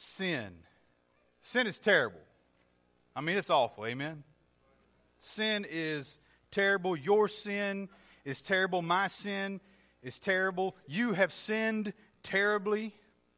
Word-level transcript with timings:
sin. 0.00 0.50
Sin 1.42 1.66
is 1.66 1.78
terrible. 1.78 2.20
I 3.14 3.20
mean, 3.20 3.36
it's 3.36 3.50
awful. 3.50 3.84
Amen. 3.84 4.24
Sin 5.18 5.66
is 5.68 6.16
terrible. 6.50 6.96
Your 6.96 7.28
sin 7.28 7.90
is 8.24 8.40
terrible. 8.40 8.80
My 8.80 9.08
sin 9.08 9.60
is 10.02 10.18
terrible. 10.18 10.74
You 10.86 11.12
have 11.12 11.32
sinned 11.32 11.92
terribly. 12.22 12.94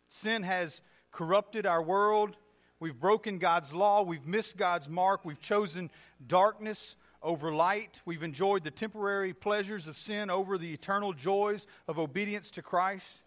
Sin 0.09 0.45
has 0.45 0.81
corrupted 1.11 1.67
our 1.67 1.83
world. 1.83 2.37
We've 2.79 2.99
broken 2.99 3.39
God's 3.39 3.73
law. 3.73 4.03
We've 4.03 4.27
missed 4.27 4.57
God's 4.57 4.89
mark. 4.89 5.25
We've 5.25 5.41
chosen 5.41 5.91
darkness 6.25 6.95
over 7.23 7.53
light. 7.53 8.01
We've 8.05 8.23
enjoyed 8.23 8.63
the 8.63 8.71
temporary 8.71 9.35
pleasures 9.35 9.89
of 9.89 9.99
sin 9.99 10.31
over 10.31 10.59
the 10.59 10.73
eternal 10.73 11.13
joys 11.13 11.67
of 11.89 11.99
obedience 11.99 12.53
to 12.53 12.63
Christ. 12.63 13.22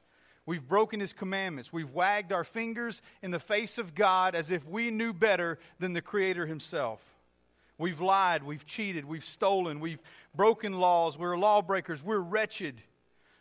We've 0.46 0.68
broken 0.68 1.00
his 1.00 1.14
commandments. 1.14 1.74
We've 1.74 1.92
wagged 1.92 2.32
our 2.32 2.44
fingers 2.44 3.02
in 3.24 3.32
the 3.32 3.40
face 3.40 3.78
of 3.78 3.96
God 3.96 4.36
as 4.36 4.52
if 4.52 4.66
we 4.68 4.92
knew 4.92 5.12
better 5.12 5.58
than 5.80 5.94
the 5.94 6.02
Creator 6.02 6.46
himself. 6.46 7.02
We've 7.78 8.00
lied. 8.00 8.44
We've 8.44 8.66
cheated. 8.66 9.06
We've 9.06 9.26
stolen. 9.26 9.80
We've 9.80 10.02
broken 10.36 10.80
laws. 10.80 11.18
We're 11.18 11.38
lawbreakers. 11.38 12.04
We're 12.04 12.20
wretched. 12.20 12.82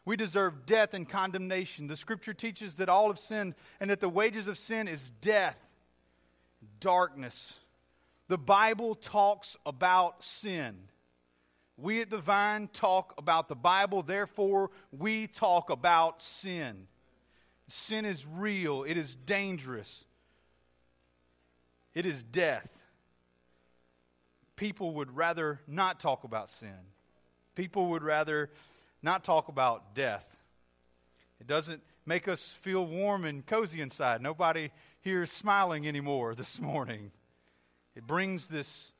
We 0.07 0.17
deserve 0.17 0.67
death 0.67 0.95
and 0.95 1.09
condemnation. 1.09 1.87
The 1.87 1.97
scripture 1.97 2.35
teaches 2.35 2.75
that 2.77 2.89
all 2.89 3.09
have 3.09 3.19
sinned 3.19 3.55
and 3.81 3.91
that 3.91 4.01
the 4.01 4.09
wages 4.09 4.49
of 4.49 4.59
sin 4.59 4.89
is 4.89 5.11
death, 5.21 5.59
darkness. 6.81 7.55
The 8.29 8.39
Bible 8.39 8.95
talks 8.95 9.57
about 9.67 10.25
sin. 10.25 10.77
We 11.77 12.01
at 12.01 12.11
the 12.11 12.19
Vine 12.19 12.69
talk 12.69 13.15
about 13.19 13.49
the 13.49 13.57
Bible, 13.57 14.03
therefore, 14.03 14.71
we 14.93 15.27
talk 15.27 15.71
about 15.71 16.23
sin. 16.23 16.87
Sin 17.69 18.05
is 18.05 18.27
real, 18.27 18.85
it 18.85 18.97
is 18.97 19.15
dangerous, 19.15 20.05
it 21.95 22.07
is 22.07 22.23
death. 22.23 22.69
People 24.57 24.95
would 24.95 25.17
rather 25.17 25.61
not 25.67 25.99
talk 25.99 26.23
about 26.23 26.49
sin. 26.49 26.77
People 27.57 27.87
would 27.91 28.05
rather 28.05 28.51
not 29.03 29.25
talk 29.25 29.49
about 29.49 29.95
death. 29.95 30.25
It 31.41 31.47
doesn't 31.47 31.83
make 32.07 32.29
us 32.29 32.55
feel 32.63 32.87
warm 32.87 33.25
and 33.25 33.45
cozy 33.45 33.81
inside. 33.81 34.23
Nobody 34.23 34.71
here 35.01 35.23
is 35.23 35.31
smiling 35.31 35.87
anymore 35.87 36.35
this 36.37 36.61
morning. 36.61 37.11
It 37.95 38.07
brings 38.07 38.47
this 38.47 38.93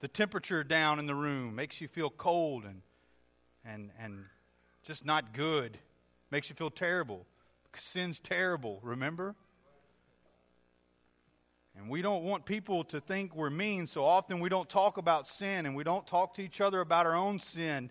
the 0.00 0.08
temperature 0.08 0.64
down 0.64 0.98
in 0.98 1.06
the 1.06 1.14
room, 1.14 1.54
makes 1.54 1.80
you 1.80 1.88
feel 1.88 2.10
cold 2.10 2.64
and 2.64 2.82
and 3.64 3.90
and 3.98 4.24
just 4.82 5.04
not 5.04 5.34
good. 5.34 5.78
Makes 6.30 6.48
you 6.48 6.54
feel 6.54 6.70
terrible. 6.70 7.26
Sin's 7.76 8.20
terrible, 8.20 8.80
remember? 8.82 9.34
And 11.76 11.88
we 11.88 12.02
don't 12.02 12.24
want 12.24 12.44
people 12.44 12.84
to 12.84 13.00
think 13.00 13.34
we're 13.34 13.48
mean, 13.50 13.86
so 13.86 14.04
often 14.04 14.40
we 14.40 14.48
don't 14.48 14.68
talk 14.68 14.98
about 14.98 15.26
sin 15.26 15.66
and 15.66 15.74
we 15.74 15.84
don't 15.84 16.06
talk 16.06 16.34
to 16.34 16.42
each 16.42 16.60
other 16.60 16.80
about 16.80 17.06
our 17.06 17.14
own 17.14 17.38
sin. 17.38 17.90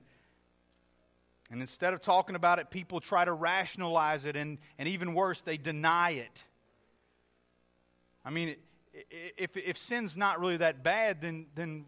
And 1.49 1.61
instead 1.61 1.93
of 1.93 2.01
talking 2.01 2.35
about 2.35 2.59
it, 2.59 2.69
people 2.69 2.99
try 2.99 3.25
to 3.25 3.33
rationalize 3.33 4.25
it, 4.25 4.35
and, 4.35 4.59
and 4.77 4.87
even 4.87 5.15
worse, 5.15 5.41
they 5.41 5.57
deny 5.57 6.11
it. 6.11 6.43
I 8.23 8.29
mean, 8.29 8.55
if, 9.37 9.57
if 9.57 9.77
sin's 9.77 10.15
not 10.15 10.39
really 10.39 10.57
that 10.57 10.83
bad, 10.83 11.21
then, 11.21 11.47
then 11.55 11.85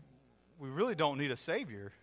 we 0.58 0.70
really 0.70 0.96
don't 0.96 1.20
need 1.20 1.30
a 1.30 1.38
Savior. 1.38 1.94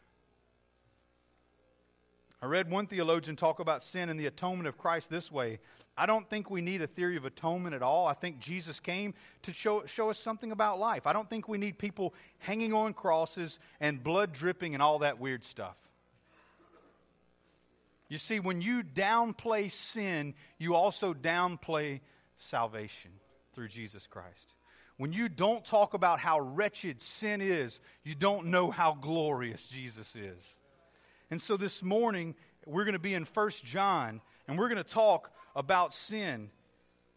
I 2.40 2.46
read 2.46 2.70
one 2.70 2.86
theologian 2.86 3.34
talk 3.34 3.58
about 3.58 3.82
sin 3.82 4.08
and 4.08 4.18
the 4.18 4.26
atonement 4.26 4.68
of 4.68 4.78
Christ 4.78 5.10
this 5.10 5.30
way. 5.30 5.58
I 5.96 6.06
don't 6.06 6.30
think 6.30 6.50
we 6.50 6.60
need 6.60 6.80
a 6.82 6.86
theory 6.86 7.16
of 7.16 7.24
atonement 7.24 7.74
at 7.74 7.82
all. 7.82 8.06
I 8.06 8.12
think 8.12 8.38
Jesus 8.38 8.78
came 8.78 9.14
to 9.42 9.52
show, 9.52 9.84
show 9.86 10.10
us 10.10 10.18
something 10.18 10.52
about 10.52 10.78
life. 10.78 11.08
I 11.08 11.12
don't 11.12 11.28
think 11.28 11.48
we 11.48 11.58
need 11.58 11.78
people 11.78 12.14
hanging 12.38 12.72
on 12.72 12.94
crosses 12.94 13.58
and 13.80 14.02
blood 14.02 14.32
dripping 14.32 14.74
and 14.74 14.82
all 14.82 15.00
that 15.00 15.18
weird 15.18 15.42
stuff. 15.42 15.76
You 18.08 18.18
see, 18.18 18.38
when 18.38 18.60
you 18.62 18.84
downplay 18.84 19.70
sin, 19.70 20.34
you 20.58 20.76
also 20.76 21.12
downplay 21.12 22.00
salvation 22.36 23.10
through 23.52 23.68
Jesus 23.68 24.06
Christ. 24.06 24.54
When 24.96 25.12
you 25.12 25.28
don't 25.28 25.64
talk 25.64 25.94
about 25.94 26.20
how 26.20 26.38
wretched 26.38 27.02
sin 27.02 27.40
is, 27.40 27.80
you 28.04 28.14
don't 28.14 28.46
know 28.46 28.70
how 28.70 28.94
glorious 28.94 29.66
Jesus 29.66 30.14
is. 30.14 30.57
And 31.30 31.40
so 31.40 31.56
this 31.56 31.82
morning, 31.82 32.34
we're 32.66 32.84
going 32.84 32.94
to 32.94 32.98
be 32.98 33.14
in 33.14 33.24
First 33.24 33.64
John, 33.64 34.20
and 34.46 34.58
we're 34.58 34.68
going 34.68 34.82
to 34.82 34.84
talk 34.84 35.30
about 35.54 35.92
sin. 35.92 36.50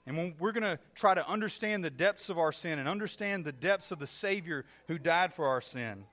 And 0.06 0.36
we're 0.40 0.52
going 0.52 0.64
to 0.64 0.80
try 0.96 1.14
to 1.14 1.28
understand 1.28 1.86
the 1.86 1.90
depths 1.90 2.30
of 2.30 2.40
our 2.40 2.52
sin 2.52 2.80
and 2.80 2.90
understand 2.90 3.46
the 3.46 3.52
depths 3.52 3.92
of 3.92 4.00
the 4.00 4.08
Savior 4.08 4.66
who 4.88 4.98
died 4.98 5.34
for 5.34 5.48
our 5.48 5.62
sin. 5.62 6.06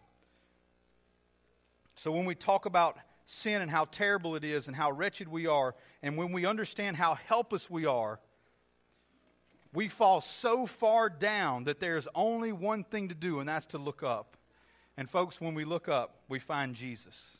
So 1.94 2.12
when 2.12 2.26
we 2.26 2.34
talk 2.34 2.66
about 2.66 2.98
sin 3.26 3.62
and 3.62 3.70
how 3.70 3.86
terrible 3.86 4.36
it 4.36 4.44
is 4.44 4.68
and 4.68 4.76
how 4.76 4.92
wretched 4.92 5.26
we 5.26 5.46
are, 5.46 5.74
and 6.02 6.16
when 6.16 6.32
we 6.32 6.46
understand 6.46 6.96
how 6.96 7.14
helpless 7.14 7.68
we 7.68 7.86
are, 7.86 8.20
we 9.72 9.88
fall 9.88 10.20
so 10.20 10.66
far 10.66 11.08
down 11.10 11.64
that 11.64 11.80
there's 11.80 12.06
only 12.14 12.52
one 12.52 12.84
thing 12.84 13.08
to 13.08 13.14
do, 13.14 13.40
and 13.40 13.48
that's 13.48 13.66
to 13.66 13.78
look 13.78 14.02
up. 14.02 14.36
And 14.96 15.10
folks, 15.10 15.40
when 15.40 15.54
we 15.54 15.64
look 15.64 15.88
up, 15.88 16.22
we 16.28 16.38
find 16.38 16.74
Jesus. 16.74 17.37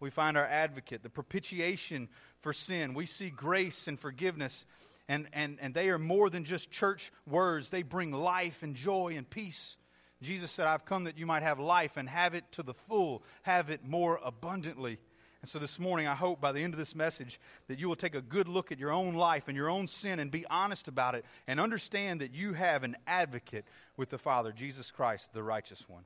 We 0.00 0.10
find 0.10 0.36
our 0.36 0.46
advocate, 0.46 1.02
the 1.02 1.10
propitiation 1.10 2.08
for 2.42 2.52
sin. 2.52 2.94
We 2.94 3.06
see 3.06 3.30
grace 3.30 3.88
and 3.88 3.98
forgiveness, 3.98 4.64
and, 5.08 5.28
and, 5.32 5.58
and 5.60 5.74
they 5.74 5.88
are 5.88 5.98
more 5.98 6.30
than 6.30 6.44
just 6.44 6.70
church 6.70 7.12
words. 7.26 7.70
They 7.70 7.82
bring 7.82 8.12
life 8.12 8.62
and 8.62 8.74
joy 8.74 9.14
and 9.16 9.28
peace. 9.28 9.76
Jesus 10.22 10.50
said, 10.50 10.66
I've 10.66 10.84
come 10.84 11.04
that 11.04 11.18
you 11.18 11.26
might 11.26 11.42
have 11.42 11.58
life 11.58 11.96
and 11.96 12.08
have 12.08 12.34
it 12.34 12.44
to 12.52 12.62
the 12.62 12.74
full, 12.74 13.22
have 13.42 13.70
it 13.70 13.84
more 13.84 14.18
abundantly. 14.24 14.98
And 15.42 15.50
so 15.50 15.58
this 15.58 15.78
morning, 15.78 16.08
I 16.08 16.14
hope 16.14 16.40
by 16.40 16.52
the 16.52 16.60
end 16.60 16.74
of 16.74 16.78
this 16.78 16.94
message 16.94 17.38
that 17.68 17.78
you 17.78 17.88
will 17.88 17.96
take 17.96 18.14
a 18.14 18.22
good 18.22 18.48
look 18.48 18.72
at 18.72 18.78
your 18.78 18.90
own 18.90 19.14
life 19.14 19.44
and 19.46 19.56
your 19.56 19.70
own 19.70 19.86
sin 19.86 20.18
and 20.18 20.30
be 20.30 20.46
honest 20.46 20.88
about 20.88 21.14
it 21.14 21.24
and 21.46 21.60
understand 21.60 22.20
that 22.20 22.34
you 22.34 22.54
have 22.54 22.82
an 22.82 22.96
advocate 23.06 23.64
with 23.96 24.08
the 24.08 24.18
Father, 24.18 24.50
Jesus 24.52 24.90
Christ, 24.90 25.32
the 25.32 25.42
righteous 25.42 25.84
one. 25.88 26.04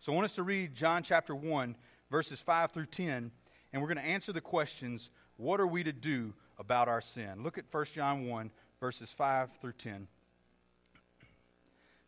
So 0.00 0.12
I 0.12 0.16
want 0.16 0.24
us 0.24 0.34
to 0.34 0.42
read 0.42 0.74
John 0.74 1.02
chapter 1.02 1.34
1 1.34 1.76
verses 2.10 2.40
5 2.40 2.72
through 2.72 2.86
10, 2.86 3.30
and 3.72 3.82
we're 3.82 3.88
going 3.88 4.04
to 4.04 4.10
answer 4.10 4.32
the 4.32 4.40
questions 4.40 5.10
what 5.36 5.60
are 5.60 5.66
we 5.66 5.82
to 5.82 5.92
do 5.92 6.32
about 6.58 6.88
our 6.88 7.00
sin? 7.00 7.42
Look 7.42 7.58
at 7.58 7.64
1 7.70 7.86
John 7.94 8.26
1, 8.26 8.50
verses 8.80 9.10
5 9.10 9.50
through 9.60 9.72
10. 9.72 10.06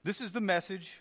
This 0.04 0.20
is 0.20 0.32
the 0.32 0.40
message 0.40 1.00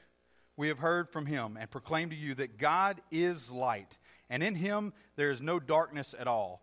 we 0.58 0.70
have 0.70 0.80
heard 0.80 1.10
from 1.10 1.28
him 1.28 1.58
and 1.60 1.70
proclaim 1.70 2.10
to 2.10 2.16
you 2.16 2.34
that 2.36 2.58
God 2.58 3.02
is 3.12 3.52
light, 3.52 3.98
and 4.30 4.42
in 4.42 4.56
him 4.56 4.94
there 5.16 5.30
is 5.30 5.42
no 5.42 5.60
darkness 5.60 6.16
at 6.18 6.28
all. 6.28 6.62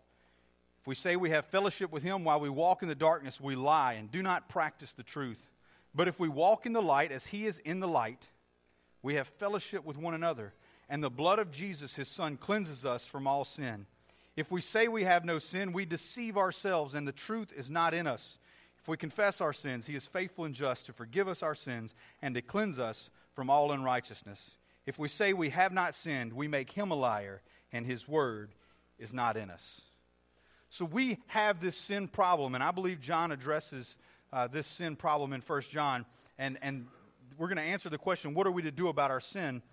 If 0.81 0.87
we 0.87 0.95
say 0.95 1.15
we 1.15 1.29
have 1.29 1.45
fellowship 1.45 1.91
with 1.91 2.03
him 2.03 2.25
while 2.25 2.41
we 2.41 2.49
walk 2.49 2.83
in 2.83 2.89
the 2.89 2.95
darkness, 2.95 3.39
we 3.39 3.55
lie 3.55 3.93
and 3.93 4.11
do 4.11 4.21
not 4.21 4.49
practice 4.49 4.91
the 4.91 5.03
truth. 5.03 5.47
But 5.95 6.09
if 6.09 6.19
we 6.19 6.27
walk 6.27 6.65
in 6.65 6.73
the 6.73 6.81
light 6.81 7.13
as 7.13 7.27
he 7.27 7.45
is 7.45 7.59
in 7.59 7.79
the 7.79 7.87
light, 7.87 8.29
we 9.01 9.15
have 9.15 9.27
fellowship 9.27 9.85
with 9.85 9.97
one 9.97 10.13
another 10.13 10.53
and 10.93 11.03
the 11.03 11.09
blood 11.09 11.39
of 11.39 11.51
Jesus, 11.51 11.95
his 11.95 12.07
Son, 12.07 12.37
cleanses 12.37 12.85
us 12.85 13.03
from 13.03 13.25
all 13.25 13.45
sin. 13.45 13.87
If 14.35 14.51
we 14.51 14.61
say 14.61 14.87
we 14.87 15.05
have 15.05 15.25
no 15.25 15.39
sin, 15.39 15.73
we 15.73 15.85
deceive 15.85 16.37
ourselves, 16.37 16.93
and 16.93 17.07
the 17.07 17.11
truth 17.11 17.51
is 17.57 17.67
not 17.67 17.95
in 17.95 18.05
us. 18.05 18.37
If 18.79 18.87
we 18.87 18.95
confess 18.95 19.41
our 19.41 19.53
sins, 19.53 19.87
he 19.87 19.95
is 19.95 20.05
faithful 20.05 20.45
and 20.45 20.53
just 20.53 20.85
to 20.85 20.93
forgive 20.93 21.27
us 21.27 21.41
our 21.41 21.55
sins 21.55 21.95
and 22.21 22.35
to 22.35 22.43
cleanse 22.43 22.77
us 22.77 23.09
from 23.33 23.49
all 23.49 23.71
unrighteousness. 23.71 24.51
If 24.85 24.99
we 24.99 25.07
say 25.07 25.33
we 25.33 25.49
have 25.49 25.73
not 25.73 25.95
sinned, 25.95 26.31
we 26.31 26.47
make 26.47 26.69
him 26.69 26.91
a 26.91 26.95
liar, 26.95 27.41
and 27.71 27.87
his 27.87 28.07
word 28.07 28.51
is 28.99 29.11
not 29.11 29.35
in 29.35 29.49
us. 29.49 29.81
So 30.69 30.85
we 30.85 31.17
have 31.25 31.59
this 31.59 31.75
sin 31.75 32.07
problem, 32.07 32.53
and 32.53 32.63
I 32.63 32.69
believe 32.69 33.01
John 33.01 33.31
addresses 33.31 33.95
uh, 34.31 34.45
this 34.45 34.67
sin 34.67 34.95
problem 34.95 35.33
in 35.33 35.41
1 35.41 35.61
John. 35.71 36.05
And, 36.37 36.59
and 36.61 36.85
we're 37.39 37.47
going 37.47 37.57
to 37.57 37.63
answer 37.63 37.89
the 37.89 37.97
question 37.97 38.35
what 38.35 38.45
are 38.45 38.51
we 38.51 38.61
to 38.61 38.71
do 38.71 38.89
about 38.89 39.09
our 39.09 39.21
sin? 39.21 39.63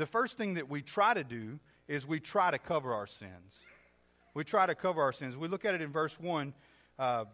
The 0.00 0.06
first 0.06 0.38
thing 0.38 0.54
that 0.54 0.68
we 0.68 0.82
try 0.82 1.14
to 1.14 1.24
do 1.24 1.58
is 1.86 2.06
we 2.06 2.20
try 2.20 2.50
to 2.50 2.58
cover 2.58 2.94
our 2.94 3.06
sins. 3.06 3.58
We 4.32 4.44
try 4.44 4.66
to 4.66 4.74
cover 4.74 5.02
our 5.02 5.12
sins. 5.12 5.36
We 5.36 5.48
look 5.48 5.64
at 5.64 5.74
it 5.74 5.82
in 5.82 5.92
verse 5.92 6.18
1, 6.18 6.54
uh, 6.98 7.24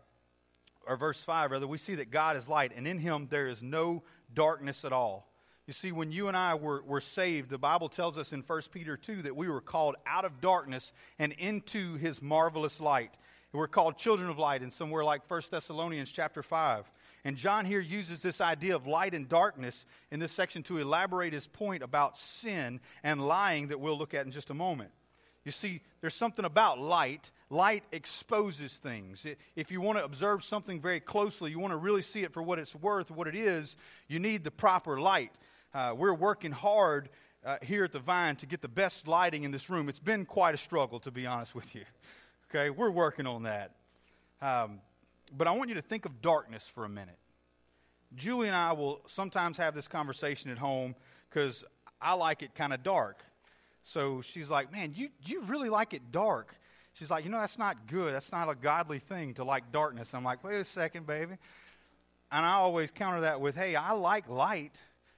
or 0.86 0.96
verse 0.96 1.20
5, 1.20 1.52
rather. 1.52 1.66
We 1.66 1.78
see 1.78 1.96
that 1.96 2.10
God 2.10 2.36
is 2.36 2.48
light, 2.48 2.72
and 2.74 2.86
in 2.86 2.98
him 2.98 3.28
there 3.30 3.46
is 3.46 3.62
no 3.62 4.02
darkness 4.34 4.84
at 4.84 4.92
all. 4.92 5.30
You 5.66 5.72
see, 5.72 5.92
when 5.92 6.10
you 6.10 6.28
and 6.28 6.36
I 6.36 6.54
were, 6.54 6.82
were 6.82 7.00
saved, 7.00 7.50
the 7.50 7.58
Bible 7.58 7.88
tells 7.88 8.16
us 8.16 8.32
in 8.32 8.40
1 8.40 8.62
Peter 8.72 8.96
2 8.96 9.22
that 9.22 9.36
we 9.36 9.48
were 9.48 9.60
called 9.60 9.96
out 10.06 10.24
of 10.24 10.40
darkness 10.40 10.92
and 11.18 11.32
into 11.32 11.96
his 11.96 12.22
marvelous 12.22 12.80
light. 12.80 13.18
We're 13.52 13.68
called 13.68 13.96
children 13.96 14.28
of 14.28 14.38
light 14.38 14.62
in 14.62 14.70
somewhere 14.70 15.02
like 15.04 15.28
1 15.30 15.42
Thessalonians 15.50 16.10
chapter 16.10 16.42
5. 16.42 16.90
And 17.26 17.36
John 17.36 17.64
here 17.64 17.80
uses 17.80 18.20
this 18.20 18.40
idea 18.40 18.76
of 18.76 18.86
light 18.86 19.12
and 19.12 19.28
darkness 19.28 19.84
in 20.12 20.20
this 20.20 20.30
section 20.30 20.62
to 20.62 20.78
elaborate 20.78 21.32
his 21.32 21.48
point 21.48 21.82
about 21.82 22.16
sin 22.16 22.78
and 23.02 23.26
lying 23.26 23.66
that 23.66 23.80
we'll 23.80 23.98
look 23.98 24.14
at 24.14 24.26
in 24.26 24.30
just 24.30 24.50
a 24.50 24.54
moment. 24.54 24.92
You 25.44 25.50
see, 25.50 25.80
there's 26.00 26.14
something 26.14 26.44
about 26.44 26.78
light. 26.78 27.32
Light 27.50 27.82
exposes 27.90 28.74
things. 28.74 29.26
If 29.56 29.72
you 29.72 29.80
want 29.80 29.98
to 29.98 30.04
observe 30.04 30.44
something 30.44 30.80
very 30.80 31.00
closely, 31.00 31.50
you 31.50 31.58
want 31.58 31.72
to 31.72 31.78
really 31.78 32.00
see 32.00 32.22
it 32.22 32.32
for 32.32 32.44
what 32.44 32.60
it's 32.60 32.76
worth, 32.76 33.10
what 33.10 33.26
it 33.26 33.34
is, 33.34 33.76
you 34.06 34.20
need 34.20 34.44
the 34.44 34.52
proper 34.52 35.00
light. 35.00 35.36
Uh, 35.74 35.94
we're 35.96 36.14
working 36.14 36.52
hard 36.52 37.08
uh, 37.44 37.56
here 37.60 37.82
at 37.82 37.90
the 37.90 37.98
Vine 37.98 38.36
to 38.36 38.46
get 38.46 38.62
the 38.62 38.68
best 38.68 39.08
lighting 39.08 39.42
in 39.42 39.50
this 39.50 39.68
room. 39.68 39.88
It's 39.88 39.98
been 39.98 40.26
quite 40.26 40.54
a 40.54 40.58
struggle, 40.58 41.00
to 41.00 41.10
be 41.10 41.26
honest 41.26 41.56
with 41.56 41.74
you. 41.74 41.82
Okay, 42.48 42.70
we're 42.70 42.90
working 42.92 43.26
on 43.26 43.42
that. 43.42 43.72
Um, 44.40 44.78
but 45.36 45.46
I 45.46 45.52
want 45.52 45.68
you 45.68 45.74
to 45.76 45.82
think 45.82 46.04
of 46.04 46.20
darkness 46.20 46.66
for 46.66 46.84
a 46.84 46.88
minute. 46.88 47.18
Julie 48.14 48.46
and 48.46 48.56
I 48.56 48.72
will 48.72 49.00
sometimes 49.08 49.56
have 49.58 49.74
this 49.74 49.88
conversation 49.88 50.50
at 50.50 50.58
home 50.58 50.94
because 51.28 51.64
I 52.00 52.14
like 52.14 52.42
it 52.42 52.54
kind 52.54 52.72
of 52.72 52.82
dark. 52.82 53.22
So 53.82 54.20
she's 54.22 54.48
like, 54.48 54.72
Man, 54.72 54.92
you, 54.94 55.08
you 55.24 55.42
really 55.42 55.68
like 55.68 55.94
it 55.94 56.12
dark. 56.12 56.54
She's 56.94 57.10
like, 57.10 57.24
You 57.24 57.30
know, 57.30 57.40
that's 57.40 57.58
not 57.58 57.86
good. 57.86 58.14
That's 58.14 58.32
not 58.32 58.48
a 58.48 58.54
godly 58.54 58.98
thing 58.98 59.34
to 59.34 59.44
like 59.44 59.72
darkness. 59.72 60.14
I'm 60.14 60.24
like, 60.24 60.44
Wait 60.44 60.56
a 60.56 60.64
second, 60.64 61.06
baby. 61.06 61.34
And 62.32 62.44
I 62.44 62.54
always 62.54 62.90
counter 62.90 63.22
that 63.22 63.40
with, 63.40 63.54
Hey, 63.54 63.76
I 63.76 63.92
like 63.92 64.28
light, 64.28 64.76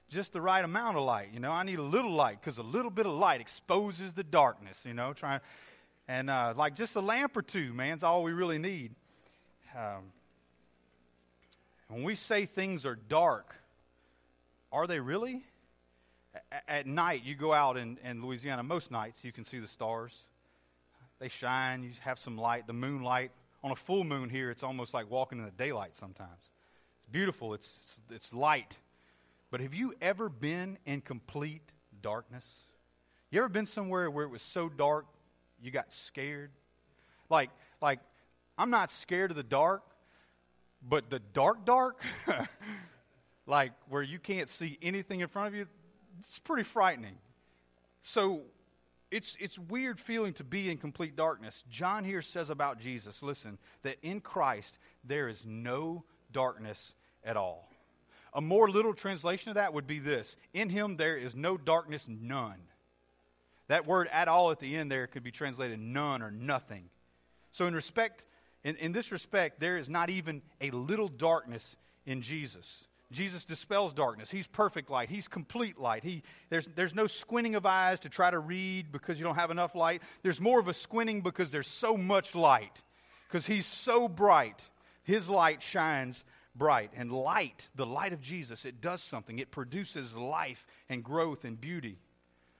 just 0.09 0.33
the 0.33 0.41
right 0.41 0.63
amount 0.63 0.97
of 0.97 1.03
light. 1.03 1.29
You 1.33 1.39
know, 1.39 1.51
I 1.51 1.63
need 1.63 1.79
a 1.79 1.83
little 1.83 2.11
light 2.11 2.39
because 2.41 2.57
a 2.57 2.63
little 2.63 2.91
bit 2.91 3.05
of 3.05 3.13
light 3.13 3.41
exposes 3.41 4.13
the 4.13 4.23
darkness, 4.23 4.79
you 4.85 4.93
know, 4.93 5.13
trying. 5.13 5.41
And 6.07 6.29
uh, 6.29 6.53
like 6.57 6.75
just 6.75 6.95
a 6.95 7.01
lamp 7.01 7.37
or 7.37 7.43
two, 7.43 7.73
man, 7.73 7.97
is 7.97 8.03
all 8.03 8.23
we 8.23 8.33
really 8.33 8.57
need. 8.57 8.95
Um, 9.75 10.11
when 11.87 12.03
we 12.03 12.15
say 12.15 12.45
things 12.45 12.85
are 12.85 12.95
dark, 12.95 13.55
are 14.71 14.87
they 14.87 14.99
really? 14.99 15.43
at 16.67 16.85
night, 16.87 17.23
you 17.23 17.35
go 17.35 17.53
out 17.53 17.77
in, 17.77 17.97
in 18.03 18.23
Louisiana, 18.23 18.63
most 18.63 18.91
nights 18.91 19.23
you 19.23 19.31
can 19.31 19.43
see 19.43 19.59
the 19.59 19.67
stars. 19.67 20.23
They 21.19 21.27
shine, 21.27 21.83
you 21.83 21.91
have 22.01 22.19
some 22.19 22.37
light, 22.37 22.67
the 22.67 22.73
moonlight. 22.73 23.31
On 23.63 23.71
a 23.71 23.75
full 23.75 24.03
moon 24.03 24.29
here, 24.29 24.51
it's 24.51 24.63
almost 24.63 24.93
like 24.93 25.09
walking 25.09 25.39
in 25.39 25.45
the 25.45 25.51
daylight 25.51 25.95
sometimes. 25.95 26.39
It's 26.39 27.11
beautiful, 27.11 27.53
it's, 27.53 27.99
it's 28.09 28.33
light. 28.33 28.77
But 29.51 29.59
have 29.61 29.73
you 29.73 29.95
ever 30.01 30.29
been 30.29 30.77
in 30.85 31.01
complete 31.01 31.63
darkness? 32.01 32.45
You 33.31 33.39
ever 33.39 33.49
been 33.49 33.65
somewhere 33.65 34.09
where 34.09 34.25
it 34.25 34.29
was 34.29 34.41
so 34.41 34.69
dark 34.69 35.07
you 35.61 35.71
got 35.71 35.91
scared? 35.91 36.51
Like, 37.29 37.49
like 37.81 37.99
I'm 38.59 38.69
not 38.69 38.91
scared 38.91 39.31
of 39.31 39.37
the 39.37 39.43
dark, 39.43 39.83
but 40.87 41.09
the 41.09 41.19
dark, 41.19 41.65
dark, 41.65 42.01
like 43.47 43.71
where 43.87 44.03
you 44.03 44.19
can't 44.19 44.49
see 44.49 44.77
anything 44.81 45.21
in 45.21 45.29
front 45.29 45.47
of 45.47 45.55
you, 45.55 45.65
it's 46.19 46.39
pretty 46.39 46.63
frightening. 46.63 47.15
So 48.01 48.41
it's, 49.11 49.37
it's 49.39 49.57
weird 49.57 49.97
feeling 49.97 50.33
to 50.33 50.43
be 50.43 50.69
in 50.69 50.77
complete 50.77 51.15
darkness. 51.15 51.63
John 51.71 52.03
here 52.03 52.21
says 52.21 52.49
about 52.49 52.81
Jesus, 52.81 53.23
listen, 53.23 53.57
that 53.83 53.95
in 54.01 54.19
Christ 54.19 54.77
there 55.05 55.29
is 55.29 55.45
no 55.45 56.03
darkness 56.33 56.91
at 57.23 57.37
all. 57.37 57.69
A 58.33 58.41
more 58.41 58.69
literal 58.69 58.93
translation 58.93 59.49
of 59.49 59.55
that 59.55 59.73
would 59.73 59.87
be 59.87 59.99
this 59.99 60.35
In 60.53 60.69
him 60.69 60.97
there 60.97 61.17
is 61.17 61.33
no 61.33 61.55
darkness, 61.55 62.07
none. 62.09 62.59
That 63.69 63.87
word 63.87 64.09
at 64.11 64.27
all 64.27 64.51
at 64.51 64.59
the 64.59 64.75
end 64.75 64.91
there 64.91 65.07
could 65.07 65.23
be 65.23 65.31
translated 65.31 65.79
none 65.79 66.21
or 66.21 66.29
nothing. 66.29 66.89
So, 67.51 67.65
in 67.65 67.73
respect, 67.73 68.25
in, 68.63 68.75
in 68.75 68.91
this 68.91 69.11
respect, 69.11 69.59
there 69.59 69.77
is 69.77 69.89
not 69.89 70.09
even 70.09 70.41
a 70.59 70.71
little 70.71 71.07
darkness 71.07 71.75
in 72.05 72.21
Jesus. 72.21 72.85
Jesus 73.11 73.43
dispels 73.43 73.93
darkness. 73.93 74.29
He's 74.29 74.45
perfect 74.45 74.89
light. 74.89 75.09
He's 75.09 75.27
complete 75.27 75.79
light. 75.79 76.03
He, 76.03 76.21
there's, 76.49 76.67
there's 76.75 76.93
no 76.93 77.07
squinting 77.07 77.55
of 77.55 77.65
eyes 77.65 78.01
to 78.01 78.09
try 78.09 78.29
to 78.29 78.37
read 78.37 78.91
because 78.91 79.17
you 79.19 79.25
don't 79.25 79.35
have 79.35 79.49
enough 79.49 79.73
light. 79.73 80.03
There's 80.21 80.39
more 80.39 80.59
of 80.59 80.67
a 80.67 80.73
squinting 80.73 81.21
because 81.21 81.49
there's 81.49 81.67
so 81.67 81.97
much 81.97 82.35
light. 82.35 82.83
Because 83.27 83.47
He's 83.47 83.65
so 83.65 84.07
bright. 84.07 84.69
His 85.03 85.27
light 85.27 85.63
shines 85.63 86.23
bright. 86.55 86.91
And 86.95 87.11
light, 87.11 87.69
the 87.73 87.85
light 87.85 88.13
of 88.13 88.21
Jesus, 88.21 88.63
it 88.63 88.79
does 88.79 89.01
something. 89.01 89.39
It 89.39 89.49
produces 89.49 90.13
life 90.13 90.67
and 90.87 91.03
growth 91.03 91.45
and 91.45 91.59
beauty. 91.59 91.97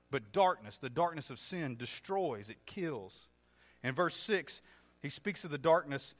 But 0.09 0.31
darkness, 0.31 0.79
the 0.79 0.89
darkness 0.89 1.29
of 1.29 1.39
sin, 1.39 1.75
destroys, 1.75 2.49
it 2.49 2.65
kills. 2.65 3.13
In 3.83 3.93
verse 3.93 4.15
6, 4.15 4.63
he 5.01 5.09
speaks 5.09 5.43
of 5.43 5.51
the 5.51 5.57
darkness 5.57 6.13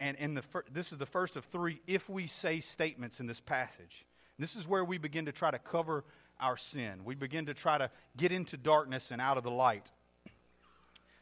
and, 0.00 0.16
and 0.18 0.36
the 0.36 0.42
fir- 0.42 0.64
this 0.72 0.90
is 0.90 0.98
the 0.98 1.06
first 1.06 1.36
of 1.36 1.44
three 1.44 1.80
if 1.86 2.08
we 2.08 2.26
say 2.26 2.60
statements 2.60 3.20
in 3.20 3.26
this 3.26 3.40
passage. 3.40 4.04
This 4.38 4.56
is 4.56 4.66
where 4.66 4.84
we 4.84 4.98
begin 4.98 5.26
to 5.26 5.32
try 5.32 5.50
to 5.50 5.58
cover 5.58 6.04
our 6.40 6.56
sin. 6.56 7.04
We 7.04 7.14
begin 7.14 7.46
to 7.46 7.54
try 7.54 7.78
to 7.78 7.90
get 8.16 8.32
into 8.32 8.56
darkness 8.56 9.10
and 9.10 9.20
out 9.20 9.38
of 9.38 9.44
the 9.44 9.50
light. 9.50 9.90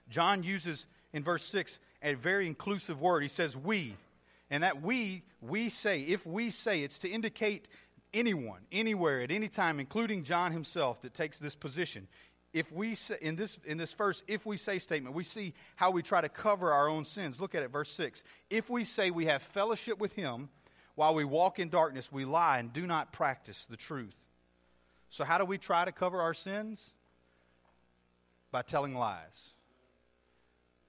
John 0.09 0.43
uses 0.43 0.87
in 1.13 1.23
verse 1.23 1.45
6 1.45 1.79
a 2.03 2.15
very 2.15 2.47
inclusive 2.47 3.01
word. 3.01 3.23
He 3.23 3.29
says, 3.29 3.57
we. 3.57 3.97
And 4.51 4.63
that 4.63 4.83
we, 4.83 5.23
we 5.41 5.69
say, 5.69 6.03
if 6.03 6.27
we 6.27 6.51
say, 6.51 6.83
it's 6.83 6.99
to 6.99 7.09
indicate 7.09 7.69
anyone, 8.13 8.61
anywhere, 8.71 9.21
at 9.21 9.31
any 9.31 9.49
time, 9.49 9.81
including 9.81 10.23
John 10.23 10.53
himself, 10.53 11.01
that 11.03 11.15
takes 11.15 11.39
this 11.39 11.55
position 11.55 12.09
if 12.55 12.71
we 12.71 12.95
say, 12.95 13.19
in 13.21 13.35
this 13.35 13.59
in 13.67 13.77
this 13.77 13.93
first 13.93 14.23
if 14.29 14.47
we 14.47 14.57
say 14.57 14.79
statement 14.79 15.15
we 15.15 15.25
see 15.25 15.53
how 15.75 15.91
we 15.91 16.03
try 16.03 16.21
to 16.21 16.29
cover 16.29 16.73
our 16.73 16.89
own 16.89 17.05
sins. 17.05 17.41
Look 17.41 17.55
at 17.55 17.63
it 17.63 17.71
verse 17.71 17.93
6 17.93 18.23
if 18.49 18.71
we 18.71 18.85
say 18.85 19.11
we 19.11 19.27
have 19.27 19.43
fellowship 19.43 19.99
with 19.99 20.13
him 20.13 20.49
while 20.95 21.15
we 21.15 21.25
walk 21.25 21.59
in 21.59 21.69
darkness 21.69 22.11
we 22.11 22.25
lie 22.25 22.61
and 22.61 22.73
do 22.73 22.87
not 22.87 23.13
practice 23.13 23.67
the 23.69 23.77
truth. 23.77 24.15
So 25.11 25.25
how 25.25 25.37
do 25.37 25.45
we 25.45 25.59
try 25.59 25.85
to 25.85 25.93
cover 25.93 26.21
our 26.23 26.33
sins? 26.33 26.93
By 28.53 28.63
telling 28.63 28.95
lies. 28.95 29.53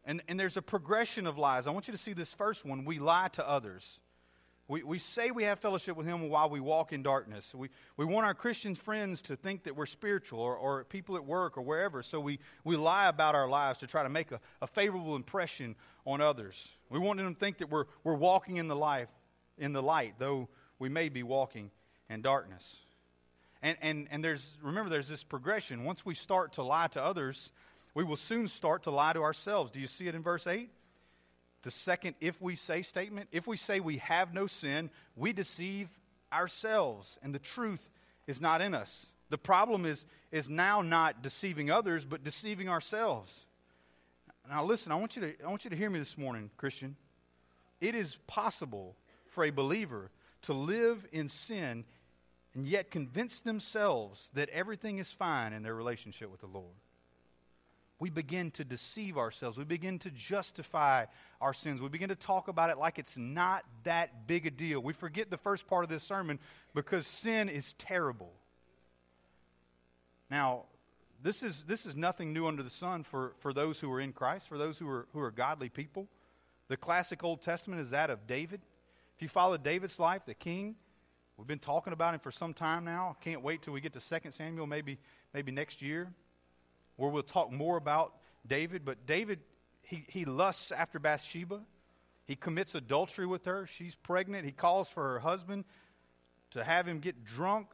And 0.06 0.22
and 0.28 0.40
there's 0.40 0.56
a 0.56 0.62
progression 0.62 1.26
of 1.26 1.40
lies. 1.40 1.66
I 1.66 1.72
want 1.72 1.88
you 1.88 1.92
to 1.94 1.98
see 1.98 2.14
this 2.14 2.32
first 2.32 2.64
one. 2.64 2.86
We 2.86 3.00
lie 3.00 3.30
to 3.34 3.50
others 3.50 4.00
we, 4.68 4.82
we 4.82 4.98
say 4.98 5.30
we 5.30 5.44
have 5.44 5.60
fellowship 5.60 5.96
with 5.96 6.08
Him 6.08 6.28
while 6.30 6.50
we 6.50 6.60
walk 6.60 6.92
in 6.92 7.04
darkness. 7.04 7.54
We, 7.54 7.70
we 7.98 8.06
want 8.06 8.26
our 8.26 8.34
Christian 8.34 8.74
friends 8.74 9.22
to 9.24 9.36
think 9.36 9.64
that 9.64 9.76
we're 9.76 9.86
spiritual 9.86 10.40
or, 10.40 10.56
or 10.56 10.84
people 10.86 11.16
at 11.16 11.26
work 11.26 11.58
or 11.58 11.62
wherever, 11.62 12.02
so 12.02 12.20
we, 12.20 12.40
we 12.64 12.76
lie 12.76 13.08
about 13.08 13.36
our 13.36 13.48
lives 13.48 13.80
to 13.80 13.88
try 13.88 14.02
to 14.02 14.10
make 14.10 14.32
a, 14.32 14.40
a 14.62 14.68
favorable 14.68 15.16
impression 15.16 15.76
on 16.06 16.20
others. 16.20 16.56
We 16.90 16.98
want 16.98 17.20
them 17.20 17.34
to 17.34 17.40
think 17.40 17.60
that 17.60 17.70
we're, 17.70 17.86
we're 18.04 18.16
walking 18.16 18.58
in 18.58 18.68
the 18.68 18.76
life, 18.76 19.10
in 19.58 19.72
the 19.72 19.84
light, 19.84 20.16
though 20.18 20.50
we 20.80 20.90
may 20.90 21.10
be 21.10 21.22
walking 21.22 21.70
in 22.10 22.24
darkness. 22.24 22.78
And, 23.62 23.78
and, 23.82 24.08
and 24.10 24.24
there's, 24.24 24.58
remember, 24.64 24.90
there's 24.90 25.08
this 25.08 25.24
progression. 25.24 25.84
Once 25.84 26.06
we 26.06 26.16
start 26.16 26.54
to 26.54 26.64
lie 26.64 26.88
to 26.88 27.04
others, 27.04 27.52
we 27.94 28.04
will 28.04 28.18
soon 28.18 28.48
start 28.48 28.84
to 28.84 28.92
lie 28.92 29.14
to 29.14 29.22
ourselves. 29.22 29.72
Do 29.72 29.80
you 29.80 29.88
see 29.88 30.08
it 30.08 30.16
in 30.16 30.24
verse 30.24 30.48
8? 30.48 30.70
The 31.66 31.72
second, 31.72 32.16
if 32.22 32.40
we 32.40 32.56
say 32.56 32.84
statement, 32.84 33.28
if 33.32 33.48
we 33.48 33.58
say 33.58 33.80
we 33.80 33.98
have 33.98 34.36
no 34.36 34.46
sin, 34.46 34.92
we 35.16 35.34
deceive 35.34 35.90
ourselves, 36.32 37.18
and 37.24 37.34
the 37.34 37.40
truth 37.40 37.90
is 38.28 38.40
not 38.40 38.62
in 38.62 38.76
us. 38.76 39.08
The 39.32 39.40
problem 39.40 39.84
is, 39.84 40.06
is 40.32 40.48
now 40.48 40.84
not 40.84 41.24
deceiving 41.24 41.72
others, 41.72 42.06
but 42.06 42.24
deceiving 42.24 42.70
ourselves. 42.70 43.34
Now, 44.48 44.64
listen, 44.64 44.92
I 44.92 44.96
want, 44.96 45.16
you 45.16 45.24
to, 45.24 45.44
I 45.44 45.50
want 45.50 45.64
you 45.64 45.72
to 45.72 45.76
hear 45.76 45.90
me 45.90 45.98
this 45.98 46.20
morning, 46.20 46.52
Christian. 46.56 46.96
It 47.82 47.96
is 47.96 48.20
possible 48.28 48.96
for 49.32 49.44
a 49.44 49.50
believer 49.50 50.12
to 50.44 50.54
live 50.54 51.08
in 51.12 51.30
sin 51.30 51.84
and 52.54 52.68
yet 52.68 52.92
convince 52.92 53.40
themselves 53.40 54.30
that 54.36 54.50
everything 54.50 55.00
is 55.00 55.10
fine 55.10 55.52
in 55.52 55.64
their 55.64 55.74
relationship 55.74 56.30
with 56.30 56.42
the 56.42 56.48
Lord 56.48 56.76
we 58.00 58.10
begin 58.10 58.52
to 58.52 58.66
deceive 58.66 59.18
ourselves. 59.18 59.58
We 59.58 59.64
begin 59.64 60.00
to 60.00 60.12
justify 60.12 61.06
our 61.40 61.54
sins. 61.54 61.80
We 61.80 61.88
begin 61.88 62.10
to 62.10 62.16
talk 62.16 62.48
about 62.48 62.70
it 62.70 62.78
like 62.78 63.00
it's 63.00 63.16
not 63.16 63.64
that 63.84 64.28
big 64.28 64.46
a 64.46 64.52
deal. 64.52 64.82
We 64.82 64.94
forget 64.94 65.30
the 65.30 65.38
first 65.38 65.66
part 65.68 65.84
of 65.84 65.90
this 65.90 66.04
sermon 66.04 66.40
because 66.74 67.08
sin 67.08 67.48
is 67.48 67.74
terrible. 67.74 68.34
Now, 70.30 70.64
this 71.24 71.42
is, 71.42 71.64
this 71.68 71.86
is 71.86 71.96
nothing 71.96 72.34
new 72.34 72.48
under 72.48 72.64
the 72.64 72.70
sun 72.70 73.04
for, 73.04 73.34
for 73.40 73.54
those 73.54 73.80
who 73.80 73.92
are 73.94 74.02
in 74.02 74.12
Christ, 74.12 74.50
for 74.50 74.58
those 74.58 74.78
who 74.78 74.90
are, 74.90 75.08
who 75.14 75.22
are 75.22 75.32
godly 75.32 75.70
people. 75.70 76.08
The 76.68 76.78
classic 76.78 77.24
Old 77.24 77.42
Testament 77.42 77.82
is 77.82 77.92
that 77.92 78.10
of 78.10 78.28
David. 78.28 78.62
If 79.16 79.22
you 79.22 79.30
follow 79.30 79.56
David's 79.56 80.00
life, 80.00 80.24
the 80.26 80.34
king, 80.34 80.76
we've 81.38 81.48
been 81.48 81.60
talking 81.60 81.94
about 81.94 82.14
him 82.14 82.20
for 82.20 82.32
some 82.32 82.54
time 82.54 82.84
now. 82.84 83.16
Can't 83.22 83.42
wait 83.42 83.62
till 83.62 83.72
we 83.72 83.80
get 83.80 83.94
to 83.94 84.02
2 84.02 84.32
Samuel, 84.32 84.68
maybe, 84.68 84.98
maybe 85.34 85.54
next 85.54 85.82
year 85.82 86.10
where 86.98 87.10
we'll 87.10 87.24
talk 87.24 87.52
more 87.52 87.78
about 87.78 88.14
David. 88.48 88.86
But 88.86 89.06
David, 89.06 89.40
he, 89.82 90.06
he 90.08 90.26
lusts 90.26 90.72
after 90.72 91.00
Bathsheba. 91.00 91.62
He 92.26 92.36
commits 92.36 92.74
adultery 92.76 93.28
with 93.28 93.46
her. 93.46 93.68
She's 93.68 93.96
pregnant. 93.96 94.46
He 94.46 94.52
calls 94.52 94.90
for 94.90 95.04
her 95.14 95.20
husband 95.20 95.66
to 96.52 96.64
have 96.64 96.88
him 96.88 97.00
get 97.00 97.24
drunk. 97.24 97.68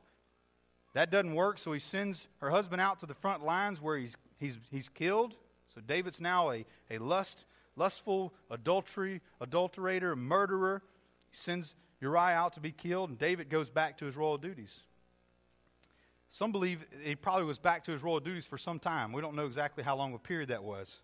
That 0.94 1.10
doesn't 1.10 1.36
work, 1.36 1.58
so 1.58 1.72
he 1.72 1.80
sends 1.80 2.28
her 2.40 2.50
husband 2.50 2.82
out 2.82 3.00
to 3.00 3.06
the 3.06 3.14
front 3.14 3.46
lines 3.46 3.82
where 3.82 3.98
he's, 3.98 4.16
he's, 4.38 4.58
he's 4.70 4.90
killed. 4.90 5.36
So 5.74 5.80
David's 5.80 6.20
now 6.20 6.52
a, 6.52 6.66
a 6.90 6.98
lust, 6.98 7.46
lustful 7.78 8.34
adultery, 8.50 9.22
adulterator, 9.42 10.18
murderer. 10.18 10.82
He 11.30 11.38
sends 11.38 11.76
Uriah 12.02 12.36
out 12.36 12.54
to 12.54 12.60
be 12.60 12.72
killed, 12.72 13.10
and 13.10 13.18
David 13.18 13.50
goes 13.50 13.70
back 13.70 14.00
to 14.00 14.06
his 14.06 14.18
royal 14.18 14.38
duties. 14.38 14.82
Some 16.32 16.54
believe 16.54 16.86
he 17.04 17.16
probably 17.16 17.44
was 17.44 17.60
back 17.60 17.84
to 17.86 17.92
his 17.92 18.02
royal 18.02 18.22
duties 18.22 18.46
for 18.46 18.58
some 18.58 18.80
time. 18.80 19.12
We 19.12 19.22
don't 19.22 19.36
know 19.36 19.46
exactly 19.46 19.84
how 19.84 19.98
long 19.98 20.14
a 20.14 20.18
period 20.18 20.50
that 20.50 20.64
was. 20.64 20.96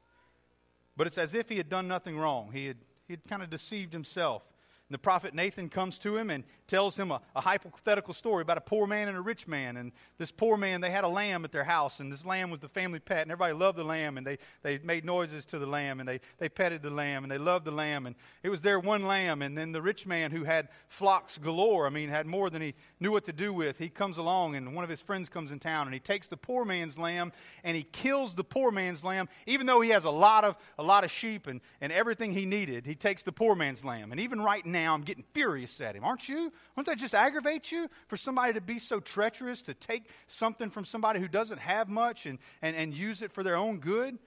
But 0.95 1.05
it's 1.05 1.17
as 1.17 1.35
if 1.35 1.49
he 1.49 1.57
had 1.57 1.69
done 1.69 1.87
nothing 1.87 2.17
wrong. 2.17 2.51
He 2.53 2.67
had, 2.67 2.77
he 3.07 3.13
had 3.13 3.25
kind 3.25 3.43
of 3.43 3.49
deceived 3.49 3.91
himself. 3.91 4.43
The 4.89 4.97
prophet 4.97 5.33
Nathan 5.33 5.67
comes 5.67 5.99
to 5.99 6.15
him 6.15 6.29
and 6.29 6.45
tells 6.65 6.97
him 6.97 7.11
a, 7.11 7.19
a, 7.35 7.41
hypothetical 7.41 8.13
story 8.13 8.41
about 8.41 8.57
a 8.57 8.61
poor 8.61 8.87
man 8.87 9.09
and 9.09 9.17
a 9.17 9.21
rich 9.21 9.45
man. 9.45 9.75
And 9.75 9.91
this 10.17 10.31
poor 10.31 10.55
man, 10.55 10.79
they 10.79 10.91
had 10.91 11.03
a 11.03 11.09
lamb 11.09 11.43
at 11.43 11.51
their 11.51 11.65
house, 11.65 11.99
and 11.99 12.09
this 12.09 12.23
lamb 12.23 12.49
was 12.51 12.61
the 12.61 12.69
family 12.69 12.99
pet, 12.99 13.23
and 13.23 13.31
everybody 13.31 13.53
loved 13.53 13.77
the 13.77 13.83
lamb, 13.83 14.17
and 14.17 14.25
they, 14.25 14.37
they 14.63 14.77
made 14.77 15.03
noises 15.03 15.45
to 15.47 15.59
the 15.59 15.65
lamb, 15.65 15.99
and 15.99 16.07
they, 16.07 16.21
they 16.37 16.47
petted 16.47 16.81
the 16.81 16.89
lamb, 16.89 17.25
and 17.25 17.31
they 17.31 17.37
loved 17.37 17.65
the 17.65 17.71
lamb. 17.71 18.05
And 18.05 18.15
it 18.43 18.49
was 18.49 18.61
their 18.61 18.79
one 18.79 19.05
lamb. 19.05 19.41
And 19.41 19.57
then 19.57 19.73
the 19.73 19.81
rich 19.81 20.05
man, 20.05 20.31
who 20.31 20.45
had 20.45 20.69
flocks 20.87 21.37
galore, 21.37 21.85
I 21.85 21.89
mean, 21.89 22.07
had 22.07 22.25
more 22.25 22.49
than 22.49 22.61
he 22.61 22.73
knew 23.01 23.11
what 23.11 23.25
to 23.25 23.33
do 23.33 23.51
with, 23.51 23.77
he 23.77 23.89
comes 23.89 24.17
along, 24.17 24.55
and 24.55 24.73
one 24.73 24.85
of 24.85 24.89
his 24.89 25.01
friends 25.01 25.27
comes 25.27 25.51
in 25.51 25.59
town, 25.59 25.87
and 25.87 25.93
he 25.93 25.99
takes 25.99 26.29
the 26.29 26.37
poor 26.37 26.63
man's 26.63 26.97
lamb, 26.97 27.33
and 27.65 27.75
he 27.75 27.83
kills 27.83 28.35
the 28.35 28.43
poor 28.43 28.71
man's 28.71 29.03
lamb, 29.03 29.27
even 29.47 29.67
though 29.67 29.81
he 29.81 29.89
has 29.89 30.05
a 30.05 30.09
lot 30.09 30.45
of, 30.45 30.55
a 30.79 30.83
lot 30.83 31.03
of 31.03 31.11
sheep 31.11 31.47
and, 31.47 31.59
and 31.81 31.91
everything 31.91 32.31
he 32.31 32.45
needed. 32.45 32.85
He 32.85 32.95
takes 32.95 33.23
the 33.23 33.33
poor 33.33 33.53
man's 33.53 33.83
lamb. 33.83 34.13
And 34.13 34.21
even 34.21 34.39
right 34.39 34.65
now, 34.65 34.76
now 34.83 34.93
I'm 34.93 35.01
getting 35.01 35.23
furious 35.33 35.79
at 35.81 35.95
him. 35.95 36.03
Aren't 36.03 36.29
you? 36.29 36.51
Won't 36.75 36.87
that 36.87 36.97
just 36.97 37.13
aggravate 37.13 37.71
you 37.71 37.89
for 38.07 38.17
somebody 38.17 38.53
to 38.53 38.61
be 38.61 38.79
so 38.79 38.99
treacherous 38.99 39.61
to 39.63 39.73
take 39.73 40.03
something 40.27 40.69
from 40.69 40.85
somebody 40.85 41.19
who 41.19 41.27
doesn't 41.27 41.59
have 41.59 41.89
much 41.89 42.25
and, 42.25 42.39
and, 42.61 42.75
and 42.75 42.93
use 42.93 43.21
it 43.21 43.31
for 43.31 43.43
their 43.43 43.55
own 43.55 43.79
good? 43.79 44.17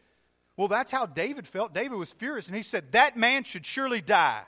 Well, 0.56 0.68
that's 0.68 0.92
how 0.92 1.06
David 1.06 1.46
felt. 1.46 1.72
David 1.72 1.96
was 1.96 2.12
furious, 2.12 2.46
and 2.46 2.56
he 2.56 2.62
said, 2.62 2.92
That 2.92 3.16
man 3.16 3.44
should 3.44 3.64
surely 3.64 4.00
die. 4.00 4.42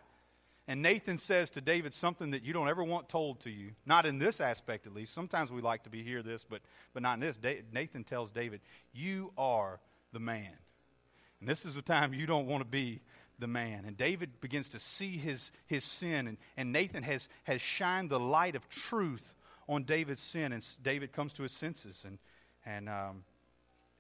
And 0.69 0.81
Nathan 0.81 1.19
says 1.19 1.51
to 1.51 1.61
David 1.61 1.93
something 1.93 2.31
that 2.31 2.45
you 2.45 2.53
don't 2.53 2.69
ever 2.69 2.85
want 2.85 3.09
told 3.09 3.41
to 3.41 3.51
you. 3.51 3.73
Not 3.85 4.07
in 4.07 4.19
this 4.19 4.41
aspect, 4.41 4.87
at 4.87 4.95
least. 4.95 5.13
Sometimes 5.13 5.51
we 5.51 5.61
like 5.61 5.83
to 5.85 5.91
be 5.91 6.05
hear 6.05 6.23
this, 6.23 6.45
but, 6.49 6.61
but 6.95 7.03
not 7.03 7.15
in 7.15 7.21
this. 7.21 7.39
Nathan 7.73 8.05
tells 8.05 8.31
David, 8.31 8.61
You 8.93 9.33
are 9.37 9.81
the 10.13 10.21
man. 10.21 10.53
And 11.41 11.49
this 11.49 11.65
is 11.65 11.75
the 11.75 11.83
time 11.83 12.15
you 12.15 12.27
don't 12.27 12.47
want 12.47 12.63
to 12.63 12.69
be 12.69 13.01
the 13.43 13.47
man. 13.49 13.85
And 13.85 13.97
David 13.97 14.41
begins 14.41 14.71
to 14.71 14.79
see 14.79 15.19
his, 15.19 15.51
his 15.67 15.85
sin, 15.85 16.27
and, 16.27 16.39
and 16.57 16.73
Nathan 16.73 17.03
has, 17.03 17.29
has 17.45 17.61
shined 17.61 18.09
the 18.09 18.21
light 18.21 18.55
of 18.55 18.67
truth 18.71 19.35
on 19.69 19.83
David's 19.83 20.23
sin, 20.23 20.53
and 20.53 20.65
David 20.83 21.13
comes 21.13 21.33
to 21.35 21.43
his 21.43 21.53
senses, 21.53 22.05
and, 22.07 22.19
and, 22.65 22.89
um, 22.89 23.25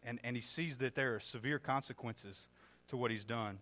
and, 0.04 0.18
and 0.24 0.36
he 0.36 0.42
sees 0.42 0.78
that 0.78 0.94
there 0.94 1.16
are 1.16 1.20
severe 1.20 1.58
consequences 1.58 2.46
to 2.88 2.96
what 2.96 3.10
he's 3.10 3.24
done. 3.24 3.58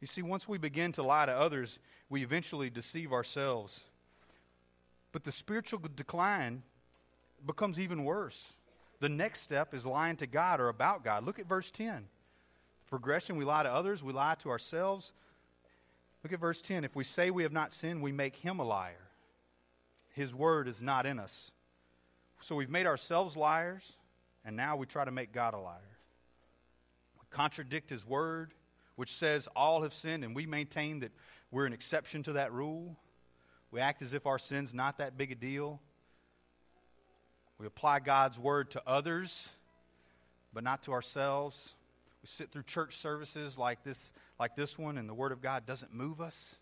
You 0.00 0.08
see, 0.08 0.20
once 0.20 0.48
we 0.48 0.58
begin 0.58 0.92
to 0.92 1.02
lie 1.02 1.26
to 1.26 1.32
others, 1.32 1.78
we 2.10 2.22
eventually 2.22 2.68
deceive 2.68 3.12
ourselves. 3.12 3.84
But 5.12 5.22
the 5.24 5.32
spiritual 5.32 5.80
decline 5.94 6.62
becomes 7.46 7.78
even 7.78 8.02
worse. 8.04 8.54
The 8.98 9.08
next 9.08 9.42
step 9.42 9.74
is 9.74 9.86
lying 9.86 10.16
to 10.16 10.26
God 10.26 10.60
or 10.60 10.68
about 10.68 11.04
God. 11.04 11.24
Look 11.24 11.38
at 11.38 11.46
verse 11.46 11.70
10 11.70 12.08
progression. 12.92 13.36
We 13.36 13.46
lie 13.46 13.62
to 13.62 13.72
others, 13.72 14.02
we 14.02 14.12
lie 14.12 14.34
to 14.42 14.50
ourselves. 14.50 15.12
Look 16.22 16.34
at 16.34 16.38
verse 16.38 16.60
10. 16.60 16.84
If 16.84 16.94
we 16.94 17.04
say 17.04 17.30
we 17.30 17.42
have 17.42 17.50
not 17.50 17.72
sinned, 17.72 18.02
we 18.02 18.12
make 18.12 18.36
him 18.36 18.58
a 18.58 18.64
liar. 18.64 19.08
His 20.10 20.34
word 20.34 20.68
is 20.68 20.82
not 20.82 21.06
in 21.06 21.18
us. 21.18 21.52
So 22.42 22.54
we've 22.54 22.68
made 22.68 22.84
ourselves 22.84 23.34
liars, 23.34 23.94
and 24.44 24.56
now 24.56 24.76
we 24.76 24.84
try 24.84 25.06
to 25.06 25.10
make 25.10 25.32
God 25.32 25.54
a 25.54 25.58
liar. 25.58 25.96
We 27.18 27.24
contradict 27.30 27.88
his 27.88 28.06
word, 28.06 28.52
which 28.96 29.16
says 29.16 29.48
all 29.56 29.84
have 29.84 29.94
sinned, 29.94 30.22
and 30.22 30.36
we 30.36 30.44
maintain 30.44 31.00
that 31.00 31.12
we're 31.50 31.64
an 31.64 31.72
exception 31.72 32.22
to 32.24 32.34
that 32.34 32.52
rule. 32.52 32.98
We 33.70 33.80
act 33.80 34.02
as 34.02 34.12
if 34.12 34.26
our 34.26 34.38
sin's 34.38 34.74
not 34.74 34.98
that 34.98 35.16
big 35.16 35.32
a 35.32 35.34
deal. 35.34 35.80
We 37.56 37.66
apply 37.66 38.00
God's 38.00 38.38
word 38.38 38.72
to 38.72 38.82
others, 38.86 39.48
but 40.52 40.62
not 40.62 40.82
to 40.82 40.92
ourselves. 40.92 41.72
We 42.22 42.28
sit 42.28 42.52
through 42.52 42.62
church 42.62 42.98
services 42.98 43.58
like 43.58 43.82
this, 43.82 44.12
like 44.38 44.54
this 44.54 44.78
one, 44.78 44.96
and 44.96 45.08
the 45.08 45.14
Word 45.14 45.32
of 45.32 45.42
God 45.42 45.66
doesn't 45.66 45.92
move 45.92 46.20
us. 46.20 46.56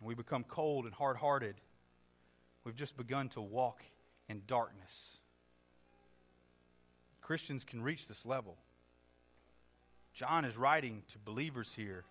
And 0.00 0.08
we 0.08 0.14
become 0.14 0.44
cold 0.44 0.84
and 0.84 0.94
hard 0.94 1.16
hearted. 1.16 1.56
We've 2.64 2.76
just 2.76 2.96
begun 2.96 3.28
to 3.30 3.40
walk 3.40 3.82
in 4.28 4.42
darkness. 4.46 5.16
Christians 7.20 7.64
can 7.64 7.82
reach 7.82 8.06
this 8.08 8.24
level. 8.24 8.56
John 10.14 10.44
is 10.44 10.56
writing 10.56 11.02
to 11.12 11.18
believers 11.18 11.72
here. 11.74 12.04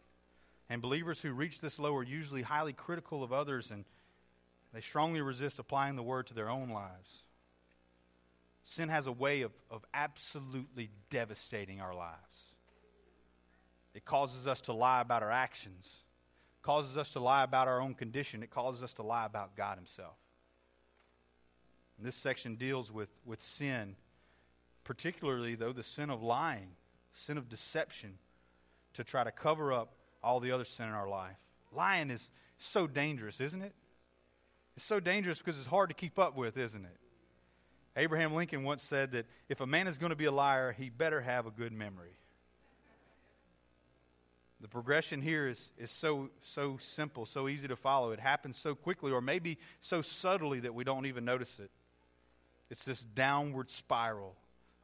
And 0.70 0.82
believers 0.82 1.22
who 1.22 1.34
reach 1.34 1.60
this 1.60 1.80
low 1.80 1.96
are 1.96 2.04
usually 2.04 2.42
highly 2.42 2.74
critical 2.74 3.24
of 3.24 3.34
others 3.34 3.72
and 3.72 3.86
they 4.74 4.82
strongly 4.82 5.22
resist 5.22 5.60
applying 5.60 5.98
the 5.98 6.04
word 6.04 6.28
to 6.28 6.34
their 6.34 6.50
own 6.50 6.70
lives. 6.70 7.24
Sin 8.72 8.88
has 8.88 9.06
a 9.06 9.12
way 9.12 9.42
of, 9.42 9.52
of 9.70 9.84
absolutely 9.94 10.92
devastating 11.10 11.82
our 11.82 11.94
lives. 11.94 12.46
It 13.94 14.06
causes 14.06 14.48
us 14.48 14.62
to 14.62 14.74
lie 14.74 15.02
about 15.02 15.24
our 15.24 15.32
actions, 15.32 15.92
it 16.58 16.64
causes 16.64 16.96
us 16.96 17.10
to 17.10 17.20
lie 17.20 17.44
about 17.44 17.68
our 17.68 17.82
own 17.82 17.96
condition, 17.96 18.44
it 18.44 18.50
causes 18.50 18.82
us 18.82 18.94
to 18.94 19.04
lie 19.04 19.26
about 19.26 19.58
God 19.58 19.78
Himself. 19.78 20.16
And 21.98 22.08
this 22.08 22.16
section 22.16 22.56
deals 22.56 22.90
with, 22.90 23.10
with 23.26 23.44
sin, 23.44 23.98
particularly, 24.86 25.56
though, 25.56 25.74
the 25.74 25.84
sin 25.84 26.10
of 26.10 26.24
lying, 26.24 26.70
sin 27.12 27.38
of 27.38 27.50
deception, 27.50 28.20
to 28.94 29.04
try 29.04 29.26
to 29.26 29.32
cover 29.32 29.74
up 29.74 29.96
all 30.24 30.40
the 30.40 30.54
other 30.54 30.64
sin 30.64 30.86
in 30.86 30.94
our 30.94 31.10
life. 31.10 31.36
Lying 31.74 32.10
is 32.10 32.30
so 32.58 32.88
dangerous, 32.88 33.42
isn't 33.42 33.64
it? 33.64 33.74
It's 34.78 34.86
so 34.86 35.02
dangerous 35.02 35.40
because 35.40 35.58
it's 35.58 35.68
hard 35.68 35.90
to 35.90 35.94
keep 35.94 36.18
up 36.18 36.38
with, 36.38 36.56
isn't 36.56 36.86
it? 36.86 37.01
Abraham 37.96 38.34
Lincoln 38.34 38.64
once 38.64 38.84
said 38.84 39.12
that 39.12 39.26
if 39.50 39.60
a 39.60 39.68
man 39.68 39.88
is 39.88 39.98
going 39.98 40.12
to 40.12 40.16
be 40.16 40.26
a 40.26 40.32
liar, 40.32 40.72
he 40.72 40.90
better 40.90 41.22
have 41.22 41.46
a 41.46 41.52
good 41.52 41.74
memory. 41.74 42.16
The 44.62 44.68
progression 44.68 45.22
here 45.22 45.48
is, 45.48 45.72
is 45.78 45.92
so, 45.92 46.30
so 46.42 46.78
simple, 46.80 47.26
so 47.26 47.48
easy 47.48 47.68
to 47.68 47.76
follow. 47.76 48.12
It 48.12 48.20
happens 48.20 48.58
so 48.58 48.76
quickly, 48.76 49.12
or 49.12 49.20
maybe 49.20 49.58
so 49.82 50.02
subtly 50.02 50.60
that 50.62 50.74
we 50.74 50.84
don't 50.84 51.08
even 51.08 51.26
notice 51.26 51.60
it. 51.60 51.72
It's 52.70 52.86
this 52.86 53.02
downward 53.02 53.72
spiral 53.72 54.36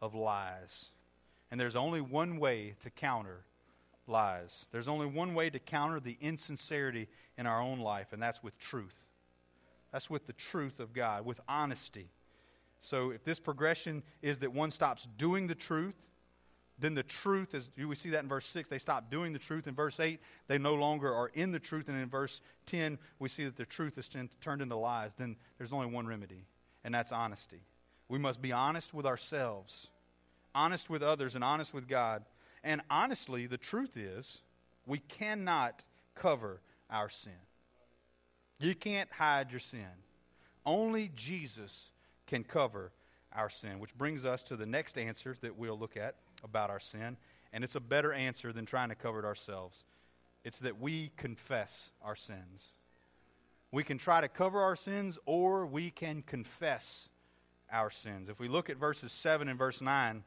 of 0.02 0.16
lies. 0.16 0.88
And 1.52 1.60
there's 1.60 1.76
only 1.76 2.02
one 2.02 2.40
way 2.40 2.76
to 2.82 2.90
counter 2.90 3.42
lies. 4.08 4.66
There's 4.72 4.88
only 4.88 5.06
one 5.06 5.36
way 5.36 5.50
to 5.50 5.60
counter 5.60 6.00
the 6.00 6.18
insincerity 6.20 7.08
in 7.38 7.46
our 7.46 7.62
own 7.62 7.80
life, 7.80 8.08
and 8.12 8.22
that's 8.22 8.42
with 8.42 8.58
truth. 8.60 8.96
That's 9.92 10.10
with 10.10 10.28
the 10.28 10.34
truth 10.34 10.80
of 10.80 10.92
God, 10.92 11.24
with 11.24 11.40
honesty. 11.48 12.10
So 12.79 13.12
if 13.12 13.24
this 13.24 13.39
progression 13.39 14.03
is 14.22 14.39
that 14.39 14.53
one 14.53 14.72
stops 14.72 15.07
doing 15.17 15.48
the 15.48 15.55
truth, 15.55 15.96
then 16.79 16.93
the 16.93 17.03
truth 17.03 17.55
is, 17.55 17.72
we 17.75 17.96
see 17.96 18.12
that 18.12 18.22
in 18.22 18.29
verse 18.29 18.48
6, 18.50 18.69
they 18.69 18.77
stop 18.77 19.10
doing 19.10 19.34
the 19.34 19.39
truth. 19.39 19.67
In 19.67 19.74
verse 19.74 20.00
8, 20.00 20.19
they 20.48 20.60
no 20.60 20.75
longer 20.75 21.12
are 21.13 21.31
in 21.34 21.51
the 21.51 21.60
truth. 21.60 21.89
And 21.89 21.98
in 21.98 22.07
verse 22.07 22.39
10, 22.67 23.00
we 23.17 23.29
see 23.29 23.46
that 23.46 23.57
the 23.57 23.65
truth 23.65 23.98
is 23.98 24.07
turned 24.41 24.62
into 24.62 24.75
lies. 24.75 25.13
Then 25.17 25.38
there's 25.57 25.74
only 25.74 25.88
one 25.88 26.05
remedy, 26.05 26.46
and 26.84 26.93
that's 26.93 27.12
honesty. 27.12 27.62
We 28.10 28.19
must 28.19 28.41
be 28.41 28.51
honest 28.51 28.93
with 28.93 29.07
ourselves, 29.07 29.88
honest 30.53 30.88
with 30.89 31.01
others, 31.01 31.34
and 31.34 31.43
honest 31.43 31.74
with 31.74 31.88
God. 31.88 32.24
And 32.63 32.81
honestly, 32.91 33.48
the 33.48 33.57
truth 33.57 33.98
is, 33.98 34.38
we 34.86 35.00
cannot 35.00 35.84
cover 36.13 36.62
our 36.89 37.10
sin. 37.10 37.31
You 38.60 38.75
can't 38.75 39.12
hide 39.12 39.51
your 39.51 39.60
sin. 39.60 39.86
Only 40.65 41.12
Jesus 41.15 41.89
can 42.27 42.43
cover 42.43 42.91
our 43.34 43.50
sin, 43.50 43.79
which 43.79 43.98
brings 43.98 44.25
us 44.25 44.43
to 44.43 44.55
the 44.55 44.65
next 44.65 44.98
answer 44.98 45.36
that 45.41 45.57
we'll 45.57 45.77
look 45.77 45.98
at 45.98 46.15
about 46.43 46.69
our 46.69 46.79
sin. 46.79 47.17
And 47.53 47.63
it's 47.63 47.75
a 47.75 47.79
better 47.79 48.13
answer 48.13 48.53
than 48.53 48.65
trying 48.65 48.89
to 48.89 48.96
cover 48.96 49.19
it 49.19 49.25
ourselves. 49.25 49.86
It's 50.43 50.60
that 50.60 50.79
we 50.79 51.12
confess 51.17 51.91
our 52.03 52.15
sins. 52.15 52.67
We 53.72 53.84
can 53.84 53.98
try 53.98 54.22
to 54.22 54.27
cover 54.27 54.62
our 54.62 54.75
sins 54.75 55.17
or 55.25 55.65
we 55.65 55.91
can 55.91 56.22
confess 56.22 57.10
our 57.72 57.89
sins. 57.89 58.29
If 58.29 58.39
we 58.39 58.48
look 58.48 58.69
at 58.69 58.77
verses 58.77 59.12
7 59.12 59.48
and 59.48 59.57
verse 59.57 59.81
9, 59.81 60.24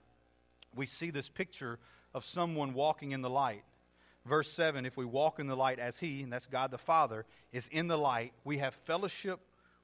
we 0.74 0.86
see 0.86 1.10
this 1.10 1.28
picture 1.28 1.78
of 2.14 2.24
someone 2.24 2.74
walking 2.74 3.12
in 3.12 3.22
the 3.22 3.30
light. 3.30 3.62
Verse 4.26 4.50
7 4.52 4.84
If 4.84 4.96
we 4.96 5.04
walk 5.04 5.38
in 5.38 5.46
the 5.46 5.56
light 5.56 5.78
as 5.78 5.98
He, 5.98 6.22
and 6.22 6.32
that's 6.32 6.46
God 6.46 6.70
the 6.70 6.78
Father, 6.78 7.24
is 7.52 7.68
in 7.68 7.88
the 7.88 7.96
light, 7.96 8.32
we 8.44 8.58
have 8.58 8.74
fellowship 8.74 9.40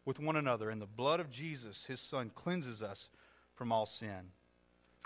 with 0.06 0.18
one 0.18 0.36
another, 0.36 0.70
and 0.70 0.80
the 0.80 0.86
blood 0.86 1.20
of 1.20 1.30
Jesus, 1.30 1.84
his 1.86 2.00
son, 2.00 2.30
cleanses 2.34 2.82
us 2.82 3.08
from 3.54 3.72
all 3.72 3.84
sin. 3.84 4.30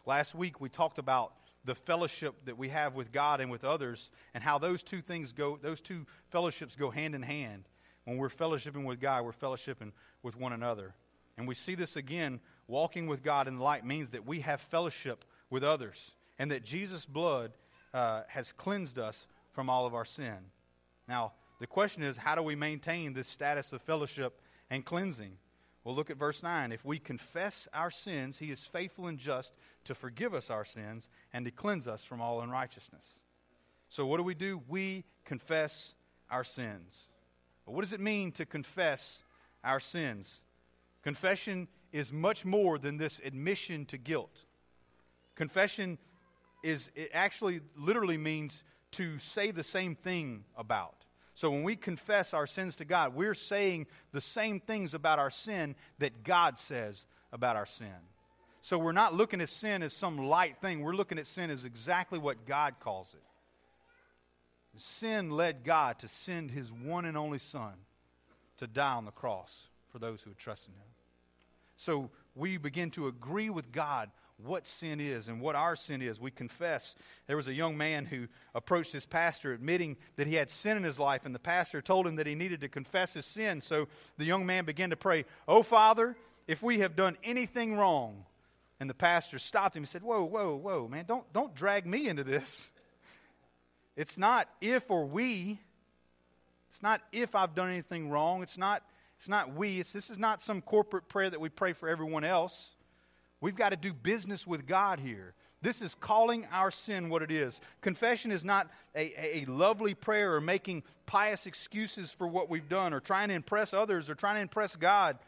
Last 0.06 0.34
week 0.34 0.60
we 0.60 0.68
talked 0.68 0.98
about 0.98 1.32
the 1.64 1.74
fellowship 1.74 2.34
that 2.44 2.56
we 2.56 2.68
have 2.68 2.94
with 2.94 3.10
God 3.10 3.40
and 3.40 3.50
with 3.50 3.64
others, 3.64 4.10
and 4.34 4.44
how 4.44 4.58
those 4.58 4.82
two 4.82 5.02
things 5.02 5.32
go, 5.32 5.58
those 5.60 5.80
two 5.80 6.06
fellowships 6.30 6.76
go 6.76 6.90
hand 6.90 7.14
in 7.14 7.22
hand. 7.22 7.64
When 8.04 8.18
we're 8.18 8.28
fellowshipping 8.28 8.84
with 8.84 9.00
God, 9.00 9.24
we're 9.24 9.32
fellowshipping 9.32 9.92
with 10.22 10.36
one 10.36 10.52
another. 10.52 10.94
And 11.36 11.48
we 11.48 11.54
see 11.54 11.74
this 11.74 11.96
again 11.96 12.40
walking 12.68 13.06
with 13.06 13.22
God 13.22 13.48
in 13.48 13.58
light 13.58 13.84
means 13.84 14.10
that 14.10 14.26
we 14.26 14.40
have 14.40 14.60
fellowship 14.60 15.24
with 15.48 15.64
others, 15.64 16.12
and 16.38 16.50
that 16.50 16.64
Jesus' 16.64 17.04
blood 17.04 17.52
uh, 17.92 18.22
has 18.28 18.52
cleansed 18.52 18.98
us 18.98 19.26
from 19.52 19.68
all 19.68 19.86
of 19.86 19.94
our 19.94 20.04
sin. 20.04 20.36
Now, 21.08 21.32
the 21.58 21.66
question 21.66 22.02
is 22.02 22.16
how 22.16 22.34
do 22.34 22.42
we 22.42 22.54
maintain 22.54 23.12
this 23.12 23.28
status 23.28 23.72
of 23.72 23.82
fellowship 23.82 24.40
and 24.70 24.84
cleansing. 24.84 25.32
Well, 25.84 25.94
look 25.94 26.10
at 26.10 26.16
verse 26.16 26.42
9. 26.42 26.72
If 26.72 26.84
we 26.84 26.98
confess 26.98 27.66
our 27.72 27.90
sins, 27.90 28.38
he 28.38 28.50
is 28.50 28.64
faithful 28.64 29.06
and 29.06 29.18
just 29.18 29.52
to 29.84 29.94
forgive 29.94 30.34
us 30.34 30.50
our 30.50 30.64
sins 30.64 31.08
and 31.32 31.44
to 31.44 31.50
cleanse 31.50 31.88
us 31.88 32.04
from 32.04 32.20
all 32.20 32.42
unrighteousness. 32.42 33.18
So, 33.88 34.06
what 34.06 34.18
do 34.18 34.22
we 34.22 34.34
do? 34.34 34.62
We 34.68 35.04
confess 35.24 35.94
our 36.30 36.44
sins. 36.44 37.08
But 37.64 37.72
what 37.72 37.82
does 37.82 37.92
it 37.92 38.00
mean 38.00 38.30
to 38.32 38.46
confess 38.46 39.18
our 39.64 39.80
sins? 39.80 40.40
Confession 41.02 41.66
is 41.92 42.12
much 42.12 42.44
more 42.44 42.78
than 42.78 42.98
this 42.98 43.20
admission 43.24 43.86
to 43.86 43.98
guilt. 43.98 44.44
Confession 45.34 45.98
is, 46.62 46.90
it 46.94 47.10
actually 47.12 47.60
literally 47.76 48.18
means 48.18 48.62
to 48.92 49.18
say 49.18 49.50
the 49.50 49.64
same 49.64 49.94
thing 49.94 50.44
about. 50.56 50.99
So 51.40 51.50
when 51.50 51.62
we 51.62 51.74
confess 51.74 52.34
our 52.34 52.46
sins 52.46 52.76
to 52.76 52.84
God, 52.84 53.14
we're 53.14 53.32
saying 53.32 53.86
the 54.12 54.20
same 54.20 54.60
things 54.60 54.92
about 54.92 55.18
our 55.18 55.30
sin 55.30 55.74
that 55.98 56.22
God 56.22 56.58
says 56.58 57.06
about 57.32 57.56
our 57.56 57.64
sin. 57.64 57.88
So 58.60 58.76
we're 58.76 58.92
not 58.92 59.14
looking 59.14 59.40
at 59.40 59.48
sin 59.48 59.82
as 59.82 59.94
some 59.94 60.18
light 60.18 60.58
thing. 60.60 60.82
We're 60.82 60.92
looking 60.92 61.18
at 61.18 61.26
sin 61.26 61.48
as 61.48 61.64
exactly 61.64 62.18
what 62.18 62.44
God 62.44 62.74
calls 62.78 63.14
it. 63.14 63.22
Sin 64.76 65.30
led 65.30 65.64
God 65.64 65.98
to 66.00 66.08
send 66.08 66.50
his 66.50 66.70
one 66.70 67.06
and 67.06 67.16
only 67.16 67.38
Son 67.38 67.72
to 68.58 68.66
die 68.66 68.92
on 68.92 69.06
the 69.06 69.10
cross 69.10 69.68
for 69.88 69.98
those 69.98 70.20
who 70.20 70.28
would 70.28 70.38
trust 70.38 70.68
in 70.68 70.74
him. 70.74 70.88
So 71.74 72.10
we 72.34 72.58
begin 72.58 72.90
to 72.90 73.06
agree 73.06 73.48
with 73.48 73.72
God 73.72 74.10
what 74.44 74.66
sin 74.66 75.00
is 75.00 75.28
and 75.28 75.40
what 75.40 75.56
our 75.56 75.76
sin 75.76 76.02
is. 76.02 76.20
We 76.20 76.30
confess. 76.30 76.94
There 77.26 77.36
was 77.36 77.48
a 77.48 77.54
young 77.54 77.76
man 77.76 78.06
who 78.06 78.28
approached 78.54 78.92
his 78.92 79.06
pastor 79.06 79.52
admitting 79.52 79.96
that 80.16 80.26
he 80.26 80.34
had 80.34 80.50
sin 80.50 80.76
in 80.76 80.82
his 80.82 80.98
life, 80.98 81.24
and 81.24 81.34
the 81.34 81.38
pastor 81.38 81.80
told 81.80 82.06
him 82.06 82.16
that 82.16 82.26
he 82.26 82.34
needed 82.34 82.60
to 82.62 82.68
confess 82.68 83.14
his 83.14 83.26
sin. 83.26 83.60
So 83.60 83.88
the 84.18 84.24
young 84.24 84.46
man 84.46 84.64
began 84.64 84.90
to 84.90 84.96
pray, 84.96 85.24
Oh, 85.46 85.62
Father, 85.62 86.16
if 86.46 86.62
we 86.62 86.80
have 86.80 86.96
done 86.96 87.16
anything 87.22 87.76
wrong. 87.76 88.24
And 88.80 88.88
the 88.88 88.94
pastor 88.94 89.38
stopped 89.38 89.76
him 89.76 89.82
and 89.82 89.88
said, 89.88 90.02
Whoa, 90.02 90.24
whoa, 90.24 90.56
whoa, 90.56 90.88
man, 90.88 91.04
don't, 91.06 91.30
don't 91.32 91.54
drag 91.54 91.86
me 91.86 92.08
into 92.08 92.24
this. 92.24 92.70
It's 93.94 94.16
not 94.16 94.48
if 94.60 94.90
or 94.90 95.04
we. 95.04 95.60
It's 96.70 96.82
not 96.82 97.02
if 97.12 97.34
I've 97.34 97.54
done 97.54 97.68
anything 97.68 98.08
wrong. 98.08 98.42
It's 98.42 98.56
not, 98.56 98.82
it's 99.18 99.28
not 99.28 99.54
we. 99.54 99.80
It's, 99.80 99.92
this 99.92 100.08
is 100.08 100.18
not 100.18 100.40
some 100.40 100.62
corporate 100.62 101.08
prayer 101.08 101.28
that 101.28 101.40
we 101.40 101.50
pray 101.50 101.74
for 101.74 101.88
everyone 101.88 102.24
else. 102.24 102.68
We've 103.40 103.56
got 103.56 103.70
to 103.70 103.76
do 103.76 103.92
business 103.92 104.46
with 104.46 104.66
God 104.66 105.00
here. 105.00 105.34
This 105.62 105.82
is 105.82 105.94
calling 105.94 106.46
our 106.52 106.70
sin 106.70 107.10
what 107.10 107.22
it 107.22 107.30
is. 107.30 107.60
Confession 107.82 108.32
is 108.32 108.44
not 108.44 108.70
a, 108.94 109.42
a, 109.42 109.44
lovely 109.44 109.92
prayer 109.94 110.34
or 110.34 110.40
making 110.40 110.82
pious 111.04 111.44
excuses 111.44 112.10
for 112.10 112.26
what 112.26 112.48
we've 112.48 112.68
done 112.68 112.94
or 112.94 113.00
trying 113.00 113.28
to 113.28 113.34
impress 113.34 113.74
others 113.74 114.08
or 114.08 114.14
trying 114.14 114.36
to 114.36 114.40
impress 114.40 114.74
God. 114.74 115.18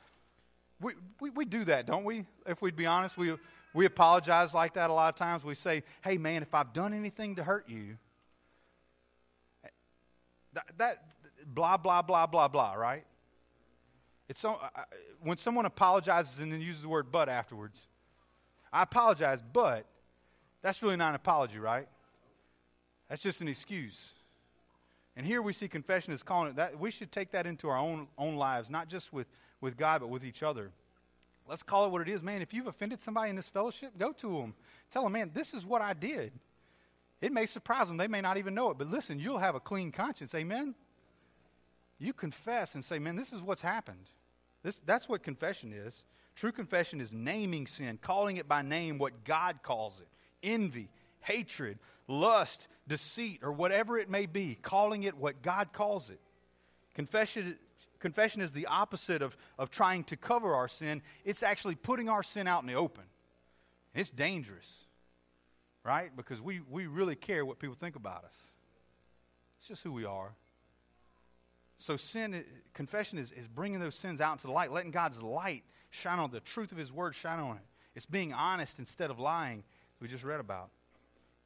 We, 0.80 0.94
we, 1.20 1.30
we 1.30 1.44
do 1.44 1.64
that, 1.64 1.86
don't 1.86 2.04
we? 2.04 2.24
If 2.46 2.62
we'd 2.62 2.76
be 2.76 2.86
honest, 2.86 3.18
we, 3.18 3.36
we 3.74 3.84
apologize 3.84 4.54
like 4.54 4.74
that 4.74 4.88
a 4.88 4.92
lot 4.92 5.10
of 5.10 5.16
times. 5.16 5.44
We 5.44 5.54
say, 5.54 5.82
hey, 6.02 6.16
man, 6.16 6.42
if 6.42 6.54
I've 6.54 6.72
done 6.72 6.94
anything 6.94 7.36
to 7.36 7.44
hurt 7.44 7.68
you, 7.68 7.98
that, 10.54 10.64
that 10.78 11.04
blah, 11.46 11.76
blah, 11.76 12.02
blah, 12.02 12.26
blah, 12.26 12.48
blah, 12.48 12.72
right? 12.72 13.04
It's 14.28 14.40
so, 14.40 14.54
uh, 14.54 14.82
when 15.20 15.36
someone 15.36 15.66
apologizes 15.66 16.38
and 16.38 16.50
then 16.50 16.62
uses 16.62 16.82
the 16.82 16.88
word 16.88 17.12
but 17.12 17.28
afterwards, 17.28 17.80
I 18.72 18.82
apologize, 18.82 19.42
but 19.52 19.86
that's 20.62 20.82
really 20.82 20.96
not 20.96 21.10
an 21.10 21.14
apology, 21.16 21.58
right? 21.58 21.88
That's 23.08 23.22
just 23.22 23.40
an 23.40 23.48
excuse. 23.48 24.10
And 25.16 25.26
here 25.26 25.42
we 25.42 25.52
see 25.52 25.68
confession 25.68 26.12
is 26.12 26.22
calling 26.22 26.48
it 26.48 26.56
that. 26.56 26.78
We 26.78 26.90
should 26.90 27.12
take 27.12 27.32
that 27.32 27.46
into 27.46 27.68
our 27.68 27.76
own, 27.76 28.08
own 28.16 28.36
lives, 28.36 28.70
not 28.70 28.88
just 28.88 29.12
with, 29.12 29.26
with 29.60 29.76
God, 29.76 30.00
but 30.00 30.08
with 30.08 30.24
each 30.24 30.42
other. 30.42 30.70
Let's 31.46 31.62
call 31.62 31.84
it 31.84 31.90
what 31.90 32.00
it 32.00 32.08
is. 32.08 32.22
Man, 32.22 32.40
if 32.40 32.54
you've 32.54 32.66
offended 32.66 33.00
somebody 33.00 33.28
in 33.28 33.36
this 33.36 33.48
fellowship, 33.48 33.98
go 33.98 34.12
to 34.12 34.38
them. 34.38 34.54
Tell 34.90 35.02
them, 35.02 35.12
man, 35.12 35.30
this 35.34 35.52
is 35.52 35.66
what 35.66 35.82
I 35.82 35.92
did. 35.92 36.32
It 37.20 37.32
may 37.32 37.46
surprise 37.46 37.88
them. 37.88 37.98
They 37.98 38.08
may 38.08 38.20
not 38.20 38.36
even 38.36 38.54
know 38.54 38.70
it. 38.70 38.78
But 38.78 38.90
listen, 38.90 39.18
you'll 39.18 39.38
have 39.38 39.54
a 39.54 39.60
clean 39.60 39.92
conscience. 39.92 40.34
Amen? 40.34 40.74
You 41.98 42.12
confess 42.12 42.74
and 42.74 42.84
say, 42.84 42.98
man, 42.98 43.16
this 43.16 43.32
is 43.32 43.42
what's 43.42 43.62
happened. 43.62 44.06
This, 44.62 44.80
that's 44.86 45.08
what 45.08 45.22
confession 45.22 45.72
is. 45.72 46.02
True 46.34 46.52
confession 46.52 47.00
is 47.00 47.12
naming 47.12 47.66
sin, 47.66 47.98
calling 48.00 48.36
it 48.36 48.48
by 48.48 48.62
name 48.62 48.98
what 48.98 49.24
God 49.24 49.62
calls 49.62 50.00
it 50.00 50.08
envy, 50.42 50.88
hatred, 51.20 51.78
lust, 52.08 52.68
deceit, 52.88 53.40
or 53.42 53.52
whatever 53.52 53.98
it 53.98 54.10
may 54.10 54.26
be, 54.26 54.56
calling 54.60 55.04
it 55.04 55.16
what 55.16 55.42
God 55.42 55.72
calls 55.72 56.10
it. 56.10 56.20
Confession, 56.94 57.56
confession 58.00 58.42
is 58.42 58.52
the 58.52 58.66
opposite 58.66 59.22
of, 59.22 59.36
of 59.58 59.70
trying 59.70 60.04
to 60.04 60.16
cover 60.16 60.54
our 60.54 60.68
sin, 60.68 61.02
it's 61.24 61.42
actually 61.42 61.74
putting 61.74 62.08
our 62.08 62.22
sin 62.22 62.46
out 62.46 62.62
in 62.62 62.66
the 62.66 62.74
open. 62.74 63.04
And 63.94 64.00
it's 64.00 64.10
dangerous, 64.10 64.70
right? 65.84 66.14
Because 66.14 66.40
we, 66.40 66.60
we 66.68 66.86
really 66.86 67.16
care 67.16 67.44
what 67.44 67.58
people 67.58 67.76
think 67.78 67.96
about 67.96 68.24
us. 68.24 68.34
It's 69.58 69.68
just 69.68 69.82
who 69.82 69.92
we 69.92 70.04
are. 70.04 70.34
So, 71.78 71.96
sin, 71.96 72.44
confession 72.74 73.18
is, 73.18 73.32
is 73.32 73.48
bringing 73.48 73.80
those 73.80 73.96
sins 73.96 74.20
out 74.20 74.32
into 74.32 74.46
the 74.46 74.52
light, 74.52 74.70
letting 74.70 74.92
God's 74.92 75.20
light 75.20 75.64
shine 75.92 76.18
on 76.18 76.30
the 76.30 76.40
truth 76.40 76.72
of 76.72 76.78
His 76.78 76.90
Word, 76.90 77.14
shine 77.14 77.38
on 77.38 77.56
it. 77.56 77.62
It's 77.94 78.06
being 78.06 78.32
honest 78.32 78.78
instead 78.78 79.10
of 79.10 79.20
lying, 79.20 79.62
we 80.00 80.08
just 80.08 80.24
read 80.24 80.40
about. 80.40 80.70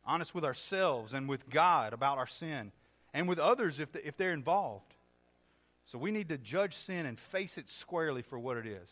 Honest 0.06 0.34
with 0.34 0.44
ourselves 0.44 1.12
and 1.12 1.28
with 1.28 1.50
God 1.50 1.92
about 1.92 2.16
our 2.16 2.28
sin, 2.28 2.72
and 3.12 3.28
with 3.28 3.38
others 3.38 3.80
if, 3.80 3.92
the, 3.92 4.06
if 4.06 4.16
they're 4.16 4.32
involved. 4.32 4.94
So 5.84 5.98
we 5.98 6.12
need 6.12 6.28
to 6.30 6.38
judge 6.38 6.76
sin 6.76 7.06
and 7.06 7.18
face 7.18 7.58
it 7.58 7.68
squarely 7.68 8.22
for 8.22 8.38
what 8.38 8.56
it 8.56 8.66
is. 8.66 8.90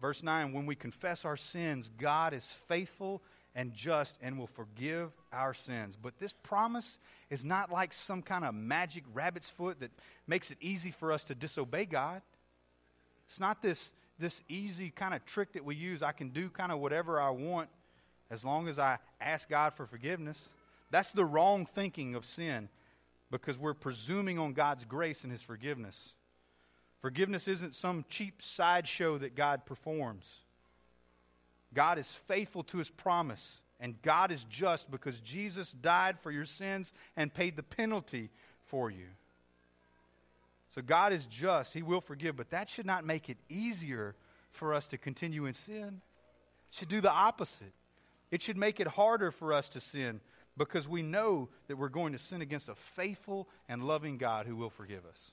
Verse 0.00 0.22
9 0.22 0.52
When 0.52 0.66
we 0.66 0.76
confess 0.76 1.24
our 1.24 1.36
sins, 1.36 1.90
God 1.98 2.32
is 2.32 2.48
faithful 2.68 3.20
and 3.54 3.74
just 3.74 4.16
and 4.22 4.38
will 4.38 4.46
forgive 4.46 5.10
our 5.32 5.54
sins. 5.54 5.96
But 6.00 6.18
this 6.20 6.32
promise 6.32 6.98
is 7.30 7.44
not 7.44 7.72
like 7.72 7.92
some 7.92 8.22
kind 8.22 8.44
of 8.44 8.54
magic 8.54 9.02
rabbit's 9.12 9.48
foot 9.48 9.80
that 9.80 9.90
makes 10.28 10.52
it 10.52 10.58
easy 10.60 10.92
for 10.92 11.12
us 11.12 11.24
to 11.24 11.34
disobey 11.34 11.84
God. 11.84 12.22
It's 13.28 13.40
not 13.40 13.62
this, 13.62 13.92
this 14.18 14.40
easy 14.48 14.90
kind 14.90 15.14
of 15.14 15.24
trick 15.24 15.52
that 15.52 15.64
we 15.64 15.74
use. 15.74 16.02
I 16.02 16.12
can 16.12 16.30
do 16.30 16.48
kind 16.48 16.72
of 16.72 16.78
whatever 16.78 17.20
I 17.20 17.30
want 17.30 17.68
as 18.30 18.44
long 18.44 18.68
as 18.68 18.78
I 18.78 18.98
ask 19.20 19.48
God 19.48 19.74
for 19.74 19.86
forgiveness. 19.86 20.48
That's 20.90 21.12
the 21.12 21.24
wrong 21.24 21.66
thinking 21.66 22.14
of 22.14 22.24
sin 22.24 22.68
because 23.30 23.58
we're 23.58 23.74
presuming 23.74 24.38
on 24.38 24.54
God's 24.54 24.84
grace 24.84 25.22
and 25.22 25.32
His 25.32 25.42
forgiveness. 25.42 26.14
Forgiveness 27.00 27.46
isn't 27.46 27.76
some 27.76 28.04
cheap 28.08 28.42
sideshow 28.42 29.18
that 29.18 29.36
God 29.36 29.66
performs. 29.66 30.24
God 31.74 31.98
is 31.98 32.08
faithful 32.26 32.64
to 32.64 32.78
His 32.78 32.90
promise, 32.90 33.60
and 33.78 34.00
God 34.02 34.32
is 34.32 34.44
just 34.44 34.90
because 34.90 35.20
Jesus 35.20 35.70
died 35.70 36.18
for 36.20 36.30
your 36.30 36.46
sins 36.46 36.92
and 37.16 37.32
paid 37.32 37.56
the 37.56 37.62
penalty 37.62 38.30
for 38.66 38.90
you. 38.90 39.06
So 40.78 40.82
God 40.82 41.12
is 41.12 41.26
just, 41.26 41.74
He 41.74 41.82
will 41.82 42.00
forgive, 42.00 42.36
but 42.36 42.50
that 42.50 42.70
should 42.70 42.86
not 42.86 43.04
make 43.04 43.28
it 43.28 43.36
easier 43.48 44.14
for 44.52 44.72
us 44.72 44.86
to 44.88 44.96
continue 44.96 45.44
in 45.44 45.54
sin. 45.54 46.02
It 46.70 46.76
should 46.76 46.88
do 46.88 47.00
the 47.00 47.10
opposite. 47.10 47.72
It 48.30 48.42
should 48.42 48.56
make 48.56 48.78
it 48.78 48.86
harder 48.86 49.32
for 49.32 49.52
us 49.52 49.68
to 49.70 49.80
sin 49.80 50.20
because 50.56 50.86
we 50.86 51.02
know 51.02 51.48
that 51.66 51.78
we're 51.78 51.88
going 51.88 52.12
to 52.12 52.18
sin 52.18 52.42
against 52.42 52.68
a 52.68 52.76
faithful 52.76 53.48
and 53.68 53.88
loving 53.88 54.18
God 54.18 54.46
who 54.46 54.54
will 54.54 54.70
forgive 54.70 55.04
us. 55.04 55.32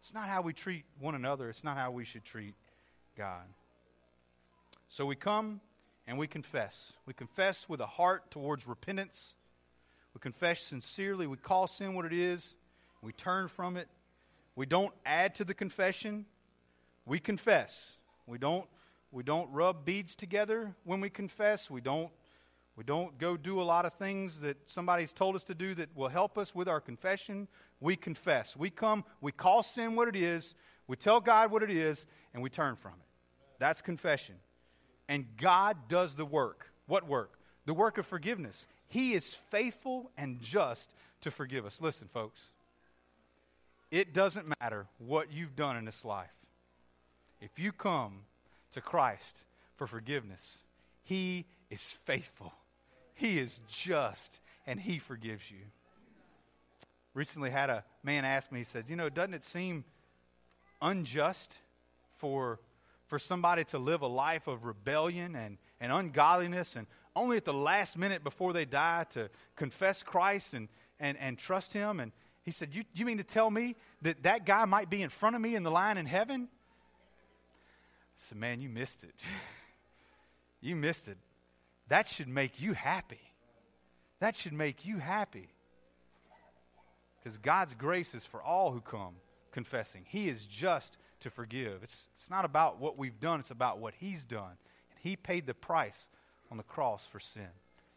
It's 0.00 0.14
not 0.14 0.28
how 0.28 0.40
we 0.40 0.52
treat 0.52 0.84
one 1.00 1.16
another, 1.16 1.50
it's 1.50 1.64
not 1.64 1.76
how 1.76 1.90
we 1.90 2.04
should 2.04 2.24
treat 2.24 2.54
God. 3.18 3.42
So 4.88 5.04
we 5.04 5.16
come 5.16 5.60
and 6.06 6.16
we 6.16 6.28
confess. 6.28 6.92
We 7.06 7.12
confess 7.12 7.68
with 7.68 7.80
a 7.80 7.86
heart 7.86 8.30
towards 8.30 8.68
repentance. 8.68 9.34
We 10.14 10.20
confess 10.20 10.60
sincerely. 10.60 11.26
We 11.26 11.38
call 11.38 11.66
sin 11.66 11.94
what 11.94 12.04
it 12.04 12.12
is. 12.12 12.54
We 13.02 13.10
turn 13.10 13.48
from 13.48 13.76
it 13.76 13.88
we 14.60 14.66
don't 14.66 14.92
add 15.06 15.36
to 15.36 15.44
the 15.46 15.54
confession. 15.54 16.26
We 17.06 17.18
confess. 17.18 17.96
We 18.26 18.36
don't, 18.36 18.66
we 19.10 19.22
don't 19.22 19.50
rub 19.50 19.86
beads 19.86 20.14
together 20.14 20.74
when 20.84 21.00
we 21.00 21.08
confess. 21.08 21.70
We 21.70 21.80
don't, 21.80 22.10
we 22.76 22.84
don't 22.84 23.16
go 23.16 23.38
do 23.38 23.62
a 23.62 23.64
lot 23.64 23.86
of 23.86 23.94
things 23.94 24.42
that 24.42 24.58
somebody's 24.66 25.14
told 25.14 25.34
us 25.34 25.44
to 25.44 25.54
do 25.54 25.74
that 25.76 25.96
will 25.96 26.10
help 26.10 26.36
us 26.36 26.54
with 26.54 26.68
our 26.68 26.78
confession. 26.78 27.48
We 27.80 27.96
confess. 27.96 28.54
We 28.54 28.68
come, 28.68 29.06
we 29.22 29.32
call 29.32 29.62
sin 29.62 29.96
what 29.96 30.08
it 30.08 30.16
is, 30.16 30.54
we 30.86 30.96
tell 30.96 31.22
God 31.22 31.50
what 31.50 31.62
it 31.62 31.70
is, 31.70 32.04
and 32.34 32.42
we 32.42 32.50
turn 32.50 32.76
from 32.76 32.92
it. 33.00 33.06
That's 33.60 33.80
confession. 33.80 34.34
And 35.08 35.24
God 35.38 35.88
does 35.88 36.16
the 36.16 36.26
work. 36.26 36.70
What 36.86 37.08
work? 37.08 37.38
The 37.64 37.72
work 37.72 37.96
of 37.96 38.06
forgiveness. 38.06 38.66
He 38.88 39.14
is 39.14 39.30
faithful 39.30 40.10
and 40.18 40.38
just 40.42 40.92
to 41.22 41.30
forgive 41.30 41.64
us. 41.64 41.78
Listen, 41.80 42.08
folks. 42.12 42.50
It 43.90 44.14
doesn't 44.14 44.46
matter 44.60 44.86
what 44.98 45.32
you've 45.32 45.56
done 45.56 45.76
in 45.76 45.84
this 45.84 46.04
life. 46.04 46.30
If 47.40 47.58
you 47.58 47.72
come 47.72 48.20
to 48.72 48.80
Christ 48.80 49.42
for 49.76 49.86
forgiveness, 49.86 50.58
He 51.02 51.46
is 51.70 51.90
faithful, 52.04 52.52
He 53.14 53.38
is 53.38 53.60
just, 53.68 54.40
and 54.66 54.80
He 54.80 54.98
forgives 54.98 55.50
you. 55.50 55.66
Recently 57.14 57.50
had 57.50 57.70
a 57.70 57.84
man 58.04 58.24
ask 58.24 58.52
me, 58.52 58.60
he 58.60 58.64
said, 58.64 58.84
You 58.88 58.94
know, 58.94 59.08
doesn't 59.08 59.34
it 59.34 59.44
seem 59.44 59.84
unjust 60.80 61.56
for, 62.18 62.60
for 63.08 63.18
somebody 63.18 63.64
to 63.64 63.78
live 63.78 64.02
a 64.02 64.06
life 64.06 64.46
of 64.46 64.64
rebellion 64.64 65.34
and, 65.34 65.58
and 65.80 65.90
ungodliness 65.90 66.76
and 66.76 66.86
only 67.16 67.36
at 67.36 67.44
the 67.44 67.52
last 67.52 67.98
minute 67.98 68.22
before 68.22 68.52
they 68.52 68.64
die 68.64 69.04
to 69.10 69.28
confess 69.56 70.04
Christ 70.04 70.54
and, 70.54 70.68
and, 71.00 71.18
and 71.18 71.36
trust 71.36 71.72
Him. 71.72 71.98
And 71.98 72.12
he 72.42 72.50
said, 72.50 72.74
you, 72.74 72.84
you 72.94 73.04
mean 73.04 73.18
to 73.18 73.24
tell 73.24 73.50
me 73.50 73.76
that 74.02 74.22
that 74.22 74.46
guy 74.46 74.64
might 74.64 74.88
be 74.88 75.02
in 75.02 75.10
front 75.10 75.36
of 75.36 75.42
me 75.42 75.54
in 75.54 75.62
the 75.62 75.70
line 75.70 75.98
in 75.98 76.06
heaven? 76.06 76.48
I 78.16 78.28
said, 78.28 78.38
Man, 78.38 78.60
you 78.60 78.68
missed 78.68 79.02
it. 79.02 79.14
you 80.60 80.76
missed 80.76 81.08
it. 81.08 81.18
That 81.88 82.08
should 82.08 82.28
make 82.28 82.60
you 82.60 82.72
happy. 82.72 83.20
That 84.20 84.36
should 84.36 84.52
make 84.52 84.84
you 84.84 84.98
happy. 84.98 85.48
Because 87.18 87.36
God's 87.38 87.74
grace 87.74 88.14
is 88.14 88.24
for 88.24 88.42
all 88.42 88.70
who 88.70 88.80
come 88.80 89.16
confessing. 89.52 90.04
He 90.06 90.28
is 90.28 90.44
just 90.46 90.96
to 91.20 91.30
forgive. 91.30 91.82
It's, 91.82 92.06
it's 92.16 92.30
not 92.30 92.44
about 92.44 92.80
what 92.80 92.96
we've 92.96 93.18
done, 93.20 93.40
it's 93.40 93.50
about 93.50 93.78
what 93.78 93.94
He's 93.98 94.24
done. 94.24 94.56
And 94.90 94.98
He 95.00 95.16
paid 95.16 95.46
the 95.46 95.54
price 95.54 96.08
on 96.50 96.56
the 96.56 96.62
cross 96.62 97.06
for 97.10 97.20
sin. 97.20 97.48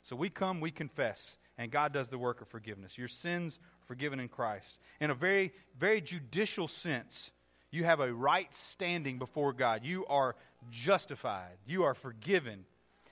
So 0.01 0.15
we 0.15 0.29
come, 0.29 0.59
we 0.59 0.71
confess, 0.71 1.37
and 1.57 1.71
God 1.71 1.93
does 1.93 2.09
the 2.09 2.17
work 2.17 2.41
of 2.41 2.49
forgiveness. 2.49 2.97
Your 2.97 3.07
sins 3.07 3.59
forgiven 3.87 4.19
in 4.19 4.27
Christ. 4.27 4.77
In 4.99 5.09
a 5.09 5.15
very, 5.15 5.53
very 5.77 6.01
judicial 6.01 6.67
sense, 6.67 7.31
you 7.71 7.83
have 7.83 7.99
a 7.99 8.13
right 8.13 8.53
standing 8.53 9.17
before 9.17 9.53
God. 9.53 9.81
You 9.83 10.05
are 10.05 10.35
justified, 10.71 11.57
you 11.65 11.83
are 11.83 11.93
forgiven. 11.93 12.65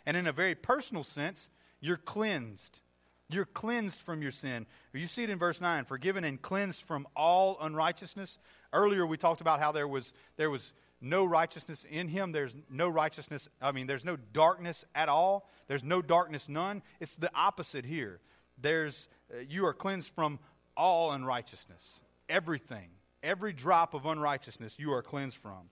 And 0.06 0.18
in 0.18 0.28
a 0.28 0.32
very 0.32 0.56
personal 0.56 1.04
sense, 1.04 1.50
you're 1.80 1.98
cleansed. 1.98 2.80
You're 3.30 3.46
cleansed 3.46 4.02
from 4.02 4.22
your 4.22 4.32
sin. 4.32 4.66
You 4.94 5.08
see 5.08 5.24
it 5.24 5.30
in 5.30 5.40
verse 5.40 5.62
9 5.62 5.86
forgiven 5.86 6.24
and 6.24 6.42
cleansed 6.42 6.82
from 6.82 7.08
all 7.16 7.58
unrighteousness. 7.62 8.38
Earlier, 8.74 9.06
we 9.06 9.18
talked 9.18 9.42
about 9.42 9.60
how 9.60 9.72
there 9.72 9.88
was, 9.88 10.14
there 10.38 10.50
was 10.50 10.74
no 11.02 11.26
righteousness 11.26 11.86
in 11.90 12.08
him. 12.08 12.32
There's 12.32 12.56
no 12.70 12.88
righteousness, 12.88 13.48
I 13.62 13.72
mean, 13.72 13.88
there's 13.88 14.06
no 14.06 14.18
darkness 14.34 14.86
at 14.94 15.10
all. 15.10 15.50
There's 15.68 15.84
no 15.84 16.02
darkness, 16.02 16.48
none. 16.48 16.84
It's 17.00 17.16
the 17.16 17.32
opposite 17.34 17.86
here. 17.86 18.20
There's, 18.62 19.08
uh, 19.34 19.40
you 19.50 19.66
are 19.66 19.74
cleansed 19.74 20.10
from 20.10 20.40
all 20.76 21.12
unrighteousness. 21.12 22.00
Everything, 22.30 22.90
every 23.24 23.54
drop 23.54 23.94
of 23.94 24.06
unrighteousness, 24.06 24.76
you 24.78 24.94
are 24.94 25.02
cleansed 25.02 25.38
from. 25.38 25.70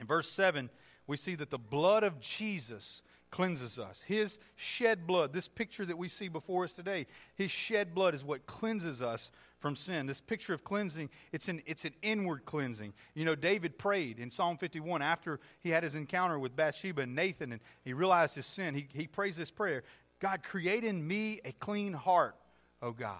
In 0.00 0.06
verse 0.06 0.30
7, 0.30 0.70
we 1.06 1.16
see 1.16 1.34
that 1.36 1.50
the 1.50 1.58
blood 1.58 2.02
of 2.02 2.20
Jesus 2.20 3.02
cleanses 3.30 3.78
us. 3.78 4.02
His 4.06 4.38
shed 4.56 5.06
blood, 5.06 5.32
this 5.32 5.48
picture 5.48 5.86
that 5.86 5.98
we 5.98 6.08
see 6.08 6.28
before 6.28 6.64
us 6.64 6.72
today, 6.72 7.06
his 7.34 7.50
shed 7.50 7.94
blood 7.94 8.14
is 8.14 8.24
what 8.24 8.46
cleanses 8.46 9.02
us 9.02 9.30
from 9.58 9.74
sin. 9.74 10.06
This 10.06 10.20
picture 10.20 10.52
of 10.52 10.62
cleansing, 10.62 11.08
it's 11.32 11.48
an, 11.48 11.62
it's 11.66 11.84
an 11.84 11.94
inward 12.02 12.44
cleansing. 12.44 12.92
You 13.14 13.24
know, 13.24 13.34
David 13.34 13.78
prayed 13.78 14.18
in 14.18 14.30
Psalm 14.30 14.58
51 14.58 15.02
after 15.02 15.40
he 15.60 15.70
had 15.70 15.82
his 15.82 15.94
encounter 15.94 16.38
with 16.38 16.54
Bathsheba 16.54 17.02
and 17.02 17.14
Nathan 17.14 17.52
and 17.52 17.60
he 17.84 17.94
realized 17.94 18.34
his 18.34 18.46
sin. 18.46 18.74
He, 18.74 18.86
he 18.92 19.06
prays 19.06 19.36
this 19.36 19.50
prayer 19.50 19.82
God, 20.20 20.42
create 20.44 20.84
in 20.84 21.06
me 21.06 21.40
a 21.44 21.52
clean 21.52 21.94
heart, 21.94 22.36
O 22.80 22.92
God. 22.92 23.18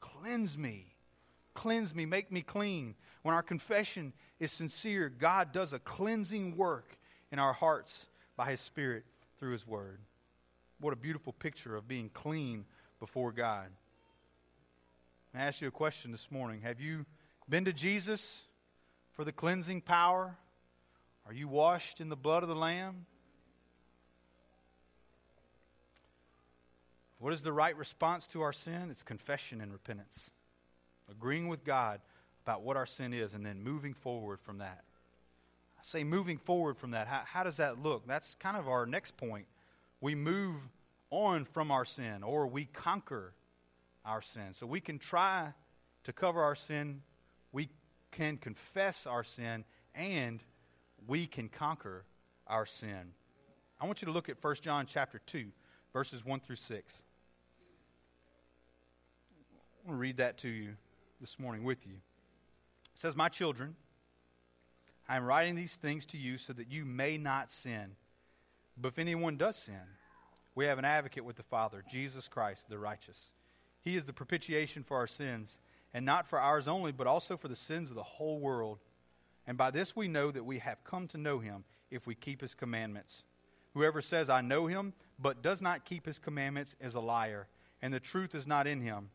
Cleanse 0.00 0.56
me. 0.56 0.94
Cleanse 1.54 1.94
me. 1.94 2.06
Make 2.06 2.30
me 2.30 2.42
clean. 2.42 2.94
When 3.22 3.34
our 3.34 3.42
confession 3.42 4.12
is 4.38 4.52
sincere, 4.52 5.08
God 5.08 5.52
does 5.52 5.72
a 5.72 5.78
cleansing 5.78 6.56
work 6.56 6.96
in 7.32 7.38
our 7.38 7.52
hearts 7.52 8.06
by 8.36 8.50
His 8.50 8.60
Spirit 8.60 9.04
through 9.38 9.52
His 9.52 9.66
Word. 9.66 10.00
What 10.80 10.92
a 10.92 10.96
beautiful 10.96 11.32
picture 11.32 11.76
of 11.76 11.88
being 11.88 12.10
clean 12.10 12.64
before 13.00 13.32
God. 13.32 13.68
I 15.34 15.42
ask 15.42 15.60
you 15.60 15.68
a 15.68 15.72
question 15.72 16.10
this 16.10 16.30
morning. 16.30 16.62
Have 16.62 16.80
you 16.80 17.04
been 17.48 17.64
to 17.64 17.72
Jesus 17.72 18.42
for 19.12 19.24
the 19.24 19.32
cleansing 19.32 19.82
power? 19.82 20.36
Are 21.26 21.32
you 21.32 21.48
washed 21.48 22.00
in 22.00 22.08
the 22.08 22.16
blood 22.16 22.42
of 22.42 22.48
the 22.48 22.56
Lamb? 22.56 23.06
What 27.18 27.32
is 27.32 27.42
the 27.42 27.52
right 27.52 27.76
response 27.76 28.26
to 28.28 28.42
our 28.42 28.52
sin? 28.52 28.88
It's 28.90 29.02
confession 29.02 29.60
and 29.60 29.72
repentance. 29.72 30.30
Agreeing 31.10 31.48
with 31.48 31.64
God 31.64 32.00
about 32.44 32.62
what 32.62 32.76
our 32.76 32.86
sin 32.86 33.12
is 33.12 33.34
and 33.34 33.44
then 33.44 33.62
moving 33.62 33.94
forward 33.94 34.40
from 34.40 34.58
that. 34.58 34.84
I 35.78 35.82
say 35.82 36.04
moving 36.04 36.38
forward 36.38 36.76
from 36.76 36.92
that. 36.92 37.08
How, 37.08 37.22
how 37.24 37.44
does 37.44 37.56
that 37.56 37.82
look? 37.82 38.06
That's 38.06 38.36
kind 38.36 38.56
of 38.56 38.68
our 38.68 38.86
next 38.86 39.16
point. 39.16 39.46
We 40.00 40.14
move 40.14 40.56
on 41.10 41.44
from 41.44 41.70
our 41.70 41.84
sin 41.84 42.22
or 42.22 42.46
we 42.46 42.66
conquer 42.66 43.32
our 44.04 44.22
sin. 44.22 44.54
So 44.54 44.66
we 44.66 44.80
can 44.80 44.98
try 44.98 45.52
to 46.04 46.12
cover 46.12 46.42
our 46.42 46.54
sin, 46.54 47.02
we 47.52 47.68
can 48.12 48.38
confess 48.38 49.06
our 49.06 49.24
sin, 49.24 49.64
and 49.94 50.40
we 51.06 51.26
can 51.26 51.48
conquer 51.48 52.04
our 52.46 52.64
sin. 52.64 53.12
I 53.80 53.86
want 53.86 54.00
you 54.00 54.06
to 54.06 54.12
look 54.12 54.28
at 54.28 54.42
1 54.42 54.54
John 54.62 54.86
chapter 54.86 55.20
2, 55.26 55.46
verses 55.92 56.24
1 56.24 56.40
through 56.40 56.56
6. 56.56 57.02
To 59.88 59.94
read 59.94 60.18
that 60.18 60.36
to 60.38 60.48
you 60.48 60.74
this 61.18 61.38
morning 61.38 61.64
with 61.64 61.86
you. 61.86 61.94
It 61.94 63.00
says, 63.00 63.16
My 63.16 63.30
children, 63.30 63.74
I 65.08 65.16
am 65.16 65.24
writing 65.24 65.54
these 65.54 65.76
things 65.76 66.04
to 66.06 66.18
you 66.18 66.36
so 66.36 66.52
that 66.52 66.70
you 66.70 66.84
may 66.84 67.16
not 67.16 67.50
sin. 67.50 67.92
But 68.76 68.88
if 68.88 68.98
anyone 68.98 69.38
does 69.38 69.56
sin, 69.56 69.80
we 70.54 70.66
have 70.66 70.78
an 70.78 70.84
advocate 70.84 71.24
with 71.24 71.36
the 71.36 71.42
Father, 71.42 71.82
Jesus 71.90 72.28
Christ, 72.28 72.68
the 72.68 72.78
righteous. 72.78 73.30
He 73.80 73.96
is 73.96 74.04
the 74.04 74.12
propitiation 74.12 74.84
for 74.84 74.98
our 74.98 75.06
sins, 75.06 75.58
and 75.94 76.04
not 76.04 76.28
for 76.28 76.38
ours 76.38 76.68
only, 76.68 76.92
but 76.92 77.06
also 77.06 77.38
for 77.38 77.48
the 77.48 77.56
sins 77.56 77.88
of 77.88 77.96
the 77.96 78.02
whole 78.02 78.40
world. 78.40 78.80
And 79.46 79.56
by 79.56 79.70
this 79.70 79.96
we 79.96 80.06
know 80.06 80.30
that 80.30 80.44
we 80.44 80.58
have 80.58 80.84
come 80.84 81.08
to 81.08 81.16
know 81.18 81.38
him 81.38 81.64
if 81.90 82.06
we 82.06 82.14
keep 82.14 82.42
his 82.42 82.52
commandments. 82.52 83.22
Whoever 83.72 84.02
says, 84.02 84.28
I 84.28 84.42
know 84.42 84.66
him, 84.66 84.92
but 85.18 85.40
does 85.40 85.62
not 85.62 85.86
keep 85.86 86.04
his 86.04 86.18
commandments, 86.18 86.76
is 86.78 86.94
a 86.94 87.00
liar, 87.00 87.48
and 87.80 87.94
the 87.94 88.00
truth 88.00 88.34
is 88.34 88.46
not 88.46 88.66
in 88.66 88.82
him. 88.82 89.08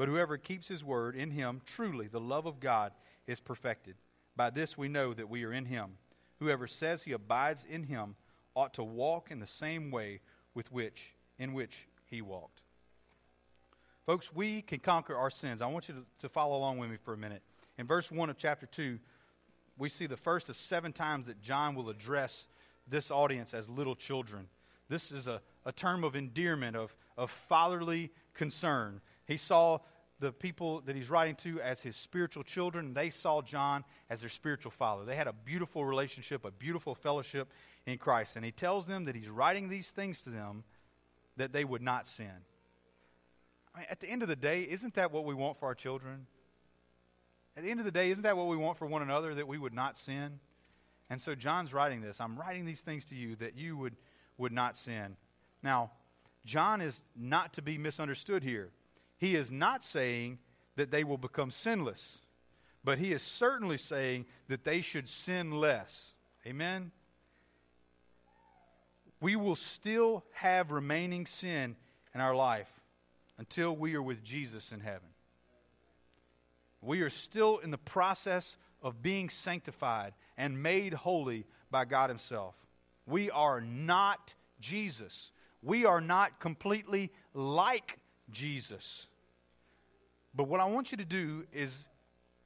But 0.00 0.08
whoever 0.08 0.38
keeps 0.38 0.66
his 0.66 0.82
word, 0.82 1.14
in 1.14 1.30
him 1.30 1.60
truly 1.66 2.08
the 2.08 2.18
love 2.18 2.46
of 2.46 2.58
God 2.58 2.92
is 3.26 3.38
perfected. 3.38 3.96
By 4.34 4.48
this 4.48 4.78
we 4.78 4.88
know 4.88 5.12
that 5.12 5.28
we 5.28 5.44
are 5.44 5.52
in 5.52 5.66
him. 5.66 5.98
Whoever 6.38 6.66
says 6.66 7.02
he 7.02 7.12
abides 7.12 7.66
in 7.68 7.82
him 7.82 8.16
ought 8.54 8.72
to 8.74 8.82
walk 8.82 9.30
in 9.30 9.40
the 9.40 9.46
same 9.46 9.90
way 9.90 10.20
with 10.54 10.72
which 10.72 11.12
in 11.38 11.52
which 11.52 11.86
he 12.06 12.22
walked. 12.22 12.62
Folks, 14.06 14.32
we 14.32 14.62
can 14.62 14.78
conquer 14.78 15.14
our 15.14 15.28
sins. 15.28 15.60
I 15.60 15.66
want 15.66 15.86
you 15.86 15.94
to, 15.96 16.06
to 16.20 16.30
follow 16.30 16.56
along 16.56 16.78
with 16.78 16.88
me 16.88 16.96
for 16.96 17.12
a 17.12 17.18
minute. 17.18 17.42
In 17.76 17.86
verse 17.86 18.10
1 18.10 18.30
of 18.30 18.38
chapter 18.38 18.64
2, 18.64 18.98
we 19.76 19.90
see 19.90 20.06
the 20.06 20.16
first 20.16 20.48
of 20.48 20.56
seven 20.56 20.94
times 20.94 21.26
that 21.26 21.42
John 21.42 21.74
will 21.74 21.90
address 21.90 22.46
this 22.88 23.10
audience 23.10 23.52
as 23.52 23.68
little 23.68 23.96
children. 23.96 24.48
This 24.88 25.12
is 25.12 25.26
a, 25.26 25.42
a 25.66 25.72
term 25.72 26.04
of 26.04 26.16
endearment, 26.16 26.74
of, 26.74 26.96
of 27.18 27.30
fatherly 27.30 28.10
concern. 28.32 29.02
He 29.30 29.36
saw 29.36 29.78
the 30.18 30.32
people 30.32 30.80
that 30.82 30.96
he's 30.96 31.08
writing 31.08 31.36
to 31.36 31.60
as 31.60 31.80
his 31.80 31.94
spiritual 31.94 32.42
children, 32.42 32.94
they 32.94 33.10
saw 33.10 33.40
John 33.40 33.84
as 34.10 34.20
their 34.20 34.28
spiritual 34.28 34.72
father. 34.72 35.04
They 35.04 35.14
had 35.14 35.28
a 35.28 35.32
beautiful 35.32 35.84
relationship, 35.84 36.44
a 36.44 36.50
beautiful 36.50 36.96
fellowship 36.96 37.48
in 37.86 37.96
Christ. 37.96 38.34
And 38.34 38.44
he 38.44 38.50
tells 38.50 38.88
them 38.88 39.04
that 39.04 39.14
he's 39.14 39.28
writing 39.28 39.68
these 39.68 39.86
things 39.86 40.20
to 40.22 40.30
them 40.30 40.64
that 41.36 41.52
they 41.52 41.64
would 41.64 41.80
not 41.80 42.08
sin. 42.08 42.32
I 43.72 43.78
mean, 43.78 43.86
at 43.88 44.00
the 44.00 44.08
end 44.08 44.22
of 44.22 44.28
the 44.28 44.34
day, 44.34 44.62
isn't 44.62 44.94
that 44.94 45.12
what 45.12 45.24
we 45.24 45.32
want 45.32 45.60
for 45.60 45.66
our 45.66 45.76
children? 45.76 46.26
At 47.56 47.62
the 47.62 47.70
end 47.70 47.78
of 47.78 47.86
the 47.86 47.92
day, 47.92 48.10
isn't 48.10 48.24
that 48.24 48.36
what 48.36 48.48
we 48.48 48.56
want 48.56 48.78
for 48.78 48.86
one 48.86 49.02
another, 49.02 49.32
that 49.36 49.46
we 49.46 49.58
would 49.58 49.72
not 49.72 49.96
sin? 49.96 50.40
And 51.08 51.20
so 51.20 51.36
John's 51.36 51.72
writing 51.72 52.00
this. 52.00 52.20
I'm 52.20 52.36
writing 52.36 52.64
these 52.64 52.80
things 52.80 53.04
to 53.06 53.14
you 53.14 53.36
that 53.36 53.56
you 53.56 53.76
would, 53.76 53.94
would 54.38 54.52
not 54.52 54.76
sin. 54.76 55.16
Now, 55.62 55.92
John 56.44 56.80
is 56.80 57.00
not 57.16 57.52
to 57.54 57.62
be 57.62 57.78
misunderstood 57.78 58.42
here. 58.42 58.70
He 59.20 59.36
is 59.36 59.50
not 59.52 59.84
saying 59.84 60.38
that 60.76 60.90
they 60.90 61.04
will 61.04 61.18
become 61.18 61.50
sinless, 61.50 62.18
but 62.82 62.98
he 62.98 63.12
is 63.12 63.22
certainly 63.22 63.76
saying 63.76 64.24
that 64.48 64.64
they 64.64 64.80
should 64.80 65.08
sin 65.10 65.52
less. 65.52 66.14
Amen? 66.46 66.90
We 69.20 69.36
will 69.36 69.56
still 69.56 70.24
have 70.32 70.70
remaining 70.70 71.26
sin 71.26 71.76
in 72.14 72.22
our 72.22 72.34
life 72.34 72.70
until 73.36 73.76
we 73.76 73.94
are 73.94 74.02
with 74.02 74.24
Jesus 74.24 74.72
in 74.72 74.80
heaven. 74.80 75.08
We 76.80 77.02
are 77.02 77.10
still 77.10 77.58
in 77.58 77.70
the 77.70 77.76
process 77.78 78.56
of 78.82 79.02
being 79.02 79.28
sanctified 79.28 80.14
and 80.38 80.62
made 80.62 80.94
holy 80.94 81.44
by 81.70 81.84
God 81.84 82.08
Himself. 82.08 82.54
We 83.06 83.30
are 83.30 83.60
not 83.60 84.32
Jesus. 84.60 85.30
We 85.62 85.84
are 85.84 86.00
not 86.00 86.40
completely 86.40 87.10
like 87.34 87.98
Jesus. 88.30 89.06
But 90.34 90.44
what 90.44 90.60
I 90.60 90.64
want 90.64 90.92
you 90.92 90.98
to 90.98 91.04
do 91.04 91.44
is 91.52 91.72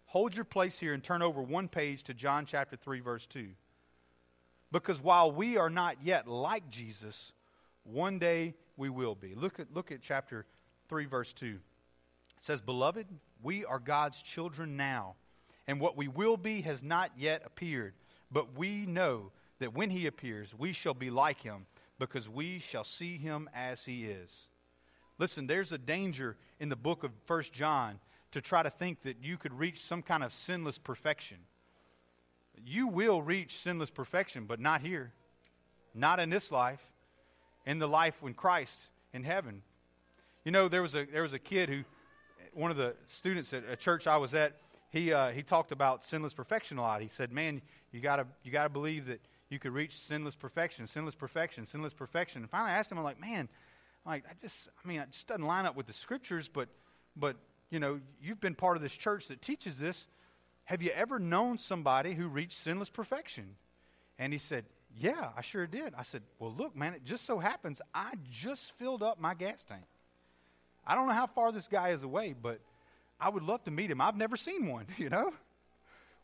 hold 0.07 0.35
your 0.35 0.45
place 0.45 0.79
here 0.79 0.95
and 0.95 1.03
turn 1.03 1.23
over 1.23 1.43
one 1.43 1.69
page 1.69 2.03
to 2.05 2.15
John 2.15 2.47
chapter 2.47 2.77
3, 2.77 3.01
verse 3.01 3.27
2. 3.27 3.49
Because 4.73 5.03
while 5.03 5.31
we 5.31 5.57
are 5.57 5.71
not 5.71 5.97
yet 6.03 6.27
like 6.27 6.69
Jesus, 6.71 7.33
one 7.85 8.19
day 8.19 8.55
we 8.77 8.89
will 8.89 9.15
be. 9.15 9.35
Look 9.35 9.61
at, 9.61 9.73
look 9.73 9.93
at 9.93 10.01
chapter 10.03 10.47
3, 10.89 11.05
verse 11.07 11.33
2. 11.33 11.47
It 11.47 11.61
says, 12.41 12.61
Beloved, 12.61 13.07
we 13.43 13.65
are 13.65 13.79
God's 13.79 14.21
children 14.23 14.77
now, 14.77 15.15
and 15.67 15.81
what 15.81 15.97
we 15.97 16.09
will 16.09 16.37
be 16.37 16.63
has 16.63 16.83
not 16.83 17.13
yet 17.17 17.43
appeared. 17.45 17.95
But 18.33 18.59
we 18.59 18.87
know 18.87 19.31
that 19.61 19.75
when 19.75 19.91
he 19.91 20.07
appears, 20.07 20.55
we 20.57 20.73
shall 20.73 20.95
be 20.95 21.11
like 21.11 21.43
him, 21.43 21.67
because 21.99 22.29
we 22.29 22.59
shall 22.59 22.85
see 22.85 23.19
him 23.19 23.49
as 23.55 23.85
he 23.85 24.07
is. 24.07 24.49
Listen, 25.19 25.47
there's 25.47 25.73
a 25.73 25.79
danger 25.79 26.37
in 26.59 26.69
the 26.69 26.77
book 26.77 27.05
of 27.05 27.13
First 27.27 27.53
John 27.53 28.01
to 28.33 28.41
try 28.41 28.63
to 28.63 28.71
think 28.71 29.03
that 29.03 29.19
you 29.23 29.37
could 29.37 29.53
reach 29.53 29.81
some 29.85 30.03
kind 30.03 30.25
of 30.25 30.33
sinless 30.33 30.79
perfection. 30.79 31.39
You 32.67 32.89
will 32.89 33.23
reach 33.23 33.59
sinless 33.59 33.91
perfection, 33.91 34.45
but 34.47 34.59
not 34.59 34.81
here. 34.81 35.13
Not 35.95 36.19
in 36.19 36.31
this 36.31 36.51
life. 36.51 36.81
In 37.65 37.79
the 37.79 37.89
life 37.89 38.17
when 38.21 38.35
Christ 38.35 38.89
in 39.13 39.23
heaven. 39.23 39.63
You 40.45 40.51
know, 40.51 40.69
there 40.69 40.83
was 40.83 40.95
a 40.95 41.07
there 41.07 41.23
was 41.23 41.33
a 41.33 41.39
kid 41.39 41.69
who 41.69 41.85
one 42.53 42.71
of 42.71 42.77
the 42.77 42.95
students 43.07 43.53
at 43.53 43.65
a 43.71 43.77
church 43.77 44.07
I 44.07 44.17
was 44.17 44.35
at, 44.35 44.57
he 44.91 45.13
uh, 45.13 45.31
he 45.31 45.43
talked 45.43 45.73
about 45.73 46.05
sinless 46.05 46.35
perfection 46.35 46.79
a 46.79 46.83
lot. 46.83 47.01
He 47.01 47.09
said, 47.09 47.33
"Man, 47.33 47.63
you 47.93 48.01
gotta 48.01 48.27
you 48.43 48.53
gotta 48.53 48.69
believe 48.69 49.07
that 49.07 49.21
you 49.49 49.59
could 49.59 49.73
reach 49.73 49.99
sinless 49.99 50.37
perfection, 50.37 50.87
sinless 50.87 51.15
perfection, 51.15 51.65
sinless 51.65 51.95
perfection." 51.95 52.43
And 52.43 52.51
finally, 52.51 52.73
I 52.73 52.75
asked 52.75 52.93
him, 52.93 52.99
"I'm 52.99 53.05
like, 53.05 53.21
man, 53.21 53.49
like 54.07 54.25
I 54.29 54.35
just 54.41 54.69
I 54.85 54.89
mean, 54.89 55.01
it 55.01 55.11
just 55.13 55.29
doesn't 55.29 55.45
line 55.45 55.67
up 55.67 55.77
with 55.77 55.87
the 55.87 55.93
scriptures, 55.93 56.49
but 56.53 56.69
but 57.17 57.37
you 57.71 57.81
know, 57.81 58.01
you've 58.23 58.41
been 58.41 58.55
part 58.55 58.77
of 58.77 58.83
this 58.83 58.93
church 58.93 59.29
that 59.29 59.43
teaches 59.43 59.79
this. 59.79 60.07
Have 60.65 60.83
you 60.83 60.91
ever 60.91 61.19
known 61.19 61.59
somebody 61.59 62.15
who 62.15 62.29
reached 62.29 62.63
sinless 62.63 62.91
perfection?" 62.91 63.57
And 64.19 64.33
he 64.33 64.39
said, 64.39 64.65
"Yeah, 64.97 65.31
I 65.37 65.41
sure 65.43 65.67
did." 65.67 65.95
I 65.97 66.03
said, 66.03 66.23
"Well, 66.39 66.53
look, 66.57 66.77
man, 66.77 66.95
it 66.95 67.05
just 67.05 67.27
so 67.27 67.39
happens 67.39 67.81
I 67.95 68.15
just 68.31 68.73
filled 68.79 69.03
up 69.03 69.21
my 69.21 69.35
gas 69.35 69.65
tank." 69.65 69.85
I 70.87 70.95
don't 70.95 71.07
know 71.07 71.15
how 71.15 71.27
far 71.27 71.51
this 71.53 71.67
guy 71.67 71.91
is 71.91 72.03
away, 72.03 72.35
but 72.41 72.61
I 73.21 73.29
would 73.29 73.43
love 73.43 73.65
to 73.65 73.71
meet 73.71 73.91
him. 73.91 74.01
I've 74.01 74.17
never 74.17 74.37
seen 74.37 74.67
one, 74.67 74.87
you 74.99 75.09
know? 75.09 75.33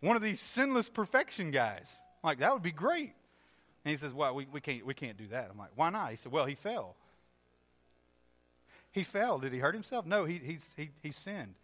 One 0.01 0.17
of 0.17 0.23
these 0.23 0.41
sinless 0.41 0.89
perfection 0.89 1.51
guys. 1.51 1.91
Like, 2.23 2.39
that 2.41 2.53
would 2.53 2.63
be 2.63 2.73
great. 2.73 3.13
And 3.85 3.91
he 3.91 3.97
says, 3.97 4.13
Well, 4.13 4.35
we, 4.35 4.47
we, 4.51 4.61
can't, 4.61 4.85
we 4.85 4.95
can't 4.95 5.17
do 5.17 5.29
that. 5.29 5.49
I'm 5.51 5.59
like, 5.59 5.71
Why 5.75 5.91
not? 5.91 6.11
He 6.11 6.17
said, 6.17 6.33
Well, 6.33 6.47
he 6.47 6.55
fell. 6.55 6.97
He 8.93 9.05
fell. 9.05 9.39
Did 9.39 9.53
he 9.53 9.59
hurt 9.59 9.75
himself? 9.75 10.07
No, 10.07 10.25
he, 10.25 10.39
he's, 10.39 10.67
he, 10.77 10.91
he 11.03 11.13
sinned. 11.13 11.55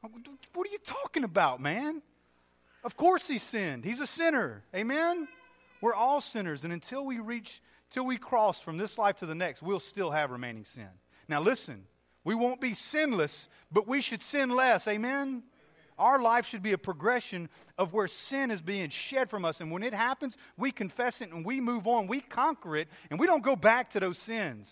What 0.00 0.66
are 0.66 0.70
you 0.70 0.78
talking 0.84 1.24
about, 1.24 1.60
man? 1.60 2.02
Of 2.82 2.96
course 2.96 3.26
he 3.26 3.38
sinned. 3.38 3.84
He's 3.84 4.00
a 4.00 4.06
sinner. 4.06 4.62
Amen? 4.74 5.28
We're 5.80 5.94
all 5.94 6.20
sinners. 6.20 6.64
And 6.64 6.72
until 6.72 7.04
we 7.04 7.18
reach, 7.18 7.60
till 7.90 8.06
we 8.06 8.16
cross 8.16 8.60
from 8.60 8.78
this 8.78 8.96
life 8.96 9.16
to 9.16 9.26
the 9.26 9.34
next, 9.34 9.62
we'll 9.62 9.80
still 9.80 10.10
have 10.10 10.30
remaining 10.30 10.64
sin. 10.64 10.88
Now, 11.28 11.42
listen, 11.42 11.84
we 12.24 12.34
won't 12.34 12.60
be 12.60 12.74
sinless, 12.74 13.48
but 13.70 13.86
we 13.86 14.00
should 14.00 14.22
sin 14.22 14.50
less. 14.50 14.88
Amen? 14.88 15.42
Our 15.98 16.20
life 16.22 16.46
should 16.46 16.62
be 16.62 16.72
a 16.72 16.78
progression 16.78 17.50
of 17.76 17.92
where 17.92 18.08
sin 18.08 18.50
is 18.50 18.62
being 18.62 18.88
shed 18.88 19.28
from 19.28 19.44
us. 19.44 19.60
And 19.60 19.70
when 19.70 19.82
it 19.82 19.92
happens, 19.92 20.38
we 20.56 20.72
confess 20.72 21.20
it 21.20 21.30
and 21.30 21.44
we 21.44 21.60
move 21.60 21.86
on. 21.86 22.06
We 22.06 22.20
conquer 22.20 22.76
it 22.76 22.88
and 23.10 23.20
we 23.20 23.26
don't 23.26 23.44
go 23.44 23.54
back 23.54 23.90
to 23.90 24.00
those 24.00 24.16
sins. 24.16 24.70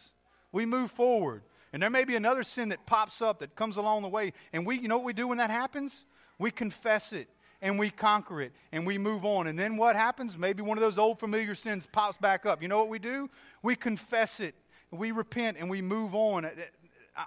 We 0.52 0.64
move 0.64 0.90
forward. 0.90 1.42
And 1.72 1.82
there 1.82 1.90
may 1.90 2.04
be 2.04 2.16
another 2.16 2.42
sin 2.42 2.70
that 2.70 2.86
pops 2.86 3.20
up 3.20 3.40
that 3.40 3.54
comes 3.54 3.76
along 3.76 4.02
the 4.02 4.08
way. 4.08 4.32
And 4.52 4.66
we, 4.66 4.78
you 4.78 4.88
know 4.88 4.96
what 4.96 5.04
we 5.04 5.12
do 5.12 5.28
when 5.28 5.38
that 5.38 5.50
happens? 5.50 6.04
We 6.38 6.50
confess 6.50 7.12
it 7.12 7.28
and 7.60 7.78
we 7.78 7.90
conquer 7.90 8.40
it 8.40 8.52
and 8.72 8.86
we 8.86 8.98
move 8.98 9.24
on. 9.24 9.46
And 9.46 9.58
then 9.58 9.76
what 9.76 9.96
happens? 9.96 10.38
Maybe 10.38 10.62
one 10.62 10.78
of 10.78 10.82
those 10.82 10.98
old 10.98 11.18
familiar 11.18 11.54
sins 11.54 11.86
pops 11.90 12.16
back 12.16 12.46
up. 12.46 12.62
You 12.62 12.68
know 12.68 12.78
what 12.78 12.88
we 12.88 12.98
do? 12.98 13.28
We 13.62 13.76
confess 13.76 14.40
it, 14.40 14.54
we 14.90 15.12
repent, 15.12 15.56
and 15.58 15.68
we 15.68 15.82
move 15.82 16.14
on. 16.14 16.48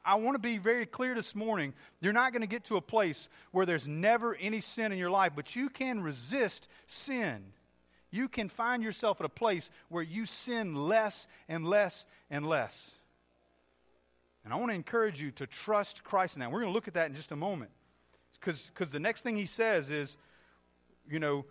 I 0.05 0.15
want 0.15 0.35
to 0.35 0.39
be 0.39 0.57
very 0.57 0.85
clear 0.85 1.13
this 1.13 1.35
morning. 1.35 1.73
You're 1.99 2.13
not 2.13 2.31
going 2.31 2.41
to 2.41 2.47
get 2.47 2.63
to 2.65 2.77
a 2.77 2.81
place 2.81 3.27
where 3.51 3.65
there's 3.65 3.87
never 3.87 4.35
any 4.35 4.61
sin 4.61 4.91
in 4.91 4.97
your 4.97 5.09
life, 5.09 5.33
but 5.35 5.55
you 5.55 5.69
can 5.69 6.01
resist 6.01 6.67
sin. 6.87 7.43
You 8.09 8.27
can 8.27 8.47
find 8.49 8.83
yourself 8.83 9.19
at 9.19 9.25
a 9.25 9.29
place 9.29 9.69
where 9.89 10.03
you 10.03 10.25
sin 10.25 10.75
less 10.75 11.27
and 11.49 11.65
less 11.65 12.05
and 12.29 12.45
less. 12.47 12.91
And 14.43 14.53
I 14.53 14.57
want 14.57 14.71
to 14.71 14.75
encourage 14.75 15.21
you 15.21 15.31
to 15.31 15.47
trust 15.47 16.03
Christ 16.03 16.37
now. 16.37 16.49
We're 16.49 16.61
going 16.61 16.71
to 16.71 16.73
look 16.73 16.87
at 16.87 16.95
that 16.95 17.07
in 17.07 17.15
just 17.15 17.31
a 17.31 17.35
moment. 17.35 17.71
Because 18.39 18.91
the 18.91 18.99
next 18.99 19.21
thing 19.21 19.35
he 19.35 19.45
says 19.45 19.89
is, 19.89 20.17
you 21.07 21.19
know, 21.19 21.45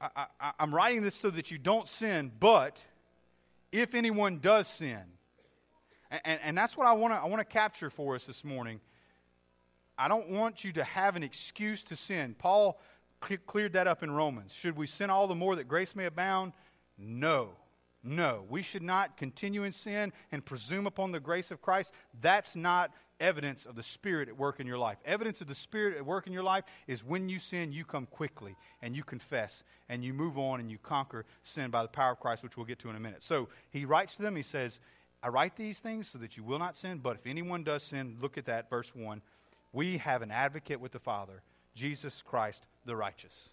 I, 0.00 0.26
I, 0.40 0.52
I'm 0.58 0.74
writing 0.74 1.02
this 1.02 1.14
so 1.14 1.30
that 1.30 1.50
you 1.50 1.58
don't 1.58 1.86
sin, 1.86 2.32
but 2.40 2.82
if 3.70 3.94
anyone 3.94 4.38
does 4.38 4.66
sin, 4.66 5.02
and, 6.24 6.40
and 6.42 6.58
that's 6.58 6.76
what 6.76 6.86
I 6.86 6.92
want 6.92 7.14
to 7.14 7.18
I 7.18 7.26
want 7.26 7.40
to 7.40 7.44
capture 7.44 7.88
for 7.88 8.14
us 8.14 8.26
this 8.26 8.44
morning. 8.44 8.80
I 9.96 10.08
don't 10.08 10.30
want 10.30 10.64
you 10.64 10.72
to 10.72 10.84
have 10.84 11.16
an 11.16 11.22
excuse 11.22 11.82
to 11.84 11.96
sin. 11.96 12.34
Paul 12.38 12.80
cleared 13.46 13.74
that 13.74 13.86
up 13.86 14.02
in 14.02 14.10
Romans. 14.10 14.52
Should 14.52 14.76
we 14.76 14.86
sin 14.86 15.10
all 15.10 15.26
the 15.26 15.34
more 15.34 15.54
that 15.56 15.68
grace 15.68 15.94
may 15.94 16.06
abound? 16.06 16.52
No. 16.98 17.50
No. 18.04 18.44
We 18.48 18.62
should 18.62 18.82
not 18.82 19.16
continue 19.16 19.62
in 19.62 19.72
sin 19.72 20.12
and 20.30 20.44
presume 20.44 20.86
upon 20.86 21.12
the 21.12 21.20
grace 21.20 21.50
of 21.50 21.62
Christ. 21.62 21.92
That's 22.20 22.56
not 22.56 22.92
evidence 23.20 23.64
of 23.64 23.76
the 23.76 23.82
Spirit 23.82 24.28
at 24.28 24.36
work 24.36 24.58
in 24.58 24.66
your 24.66 24.78
life. 24.78 24.98
Evidence 25.04 25.40
of 25.40 25.46
the 25.46 25.54
Spirit 25.54 25.96
at 25.96 26.04
work 26.04 26.26
in 26.26 26.32
your 26.32 26.42
life 26.42 26.64
is 26.88 27.04
when 27.04 27.28
you 27.28 27.38
sin, 27.38 27.72
you 27.72 27.84
come 27.84 28.06
quickly 28.06 28.56
and 28.82 28.96
you 28.96 29.04
confess 29.04 29.62
and 29.88 30.04
you 30.04 30.12
move 30.12 30.36
on 30.36 30.58
and 30.58 30.70
you 30.70 30.78
conquer 30.78 31.24
sin 31.44 31.70
by 31.70 31.82
the 31.82 31.88
power 31.88 32.12
of 32.12 32.20
Christ, 32.20 32.42
which 32.42 32.56
we'll 32.56 32.66
get 32.66 32.80
to 32.80 32.90
in 32.90 32.96
a 32.96 33.00
minute. 33.00 33.22
So 33.22 33.48
he 33.70 33.84
writes 33.84 34.16
to 34.16 34.22
them, 34.22 34.34
he 34.34 34.42
says, 34.42 34.80
I 35.22 35.28
write 35.28 35.56
these 35.56 35.78
things 35.78 36.08
so 36.08 36.18
that 36.18 36.36
you 36.36 36.42
will 36.42 36.58
not 36.58 36.76
sin, 36.76 36.98
but 36.98 37.16
if 37.16 37.26
anyone 37.26 37.62
does 37.62 37.84
sin, 37.84 38.16
look 38.20 38.36
at 38.36 38.46
that, 38.46 38.68
verse 38.68 38.92
1. 38.94 39.22
We 39.72 39.98
have 39.98 40.22
an 40.22 40.32
advocate 40.32 40.80
with 40.80 40.90
the 40.90 40.98
Father, 40.98 41.42
Jesus 41.76 42.22
Christ 42.26 42.66
the 42.84 42.96
righteous. 42.96 43.50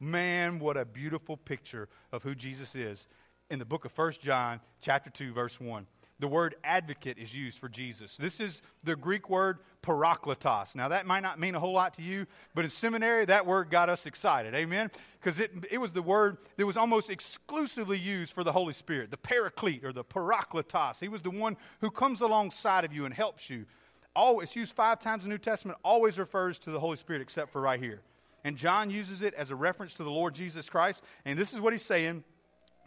Man, 0.00 0.58
what 0.58 0.76
a 0.76 0.84
beautiful 0.84 1.36
picture 1.36 1.88
of 2.10 2.22
who 2.22 2.34
Jesus 2.34 2.74
is 2.74 3.06
in 3.50 3.58
the 3.58 3.64
book 3.64 3.84
of 3.84 3.96
1 3.96 4.12
John, 4.22 4.60
chapter 4.80 5.10
2, 5.10 5.32
verse 5.32 5.60
1 5.60 5.86
the 6.22 6.28
word 6.28 6.54
advocate 6.62 7.18
is 7.18 7.34
used 7.34 7.58
for 7.58 7.68
Jesus. 7.68 8.16
This 8.16 8.38
is 8.38 8.62
the 8.84 8.94
Greek 8.94 9.28
word 9.28 9.58
parakletos. 9.82 10.76
Now, 10.76 10.86
that 10.88 11.04
might 11.04 11.24
not 11.24 11.40
mean 11.40 11.56
a 11.56 11.60
whole 11.60 11.72
lot 11.72 11.94
to 11.94 12.02
you, 12.02 12.26
but 12.54 12.64
in 12.64 12.70
seminary, 12.70 13.24
that 13.24 13.44
word 13.44 13.70
got 13.70 13.88
us 13.88 14.06
excited. 14.06 14.54
Amen? 14.54 14.88
Because 15.20 15.40
it, 15.40 15.50
it 15.68 15.78
was 15.78 15.90
the 15.90 16.00
word 16.00 16.38
that 16.56 16.64
was 16.64 16.76
almost 16.76 17.10
exclusively 17.10 17.98
used 17.98 18.32
for 18.32 18.44
the 18.44 18.52
Holy 18.52 18.72
Spirit, 18.72 19.10
the 19.10 19.16
paraclete 19.16 19.84
or 19.84 19.92
the 19.92 20.04
parakletos. 20.04 21.00
He 21.00 21.08
was 21.08 21.22
the 21.22 21.30
one 21.30 21.56
who 21.80 21.90
comes 21.90 22.20
alongside 22.20 22.84
of 22.84 22.92
you 22.92 23.04
and 23.04 23.12
helps 23.12 23.50
you. 23.50 23.66
Always, 24.14 24.50
it's 24.50 24.56
used 24.56 24.76
five 24.76 25.00
times 25.00 25.24
in 25.24 25.28
the 25.28 25.34
New 25.34 25.38
Testament, 25.38 25.76
always 25.82 26.20
refers 26.20 26.56
to 26.60 26.70
the 26.70 26.78
Holy 26.78 26.98
Spirit 26.98 27.20
except 27.20 27.50
for 27.52 27.60
right 27.60 27.80
here. 27.80 28.00
And 28.44 28.56
John 28.56 28.90
uses 28.90 29.22
it 29.22 29.34
as 29.34 29.50
a 29.50 29.56
reference 29.56 29.94
to 29.94 30.04
the 30.04 30.10
Lord 30.10 30.36
Jesus 30.36 30.68
Christ. 30.68 31.02
And 31.24 31.36
this 31.36 31.52
is 31.52 31.60
what 31.60 31.72
he's 31.72 31.84
saying 31.84 32.22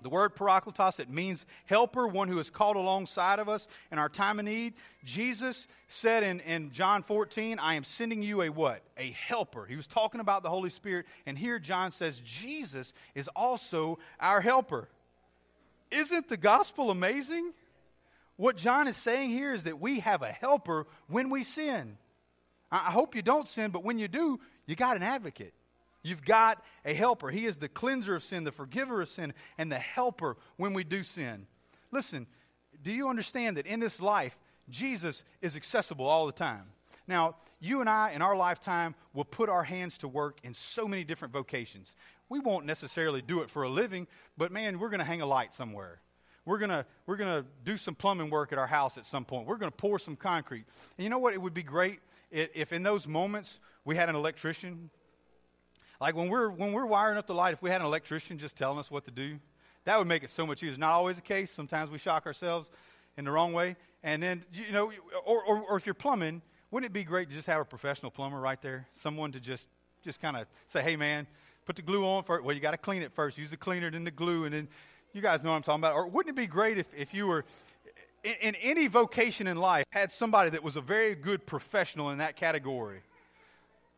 the 0.05 0.09
word 0.09 0.35
parakletos, 0.35 0.99
it 0.99 1.09
means 1.09 1.47
helper, 1.65 2.05
one 2.05 2.27
who 2.27 2.37
is 2.37 2.51
called 2.51 2.75
alongside 2.75 3.39
of 3.39 3.49
us 3.49 3.67
in 3.91 3.97
our 3.97 4.07
time 4.07 4.37
of 4.37 4.45
need. 4.45 4.75
Jesus 5.03 5.65
said 5.87 6.21
in, 6.21 6.41
in 6.41 6.71
John 6.71 7.01
14, 7.01 7.57
I 7.57 7.73
am 7.73 7.83
sending 7.83 8.21
you 8.21 8.43
a 8.43 8.49
what? 8.49 8.83
A 8.99 9.09
helper. 9.09 9.65
He 9.65 9.75
was 9.75 9.87
talking 9.87 10.21
about 10.21 10.43
the 10.43 10.49
Holy 10.51 10.69
Spirit. 10.69 11.07
And 11.25 11.39
here 11.39 11.57
John 11.57 11.91
says 11.91 12.21
Jesus 12.23 12.93
is 13.15 13.27
also 13.35 13.97
our 14.19 14.41
helper. 14.41 14.89
Isn't 15.89 16.29
the 16.29 16.37
gospel 16.37 16.91
amazing? 16.91 17.51
What 18.37 18.57
John 18.57 18.87
is 18.87 18.95
saying 18.95 19.31
here 19.31 19.55
is 19.55 19.63
that 19.63 19.81
we 19.81 20.01
have 20.01 20.21
a 20.21 20.31
helper 20.31 20.85
when 21.07 21.31
we 21.31 21.43
sin. 21.43 21.97
I 22.71 22.91
hope 22.91 23.15
you 23.15 23.23
don't 23.23 23.47
sin, 23.47 23.71
but 23.71 23.83
when 23.83 23.97
you 23.97 24.07
do, 24.07 24.39
you 24.67 24.75
got 24.75 24.97
an 24.97 25.01
advocate. 25.01 25.55
You've 26.05 26.23
got 26.23 26.63
a 26.85 26.93
helper. 26.93 27.31
He 27.31 27.45
is 27.45 27.57
the 27.57 27.67
cleanser 27.67 28.13
of 28.13 28.23
sin, 28.23 28.43
the 28.43 28.51
forgiver 28.51 29.01
of 29.01 29.09
sin, 29.09 29.33
and 29.57 29.71
the 29.71 29.79
helper 29.79 30.37
when 30.55 30.75
we 30.75 30.83
do 30.83 31.01
sin. 31.01 31.47
Listen, 31.91 32.27
do 32.83 32.91
you 32.91 33.09
understand 33.09 33.57
that 33.57 33.65
in 33.65 33.79
this 33.79 33.99
life, 33.99 34.37
Jesus 34.69 35.23
is 35.41 35.55
accessible 35.55 36.05
all 36.05 36.27
the 36.27 36.31
time? 36.31 36.65
Now, 37.07 37.37
you 37.59 37.81
and 37.81 37.89
I 37.89 38.11
in 38.11 38.21
our 38.21 38.35
lifetime 38.35 38.93
will 39.15 39.25
put 39.25 39.49
our 39.49 39.63
hands 39.63 39.97
to 39.97 40.07
work 40.07 40.37
in 40.43 40.53
so 40.53 40.87
many 40.87 41.03
different 41.03 41.33
vocations. 41.33 41.95
We 42.29 42.39
won't 42.39 42.67
necessarily 42.67 43.23
do 43.23 43.41
it 43.41 43.49
for 43.49 43.63
a 43.63 43.69
living, 43.69 44.05
but 44.37 44.51
man, 44.51 44.77
we're 44.77 44.89
going 44.89 44.99
to 44.99 45.05
hang 45.05 45.21
a 45.21 45.25
light 45.25 45.55
somewhere. 45.55 46.01
We're 46.45 46.59
going 46.59 46.69
to 46.69 46.85
we're 47.07 47.17
going 47.17 47.41
to 47.41 47.49
do 47.63 47.77
some 47.77 47.95
plumbing 47.95 48.29
work 48.29 48.51
at 48.51 48.59
our 48.59 48.67
house 48.67 48.99
at 48.99 49.07
some 49.07 49.25
point. 49.25 49.47
We're 49.47 49.57
going 49.57 49.71
to 49.71 49.75
pour 49.75 49.97
some 49.97 50.15
concrete. 50.15 50.65
And 50.99 51.03
you 51.03 51.09
know 51.09 51.17
what? 51.17 51.33
It 51.33 51.41
would 51.41 51.55
be 51.55 51.63
great 51.63 51.99
if 52.29 52.71
in 52.71 52.83
those 52.83 53.07
moments 53.07 53.59
we 53.83 53.95
had 53.95 54.07
an 54.07 54.15
electrician 54.15 54.91
like 55.99 56.15
when 56.15 56.29
we're, 56.29 56.49
when 56.49 56.73
we're 56.73 56.85
wiring 56.85 57.17
up 57.17 57.27
the 57.27 57.35
light, 57.35 57.53
if 57.53 57.61
we 57.61 57.69
had 57.69 57.81
an 57.81 57.87
electrician 57.87 58.37
just 58.37 58.55
telling 58.55 58.79
us 58.79 58.91
what 58.91 59.05
to 59.05 59.11
do, 59.11 59.39
that 59.85 59.97
would 59.97 60.07
make 60.07 60.23
it 60.23 60.29
so 60.29 60.45
much 60.45 60.63
easier. 60.63 60.77
Not 60.77 60.91
always 60.91 61.17
the 61.17 61.21
case. 61.21 61.51
Sometimes 61.51 61.89
we 61.91 61.97
shock 61.97 62.25
ourselves 62.25 62.69
in 63.17 63.25
the 63.25 63.31
wrong 63.31 63.53
way. 63.53 63.75
And 64.03 64.21
then, 64.21 64.43
you 64.53 64.71
know, 64.71 64.91
or, 65.25 65.43
or, 65.43 65.61
or 65.61 65.77
if 65.77 65.85
you're 65.85 65.95
plumbing, 65.95 66.41
wouldn't 66.71 66.89
it 66.89 66.93
be 66.93 67.03
great 67.03 67.29
to 67.29 67.35
just 67.35 67.47
have 67.47 67.61
a 67.61 67.65
professional 67.65 68.11
plumber 68.11 68.39
right 68.39 68.61
there? 68.61 68.87
Someone 69.01 69.31
to 69.31 69.39
just, 69.39 69.67
just 70.03 70.21
kind 70.21 70.37
of 70.37 70.47
say, 70.67 70.81
hey, 70.81 70.95
man, 70.95 71.27
put 71.65 71.75
the 71.75 71.81
glue 71.81 72.05
on 72.05 72.23
first. 72.23 72.43
Well, 72.43 72.55
you 72.55 72.61
got 72.61 72.71
to 72.71 72.77
clean 72.77 73.01
it 73.01 73.13
first. 73.13 73.37
Use 73.37 73.49
the 73.49 73.57
cleaner, 73.57 73.89
then 73.89 74.03
the 74.03 74.11
glue, 74.11 74.45
and 74.45 74.53
then 74.53 74.67
you 75.13 75.21
guys 75.21 75.43
know 75.43 75.51
what 75.51 75.55
I'm 75.57 75.63
talking 75.63 75.81
about. 75.81 75.93
Or 75.93 76.07
wouldn't 76.07 76.37
it 76.37 76.39
be 76.39 76.47
great 76.47 76.77
if, 76.77 76.87
if 76.95 77.13
you 77.13 77.27
were 77.27 77.45
in, 78.23 78.33
in 78.41 78.55
any 78.55 78.87
vocation 78.87 79.47
in 79.47 79.57
life 79.57 79.85
had 79.91 80.11
somebody 80.11 80.49
that 80.49 80.63
was 80.63 80.75
a 80.75 80.81
very 80.81 81.15
good 81.15 81.45
professional 81.45 82.09
in 82.09 82.17
that 82.17 82.35
category? 82.35 83.01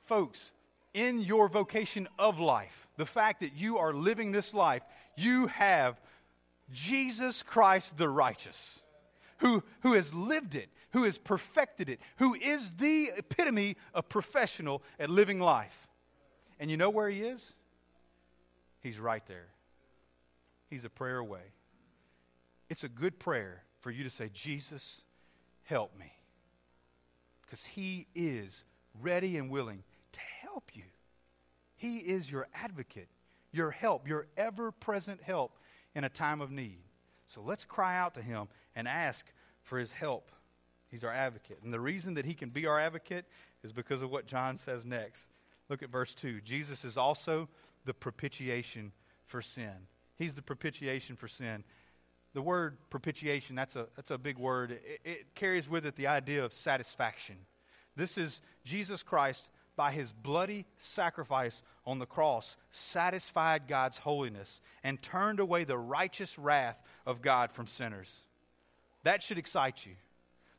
Folks, 0.06 0.52
in 0.98 1.20
your 1.20 1.48
vocation 1.48 2.08
of 2.18 2.40
life, 2.40 2.88
the 2.98 3.06
fact 3.06 3.42
that 3.42 3.54
you 3.56 3.78
are 3.78 3.94
living 3.94 4.32
this 4.32 4.52
life, 4.52 4.82
you 5.16 5.46
have 5.46 6.02
Jesus 6.74 7.44
Christ 7.44 8.00
the 8.00 8.10
righteous, 8.10 8.80
who, 9.38 9.64
who 9.82 9.94
has 9.94 10.12
lived 10.12 10.56
it, 10.56 10.70
who 10.94 11.04
has 11.04 11.20
perfected 11.20 11.88
it, 11.88 12.00
who 12.18 12.34
is 12.34 12.72
the 12.80 13.12
epitome 13.16 13.78
of 13.94 14.10
professional 14.10 14.82
at 15.00 15.12
living 15.12 15.40
life. 15.40 15.88
And 16.60 16.72
you 16.72 16.78
know 16.78 16.90
where 16.90 17.10
he 17.10 17.22
is? 17.22 17.54
He's 18.82 19.00
right 19.00 19.26
there. 19.28 19.50
He's 20.68 20.84
a 20.84 20.90
prayer 20.90 21.20
away. 21.20 21.54
It's 22.70 22.84
a 22.84 22.90
good 22.90 23.20
prayer 23.20 23.62
for 23.82 23.92
you 23.92 24.04
to 24.04 24.10
say, 24.10 24.32
Jesus, 24.34 25.04
help 25.64 25.96
me. 25.98 26.12
Because 27.44 27.66
he 27.66 28.08
is 28.16 28.64
ready 29.00 29.38
and 29.38 29.52
willing 29.52 29.84
help 30.58 30.72
you. 30.74 30.86
He 31.76 31.98
is 31.98 32.32
your 32.32 32.48
advocate, 32.52 33.10
your 33.52 33.70
help, 33.70 34.08
your 34.08 34.26
ever 34.36 34.72
present 34.72 35.22
help 35.22 35.60
in 35.94 36.04
a 36.04 36.10
time 36.10 36.42
of 36.42 36.50
need. 36.50 36.80
So 37.28 37.42
let's 37.46 37.64
cry 37.64 37.96
out 37.96 38.16
to 38.16 38.24
him 38.24 38.48
and 38.76 38.88
ask 38.88 39.28
for 39.62 39.78
his 39.78 39.92
help. 39.92 40.32
He's 40.90 41.04
our 41.04 41.14
advocate. 41.14 41.60
And 41.64 41.72
the 41.72 41.80
reason 41.80 42.16
that 42.16 42.26
he 42.26 42.34
can 42.34 42.50
be 42.50 42.66
our 42.66 42.80
advocate 42.80 43.26
is 43.64 43.72
because 43.72 44.02
of 44.02 44.10
what 44.10 44.26
John 44.26 44.58
says 44.58 44.84
next. 44.84 45.28
Look 45.70 45.84
at 45.84 45.92
verse 45.92 46.16
2. 46.16 46.42
Jesus 46.42 46.84
is 46.84 46.98
also 46.98 47.50
the 47.86 47.94
propitiation 47.94 48.94
for 49.28 49.44
sin. 49.44 49.86
He's 50.18 50.34
the 50.34 50.42
propitiation 50.42 51.16
for 51.16 51.28
sin. 51.28 51.66
The 52.34 52.42
word 52.42 52.78
propitiation, 52.90 53.56
that's 53.56 53.76
a, 53.76 53.90
that's 53.96 54.10
a 54.10 54.18
big 54.18 54.40
word. 54.40 54.72
It, 54.72 55.02
it 55.06 55.36
carries 55.36 55.70
with 55.70 55.86
it 55.86 55.98
the 55.98 56.08
idea 56.08 56.44
of 56.44 56.52
satisfaction. 56.52 57.36
This 57.96 58.18
is 58.18 58.42
Jesus 58.66 59.04
Christ 59.04 59.50
by 59.78 59.92
his 59.92 60.12
bloody 60.12 60.66
sacrifice 60.78 61.62
on 61.86 62.00
the 62.00 62.06
cross, 62.06 62.58
satisfied 62.72 63.68
God's 63.68 64.00
holiness 64.00 64.60
and 64.84 65.02
turned 65.02 65.40
away 65.40 65.64
the 65.64 65.78
righteous 65.78 66.38
wrath 66.38 66.82
of 67.06 67.22
God 67.22 67.52
from 67.54 67.68
sinners. 67.68 68.14
That 69.04 69.24
should 69.24 69.38
excite 69.38 69.86
you. 69.86 69.94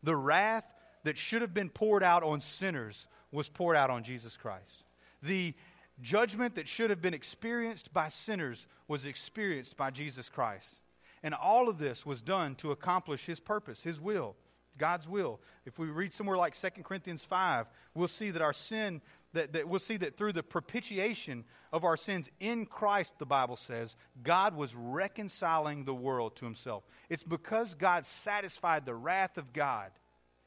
The 0.03 0.17
wrath 0.17 0.65
that 1.05 1.19
should 1.19 1.43
have 1.43 1.53
been 1.53 1.69
poured 1.69 2.03
out 2.03 2.23
on 2.23 2.41
sinners 2.41 3.07
was 3.31 3.49
poured 3.49 3.77
out 3.77 3.91
on 3.91 4.05
Jesus 4.05 4.37
Christ. 4.37 4.85
The 5.23 5.53
judgment 6.01 6.55
that 6.55 6.69
should 6.69 6.91
have 6.91 7.03
been 7.03 7.13
experienced 7.15 7.93
by 7.93 8.09
sinners 8.09 8.67
was 8.87 9.05
experienced 9.05 9.77
by 9.77 9.91
Jesus 9.91 10.29
Christ. 10.29 10.81
And 11.23 11.35
all 11.35 11.69
of 11.69 11.79
this 11.79 12.07
was 12.07 12.23
done 12.23 12.55
to 12.57 12.71
accomplish 12.71 13.27
his 13.27 13.41
purpose, 13.41 13.83
his 13.83 14.01
will. 14.01 14.37
God's 14.79 15.09
will. 15.09 15.41
If 15.67 15.79
we 15.79 15.89
read 15.89 16.13
somewhere 16.13 16.37
like 16.37 16.59
2 16.59 16.83
Corinthians 16.83 17.25
5, 17.25 17.67
we'll 17.95 18.09
see 18.09 18.31
that 18.31 18.43
our 18.43 18.53
sin, 18.53 19.01
that, 19.33 19.53
that 19.53 19.69
we'll 19.69 19.81
see 19.81 19.97
that 19.99 20.17
through 20.17 20.33
the 20.33 20.43
propitiation 20.43 21.45
of 21.73 21.85
our 21.85 21.97
sins 21.97 22.31
in 22.41 22.67
Christ, 22.67 23.19
the 23.19 23.27
Bible 23.27 23.57
says, 23.57 23.95
God 24.23 24.57
was 24.57 24.75
reconciling 24.75 25.85
the 25.85 25.95
world 25.95 26.37
to 26.37 26.45
himself. 26.45 26.85
It's 27.09 27.23
because 27.23 27.75
God 27.75 28.07
satisfied 28.07 28.87
the 28.87 28.95
wrath 28.95 29.37
of 29.37 29.53
God. 29.53 29.91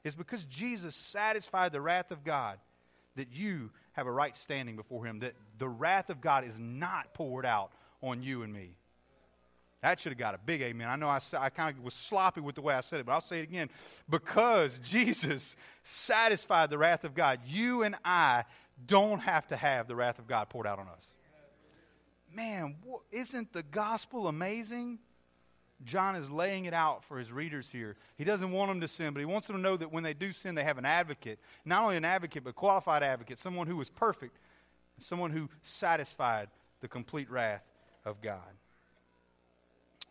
It's 0.03 0.15
because 0.15 0.43
Jesus 0.45 0.95
satisfied 0.95 1.71
the 1.71 1.81
wrath 1.81 2.11
of 2.11 2.23
God 2.23 2.57
that 3.15 3.31
you 3.31 3.69
have 3.93 4.07
a 4.07 4.11
right 4.11 4.35
standing 4.35 4.75
before 4.75 5.05
him, 5.05 5.19
that 5.19 5.35
the 5.57 5.67
wrath 5.67 6.09
of 6.09 6.21
God 6.21 6.43
is 6.43 6.57
not 6.57 7.13
poured 7.13 7.45
out 7.45 7.71
on 8.01 8.23
you 8.23 8.41
and 8.43 8.53
me. 8.53 8.75
That 9.81 9.99
should 9.99 10.11
have 10.11 10.19
got 10.19 10.35
a 10.35 10.37
big 10.37 10.61
amen. 10.61 10.87
I 10.87 10.95
know 10.95 11.09
I, 11.09 11.19
I 11.39 11.49
kind 11.49 11.75
of 11.75 11.83
was 11.83 11.95
sloppy 11.95 12.39
with 12.39 12.55
the 12.55 12.61
way 12.61 12.75
I 12.75 12.81
said 12.81 12.99
it, 12.99 13.05
but 13.05 13.13
I'll 13.13 13.21
say 13.21 13.39
it 13.39 13.43
again. 13.43 13.69
Because 14.09 14.77
Jesus 14.83 15.55
satisfied 15.83 16.69
the 16.69 16.77
wrath 16.77 17.03
of 17.03 17.15
God, 17.15 17.39
you 17.47 17.83
and 17.83 17.95
I 18.05 18.45
don't 18.85 19.19
have 19.19 19.47
to 19.47 19.55
have 19.55 19.87
the 19.87 19.95
wrath 19.95 20.19
of 20.19 20.27
God 20.27 20.49
poured 20.49 20.67
out 20.67 20.79
on 20.79 20.87
us. 20.87 21.11
Man, 22.33 22.75
isn't 23.11 23.51
the 23.53 23.63
gospel 23.63 24.27
amazing? 24.27 24.99
John 25.83 26.15
is 26.15 26.29
laying 26.29 26.65
it 26.65 26.73
out 26.73 27.03
for 27.05 27.17
his 27.17 27.31
readers 27.31 27.69
here. 27.69 27.97
He 28.17 28.23
doesn't 28.23 28.51
want 28.51 28.69
them 28.69 28.81
to 28.81 28.87
sin, 28.87 29.13
but 29.13 29.19
he 29.19 29.25
wants 29.25 29.47
them 29.47 29.55
to 29.55 29.61
know 29.61 29.77
that 29.77 29.91
when 29.91 30.03
they 30.03 30.13
do 30.13 30.31
sin, 30.31 30.55
they 30.55 30.63
have 30.63 30.77
an 30.77 30.85
advocate. 30.85 31.39
Not 31.65 31.83
only 31.83 31.97
an 31.97 32.05
advocate, 32.05 32.43
but 32.43 32.51
a 32.51 32.53
qualified 32.53 33.03
advocate, 33.03 33.39
someone 33.39 33.67
who 33.67 33.75
was 33.75 33.89
perfect, 33.89 34.37
someone 34.99 35.31
who 35.31 35.49
satisfied 35.63 36.49
the 36.81 36.87
complete 36.87 37.29
wrath 37.31 37.65
of 38.05 38.21
God. 38.21 38.39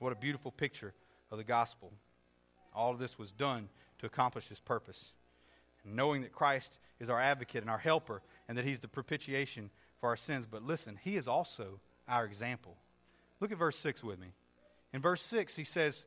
What 0.00 0.12
a 0.12 0.16
beautiful 0.16 0.50
picture 0.50 0.94
of 1.30 1.36
the 1.36 1.44
gospel. 1.44 1.92
All 2.74 2.90
of 2.90 2.98
this 2.98 3.18
was 3.18 3.32
done 3.32 3.68
to 3.98 4.06
accomplish 4.06 4.48
his 4.48 4.58
purpose. 4.58 5.12
And 5.84 5.94
knowing 5.94 6.22
that 6.22 6.32
Christ 6.32 6.78
is 6.98 7.10
our 7.10 7.20
advocate 7.20 7.62
and 7.62 7.70
our 7.70 7.78
helper, 7.78 8.22
and 8.48 8.56
that 8.56 8.64
he's 8.64 8.80
the 8.80 8.88
propitiation 8.88 9.70
for 10.00 10.08
our 10.08 10.16
sins. 10.16 10.46
But 10.50 10.62
listen, 10.64 10.98
he 11.02 11.16
is 11.16 11.28
also 11.28 11.80
our 12.08 12.24
example. 12.24 12.76
Look 13.40 13.52
at 13.52 13.58
verse 13.58 13.76
6 13.78 14.02
with 14.02 14.18
me. 14.18 14.28
In 14.94 15.02
verse 15.02 15.22
6, 15.22 15.54
he 15.54 15.64
says, 15.64 16.04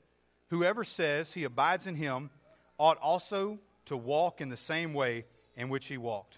Whoever 0.50 0.84
says 0.84 1.34
he 1.34 1.44
abides 1.44 1.86
in 1.86 1.96
him 1.96 2.32
ought 2.80 2.98
also 2.98 3.60
to 3.86 3.96
walk 3.96 4.42
in 4.42 4.50
the 4.50 4.58
same 4.58 4.96
way 4.96 5.26
in 5.56 5.70
which 5.70 5.86
he 5.86 5.98
walked. 5.98 6.38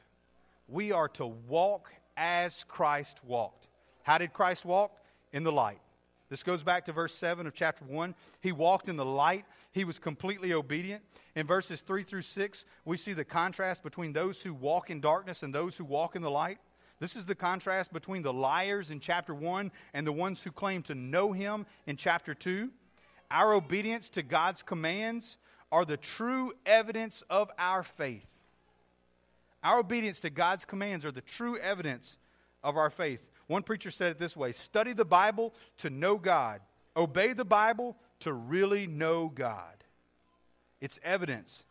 We 0.67 0.91
are 0.91 1.07
to 1.09 1.25
walk 1.25 1.93
as 2.17 2.65
Christ 2.67 3.23
walked. 3.23 3.67
How 4.03 4.17
did 4.17 4.33
Christ 4.33 4.65
walk? 4.65 4.91
In 5.31 5.43
the 5.43 5.51
light. 5.53 5.79
This 6.29 6.43
goes 6.43 6.63
back 6.63 6.85
to 6.85 6.91
verse 6.91 7.13
7 7.13 7.45
of 7.45 7.53
chapter 7.53 7.85
1. 7.85 8.15
He 8.41 8.51
walked 8.51 8.87
in 8.87 8.95
the 8.95 9.05
light, 9.05 9.45
he 9.71 9.83
was 9.83 9.99
completely 9.99 10.53
obedient. 10.53 11.03
In 11.35 11.45
verses 11.45 11.81
3 11.81 12.03
through 12.03 12.23
6, 12.23 12.65
we 12.83 12.97
see 12.97 13.13
the 13.13 13.25
contrast 13.25 13.83
between 13.83 14.13
those 14.13 14.41
who 14.41 14.53
walk 14.53 14.89
in 14.89 15.01
darkness 15.01 15.43
and 15.43 15.53
those 15.53 15.77
who 15.77 15.85
walk 15.85 16.15
in 16.15 16.21
the 16.21 16.31
light. 16.31 16.57
This 16.99 17.15
is 17.15 17.25
the 17.25 17.35
contrast 17.35 17.91
between 17.91 18.23
the 18.23 18.33
liars 18.33 18.89
in 18.89 18.99
chapter 18.99 19.35
1 19.35 19.71
and 19.93 20.07
the 20.07 20.11
ones 20.11 20.41
who 20.41 20.51
claim 20.51 20.81
to 20.83 20.95
know 20.95 21.33
him 21.33 21.65
in 21.85 21.97
chapter 21.97 22.33
2. 22.33 22.71
Our 23.29 23.53
obedience 23.53 24.09
to 24.11 24.23
God's 24.23 24.63
commands 24.63 25.37
are 25.71 25.85
the 25.85 25.97
true 25.97 26.53
evidence 26.65 27.21
of 27.29 27.51
our 27.59 27.83
faith. 27.83 28.25
Our 29.63 29.79
obedience 29.79 30.19
to 30.21 30.29
God's 30.29 30.63
commands 30.63 31.03
are 31.05 31.11
the 31.11 31.21
true 31.21 31.57
evidence 31.57 32.17
of 32.63 32.77
our 32.77 32.89
faith. 32.89 33.19
One 33.47 33.63
preacher 33.63 33.91
said 33.91 34.11
it 34.11 34.19
this 34.19 34.35
way 34.35 34.51
study 34.51 34.93
the 34.93 35.05
Bible 35.05 35.53
to 35.77 35.89
know 35.89 36.17
God, 36.17 36.61
obey 36.95 37.33
the 37.33 37.45
Bible 37.45 37.95
to 38.21 38.33
really 38.33 38.87
know 38.87 39.29
God. 39.33 39.83
It's 40.81 40.99
evidence 41.03 41.63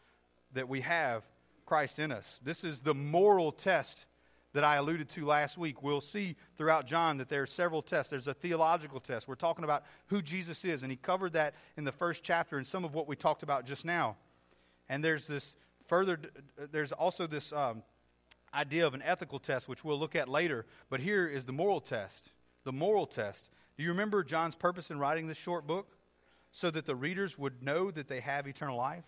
that 0.53 0.69
we 0.69 0.81
have 0.83 1.23
Christ 1.67 1.99
in 1.99 2.13
us. 2.13 2.39
This 2.43 2.65
is 2.65 2.81
the 2.81 2.95
moral 2.95 3.53
test 3.53 4.07
that 4.53 4.65
I 4.65 4.77
alluded 4.77 5.09
to 5.11 5.27
last 5.27 5.59
week. 5.59 5.83
We'll 5.83 6.01
see 6.01 6.37
throughout 6.57 6.87
John 6.87 7.19
that 7.19 7.29
there 7.29 7.43
are 7.43 7.47
several 7.47 7.83
tests. 7.83 8.11
There's 8.11 8.29
a 8.29 8.35
theological 8.35 9.01
test. 9.01 9.27
We're 9.27 9.35
talking 9.35 9.65
about 9.65 9.85
who 10.07 10.23
Jesus 10.23 10.65
is, 10.65 10.83
and 10.83 10.93
he 10.93 10.97
covered 10.97 11.33
that 11.33 11.55
in 11.77 11.85
the 11.85 11.93
first 11.93 12.23
chapter 12.23 12.57
and 12.57 12.67
some 12.67 12.85
of 12.85 12.95
what 12.95 13.09
we 13.09 13.17
talked 13.17 13.43
about 13.43 13.67
just 13.67 13.85
now. 13.85 14.17
And 14.89 15.03
there's 15.03 15.27
this 15.27 15.57
further, 15.89 16.21
there's 16.71 16.93
also 16.93 17.27
this 17.27 17.53
um, 17.53 17.83
idea 18.55 18.87
of 18.87 18.95
an 18.95 19.03
ethical 19.03 19.39
test, 19.39 19.69
which 19.69 19.85
we'll 19.85 19.99
look 19.99 20.15
at 20.15 20.29
later. 20.29 20.67
But 20.91 21.01
here 21.01 21.27
is 21.27 21.45
the 21.45 21.53
moral 21.53 21.81
test. 21.81 22.31
The 22.65 22.73
moral 22.73 23.07
test. 23.07 23.51
Do 23.77 23.83
you 23.83 23.91
remember 23.91 24.23
John's 24.23 24.55
purpose 24.55 24.91
in 24.91 24.99
writing 24.99 25.27
this 25.27 25.39
short 25.39 25.67
book? 25.67 25.97
So 26.53 26.71
that 26.71 26.87
the 26.87 26.95
readers 26.95 27.37
would 27.37 27.63
know 27.65 27.91
that 27.91 28.07
they 28.09 28.21
have 28.21 28.47
eternal 28.47 28.77
life. 28.77 29.05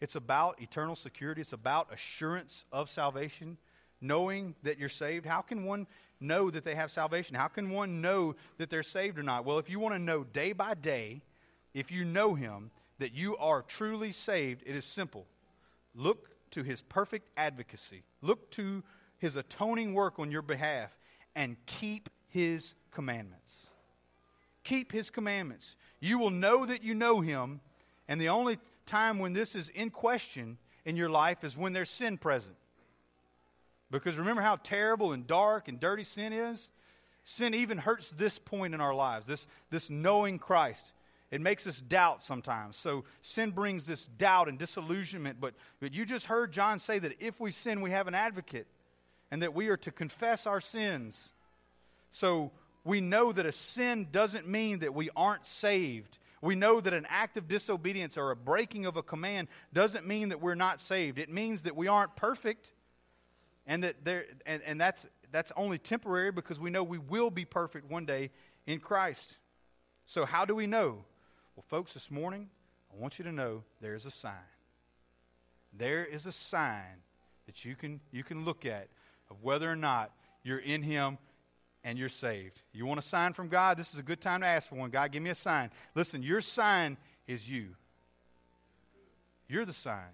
It's 0.00 0.14
about 0.14 0.60
eternal 0.60 0.96
security, 0.96 1.40
it's 1.40 1.52
about 1.52 1.92
assurance 1.92 2.64
of 2.70 2.90
salvation, 2.90 3.58
knowing 4.00 4.54
that 4.62 4.78
you're 4.78 4.88
saved. 4.88 5.26
How 5.26 5.40
can 5.40 5.64
one 5.64 5.86
know 6.20 6.50
that 6.50 6.62
they 6.62 6.74
have 6.74 6.90
salvation? 6.90 7.34
How 7.34 7.48
can 7.48 7.70
one 7.70 8.00
know 8.00 8.36
that 8.58 8.70
they're 8.70 8.82
saved 8.82 9.18
or 9.18 9.22
not? 9.22 9.44
Well, 9.44 9.58
if 9.58 9.70
you 9.70 9.80
want 9.80 9.94
to 9.94 9.98
know 9.98 10.24
day 10.24 10.52
by 10.52 10.74
day, 10.74 11.22
if 11.72 11.90
you 11.90 12.04
know 12.04 12.34
Him, 12.34 12.70
that 12.98 13.14
you 13.14 13.36
are 13.38 13.62
truly 13.62 14.12
saved, 14.12 14.62
it 14.66 14.76
is 14.76 14.84
simple. 14.84 15.26
Look 15.94 16.30
to 16.54 16.62
his 16.62 16.82
perfect 16.82 17.28
advocacy, 17.36 18.04
look 18.22 18.50
to 18.52 18.82
his 19.18 19.36
atoning 19.36 19.94
work 19.94 20.18
on 20.18 20.30
your 20.30 20.42
behalf, 20.42 20.90
and 21.34 21.56
keep 21.66 22.08
his 22.28 22.74
commandments. 22.90 23.66
Keep 24.62 24.92
his 24.92 25.10
commandments. 25.10 25.76
You 26.00 26.18
will 26.18 26.30
know 26.30 26.64
that 26.64 26.82
you 26.82 26.94
know 26.94 27.20
him, 27.20 27.60
and 28.08 28.20
the 28.20 28.28
only 28.28 28.58
time 28.86 29.18
when 29.18 29.32
this 29.32 29.54
is 29.54 29.68
in 29.68 29.90
question 29.90 30.58
in 30.84 30.96
your 30.96 31.08
life 31.08 31.44
is 31.44 31.56
when 31.56 31.72
there's 31.72 31.90
sin 31.90 32.18
present. 32.18 32.56
Because 33.90 34.16
remember 34.16 34.42
how 34.42 34.56
terrible 34.56 35.12
and 35.12 35.26
dark 35.26 35.68
and 35.68 35.80
dirty 35.80 36.04
sin 36.04 36.32
is? 36.32 36.70
Sin 37.24 37.54
even 37.54 37.78
hurts 37.78 38.10
this 38.10 38.38
point 38.38 38.74
in 38.74 38.80
our 38.80 38.94
lives, 38.94 39.26
this, 39.26 39.46
this 39.70 39.88
knowing 39.88 40.38
Christ. 40.38 40.92
It 41.30 41.40
makes 41.40 41.66
us 41.66 41.80
doubt 41.80 42.22
sometimes. 42.22 42.76
So 42.76 43.04
sin 43.22 43.50
brings 43.50 43.86
this 43.86 44.04
doubt 44.04 44.48
and 44.48 44.58
disillusionment. 44.58 45.40
But, 45.40 45.54
but 45.80 45.92
you 45.92 46.04
just 46.04 46.26
heard 46.26 46.52
John 46.52 46.78
say 46.78 46.98
that 46.98 47.16
if 47.20 47.40
we 47.40 47.50
sin, 47.50 47.80
we 47.80 47.90
have 47.90 48.06
an 48.06 48.14
advocate 48.14 48.66
and 49.30 49.42
that 49.42 49.54
we 49.54 49.68
are 49.68 49.76
to 49.78 49.90
confess 49.90 50.46
our 50.46 50.60
sins. 50.60 51.18
So 52.12 52.52
we 52.84 53.00
know 53.00 53.32
that 53.32 53.46
a 53.46 53.52
sin 53.52 54.08
doesn't 54.12 54.46
mean 54.46 54.80
that 54.80 54.94
we 54.94 55.10
aren't 55.16 55.46
saved. 55.46 56.18
We 56.40 56.54
know 56.54 56.80
that 56.80 56.92
an 56.92 57.06
act 57.08 57.36
of 57.36 57.48
disobedience 57.48 58.18
or 58.18 58.30
a 58.30 58.36
breaking 58.36 58.86
of 58.86 58.96
a 58.96 59.02
command 59.02 59.48
doesn't 59.72 60.06
mean 60.06 60.28
that 60.28 60.40
we're 60.40 60.54
not 60.54 60.80
saved. 60.80 61.18
It 61.18 61.30
means 61.30 61.62
that 61.62 61.74
we 61.74 61.88
aren't 61.88 62.14
perfect 62.16 62.70
and 63.66 63.82
that 63.82 64.04
there 64.04 64.26
and, 64.44 64.62
and 64.62 64.80
that's 64.80 65.06
that's 65.32 65.52
only 65.56 65.78
temporary 65.78 66.30
because 66.30 66.60
we 66.60 66.70
know 66.70 66.84
we 66.84 66.98
will 66.98 67.30
be 67.30 67.44
perfect 67.44 67.90
one 67.90 68.04
day 68.04 68.30
in 68.66 68.78
Christ. 68.78 69.36
So, 70.06 70.24
how 70.24 70.44
do 70.44 70.54
we 70.54 70.66
know? 70.66 71.04
Well, 71.56 71.64
folks, 71.68 71.94
this 71.94 72.10
morning, 72.10 72.48
I 72.92 73.00
want 73.00 73.18
you 73.18 73.24
to 73.24 73.32
know 73.32 73.62
there's 73.80 74.06
a 74.06 74.10
sign. 74.10 74.32
There 75.72 76.04
is 76.04 76.26
a 76.26 76.32
sign 76.32 77.02
that 77.46 77.64
you 77.64 77.76
can, 77.76 78.00
you 78.10 78.24
can 78.24 78.44
look 78.44 78.66
at 78.66 78.88
of 79.30 79.42
whether 79.42 79.70
or 79.70 79.76
not 79.76 80.10
you're 80.42 80.58
in 80.58 80.82
Him 80.82 81.18
and 81.84 81.98
you're 81.98 82.08
saved. 82.08 82.62
You 82.72 82.86
want 82.86 82.98
a 82.98 83.02
sign 83.02 83.34
from 83.34 83.48
God? 83.48 83.76
This 83.76 83.92
is 83.92 83.98
a 83.98 84.02
good 84.02 84.20
time 84.20 84.40
to 84.40 84.46
ask 84.46 84.68
for 84.68 84.74
one. 84.74 84.90
God, 84.90 85.12
give 85.12 85.22
me 85.22 85.30
a 85.30 85.34
sign. 85.34 85.70
Listen, 85.94 86.22
your 86.22 86.40
sign 86.40 86.96
is 87.28 87.48
you. 87.48 87.76
You're 89.48 89.64
the 89.64 89.72
sign. 89.72 90.10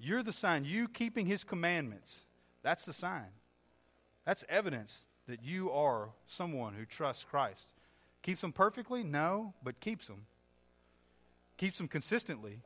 You're 0.00 0.22
the 0.22 0.32
sign. 0.32 0.64
You 0.64 0.88
keeping 0.88 1.26
His 1.26 1.44
commandments. 1.44 2.18
That's 2.62 2.84
the 2.84 2.92
sign. 2.92 3.26
That's 4.24 4.44
evidence 4.48 5.06
that 5.28 5.44
you 5.44 5.70
are 5.70 6.08
someone 6.26 6.74
who 6.74 6.84
trusts 6.84 7.24
Christ. 7.24 7.72
Keeps 8.28 8.42
them 8.42 8.52
perfectly? 8.52 9.02
No, 9.02 9.54
but 9.62 9.80
keeps 9.80 10.06
them. 10.06 10.26
Keeps 11.56 11.78
them 11.78 11.88
consistently. 11.88 12.60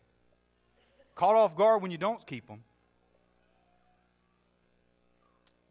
Caught 1.15 1.37
off 1.37 1.57
guard 1.57 1.83
when 1.83 1.93
you 1.93 1.99
don't 1.99 2.27
keep 2.27 2.49
them. 2.49 2.65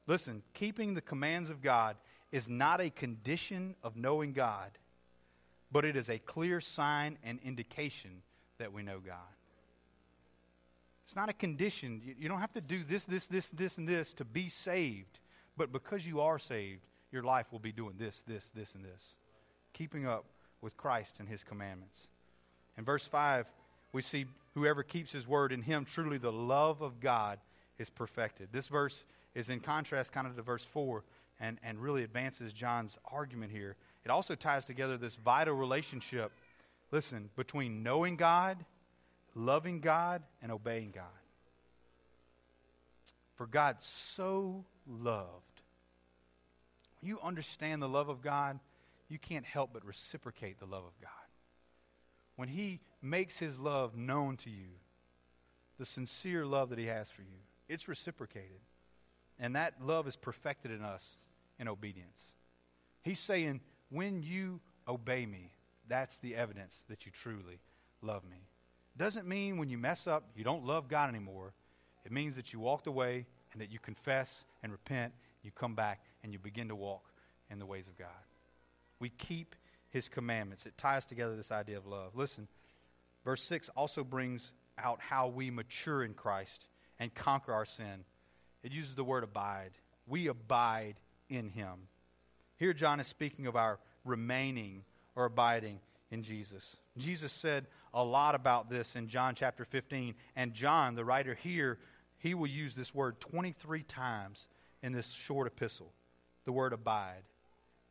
Listen, 0.07 0.43
keeping 0.53 0.93
the 0.93 1.01
commands 1.01 1.49
of 1.49 1.61
God 1.61 1.97
is 2.31 2.47
not 2.47 2.79
a 2.79 2.89
condition 2.89 3.75
of 3.83 3.97
knowing 3.97 4.31
God, 4.31 4.71
but 5.73 5.83
it 5.83 5.97
is 5.97 6.09
a 6.09 6.19
clear 6.19 6.61
sign 6.61 7.17
and 7.21 7.37
indication 7.43 8.21
that 8.59 8.71
we 8.71 8.83
know 8.83 9.01
God. 9.05 9.17
It's 11.05 11.17
not 11.17 11.27
a 11.27 11.33
condition. 11.33 12.01
You, 12.17 12.29
don't 12.29 12.39
have 12.39 12.53
to 12.53 12.61
do 12.61 12.85
this, 12.85 13.03
this, 13.03 13.27
this, 13.27 13.49
this, 13.49 13.77
and 13.77 13.89
this 13.89 14.13
to 14.13 14.23
be 14.23 14.47
saved. 14.47 15.19
But 15.57 15.73
because 15.73 16.05
you 16.05 16.21
are 16.21 16.39
saved, 16.39 16.79
your 17.11 17.23
life 17.23 17.47
will 17.51 17.59
be 17.59 17.73
doing 17.73 17.95
this, 17.97 18.23
this, 18.25 18.49
this, 18.55 18.73
and 18.73 18.85
this. 18.85 19.15
Keeping 19.73 20.05
up 20.05 20.25
with 20.61 20.77
Christ 20.77 21.15
and 21.19 21.27
his 21.27 21.43
commandments. 21.43 22.07
In 22.77 22.85
verse 22.85 23.05
5, 23.05 23.45
we 23.93 24.01
see 24.01 24.25
whoever 24.53 24.83
keeps 24.83 25.11
his 25.11 25.27
word 25.27 25.51
in 25.51 25.61
him, 25.61 25.85
truly 25.85 26.17
the 26.17 26.31
love 26.31 26.81
of 26.81 26.99
God 26.99 27.39
is 27.77 27.89
perfected. 27.89 28.49
This 28.51 28.67
verse 28.67 29.03
is 29.33 29.49
in 29.49 29.59
contrast 29.59 30.11
kind 30.11 30.27
of 30.27 30.35
to 30.35 30.41
verse 30.41 30.63
4 30.63 31.03
and, 31.39 31.57
and 31.63 31.79
really 31.79 32.03
advances 32.03 32.53
John's 32.53 32.97
argument 33.11 33.51
here. 33.51 33.75
It 34.05 34.11
also 34.11 34.35
ties 34.35 34.65
together 34.65 34.97
this 34.97 35.15
vital 35.15 35.55
relationship, 35.55 36.31
listen, 36.91 37.29
between 37.35 37.83
knowing 37.83 38.15
God, 38.15 38.57
loving 39.35 39.79
God, 39.79 40.21
and 40.41 40.51
obeying 40.51 40.91
God. 40.91 41.05
For 43.35 43.47
God 43.47 43.77
so 43.79 44.65
loved. 44.87 45.29
When 46.99 47.09
you 47.09 47.19
understand 47.23 47.81
the 47.81 47.89
love 47.89 48.09
of 48.09 48.21
God, 48.21 48.59
you 49.11 49.19
can't 49.19 49.45
help 49.45 49.71
but 49.73 49.85
reciprocate 49.85 50.59
the 50.59 50.65
love 50.65 50.85
of 50.85 50.99
God. 51.01 51.11
When 52.37 52.47
He 52.47 52.79
makes 53.01 53.37
His 53.37 53.59
love 53.59 53.95
known 53.95 54.37
to 54.37 54.49
you, 54.49 54.69
the 55.77 55.85
sincere 55.85 56.45
love 56.45 56.69
that 56.69 56.79
He 56.79 56.85
has 56.85 57.09
for 57.09 57.21
you, 57.21 57.39
it's 57.67 57.87
reciprocated. 57.87 58.61
And 59.37 59.55
that 59.55 59.73
love 59.83 60.07
is 60.07 60.15
perfected 60.15 60.71
in 60.71 60.81
us 60.81 61.17
in 61.59 61.67
obedience. 61.67 62.19
He's 63.01 63.19
saying, 63.19 63.61
when 63.89 64.21
you 64.21 64.61
obey 64.87 65.25
me, 65.25 65.51
that's 65.87 66.19
the 66.19 66.35
evidence 66.35 66.85
that 66.87 67.05
you 67.05 67.11
truly 67.11 67.59
love 68.01 68.23
me. 68.23 68.47
Doesn't 68.97 69.27
mean 69.27 69.57
when 69.57 69.69
you 69.69 69.77
mess 69.77 70.07
up, 70.07 70.23
you 70.35 70.43
don't 70.43 70.65
love 70.65 70.87
God 70.87 71.09
anymore. 71.09 71.53
It 72.05 72.11
means 72.11 72.35
that 72.35 72.53
you 72.53 72.59
walked 72.59 72.87
away 72.87 73.25
and 73.51 73.61
that 73.61 73.71
you 73.71 73.79
confess 73.79 74.45
and 74.63 74.71
repent, 74.71 75.13
you 75.43 75.51
come 75.51 75.75
back 75.75 76.01
and 76.23 76.31
you 76.31 76.39
begin 76.39 76.67
to 76.69 76.75
walk 76.75 77.03
in 77.49 77.59
the 77.59 77.65
ways 77.65 77.87
of 77.87 77.97
God. 77.97 78.07
We 79.01 79.09
keep 79.09 79.55
his 79.89 80.07
commandments. 80.07 80.65
It 80.65 80.77
ties 80.77 81.05
together 81.05 81.35
this 81.35 81.51
idea 81.51 81.77
of 81.77 81.85
love. 81.85 82.15
Listen, 82.15 82.47
verse 83.25 83.43
6 83.43 83.69
also 83.75 84.03
brings 84.03 84.53
out 84.77 84.99
how 85.01 85.27
we 85.27 85.51
mature 85.51 86.03
in 86.03 86.13
Christ 86.13 86.67
and 86.99 87.13
conquer 87.13 87.51
our 87.51 87.65
sin. 87.65 88.05
It 88.63 88.71
uses 88.71 88.95
the 88.95 89.03
word 89.03 89.23
abide. 89.23 89.71
We 90.07 90.27
abide 90.27 90.95
in 91.29 91.49
him. 91.49 91.87
Here, 92.57 92.73
John 92.73 92.99
is 92.99 93.07
speaking 93.07 93.47
of 93.47 93.55
our 93.55 93.79
remaining 94.05 94.83
or 95.15 95.25
abiding 95.25 95.79
in 96.11 96.23
Jesus. 96.23 96.77
Jesus 96.97 97.33
said 97.33 97.65
a 97.93 98.03
lot 98.03 98.35
about 98.35 98.69
this 98.69 98.95
in 98.95 99.07
John 99.07 99.35
chapter 99.35 99.65
15. 99.65 100.13
And 100.35 100.53
John, 100.53 100.95
the 100.95 101.05
writer 101.05 101.33
here, 101.33 101.79
he 102.19 102.33
will 102.33 102.47
use 102.47 102.75
this 102.75 102.93
word 102.93 103.19
23 103.19 103.83
times 103.83 104.45
in 104.83 104.93
this 104.93 105.11
short 105.11 105.47
epistle 105.47 105.91
the 106.45 106.51
word 106.51 106.73
abide. 106.73 107.23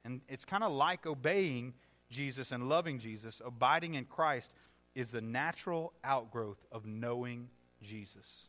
And 0.05 0.21
it's 0.29 0.45
kind 0.45 0.65
of 0.65 0.73
like 0.73 1.07
obeying 1.07 1.75
Jesus 2.11 2.53
and 2.53 2.69
loving 2.69 2.99
Jesus. 2.99 3.41
Abiding 3.45 3.95
in 3.95 4.05
Christ 4.05 4.53
is 4.95 5.11
the 5.11 5.21
natural 5.21 5.93
outgrowth 6.03 6.65
of 6.73 6.87
knowing 6.87 7.49
Jesus 7.83 8.47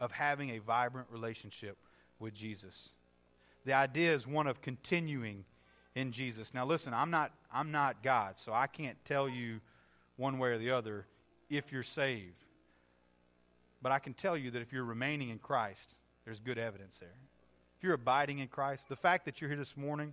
of 0.00 0.12
having 0.12 0.50
a 0.50 0.58
vibrant 0.58 1.06
relationship 1.10 1.76
with 2.18 2.34
Jesus. 2.34 2.88
The 3.66 3.74
idea 3.74 4.14
is 4.14 4.26
one 4.26 4.46
of 4.46 4.62
continuing 4.62 5.44
in 5.94 6.10
Jesus. 6.12 6.54
Now 6.54 6.64
listen, 6.64 6.94
I'm 6.94 7.10
not 7.10 7.32
I'm 7.52 7.70
not 7.70 8.02
God, 8.02 8.38
so 8.38 8.52
I 8.52 8.66
can't 8.66 8.96
tell 9.04 9.28
you 9.28 9.60
one 10.16 10.38
way 10.38 10.50
or 10.50 10.58
the 10.58 10.70
other 10.70 11.06
if 11.50 11.70
you're 11.70 11.82
saved. 11.82 12.44
But 13.82 13.92
I 13.92 13.98
can 13.98 14.14
tell 14.14 14.36
you 14.36 14.50
that 14.52 14.62
if 14.62 14.72
you're 14.72 14.84
remaining 14.84 15.30
in 15.30 15.38
Christ, 15.38 15.96
there's 16.24 16.40
good 16.40 16.58
evidence 16.58 16.96
there. 16.98 17.08
If 17.76 17.84
you're 17.84 17.94
abiding 17.94 18.38
in 18.38 18.48
Christ, 18.48 18.84
the 18.88 18.96
fact 18.96 19.24
that 19.24 19.40
you're 19.40 19.48
here 19.48 19.58
this 19.58 19.76
morning, 19.76 20.12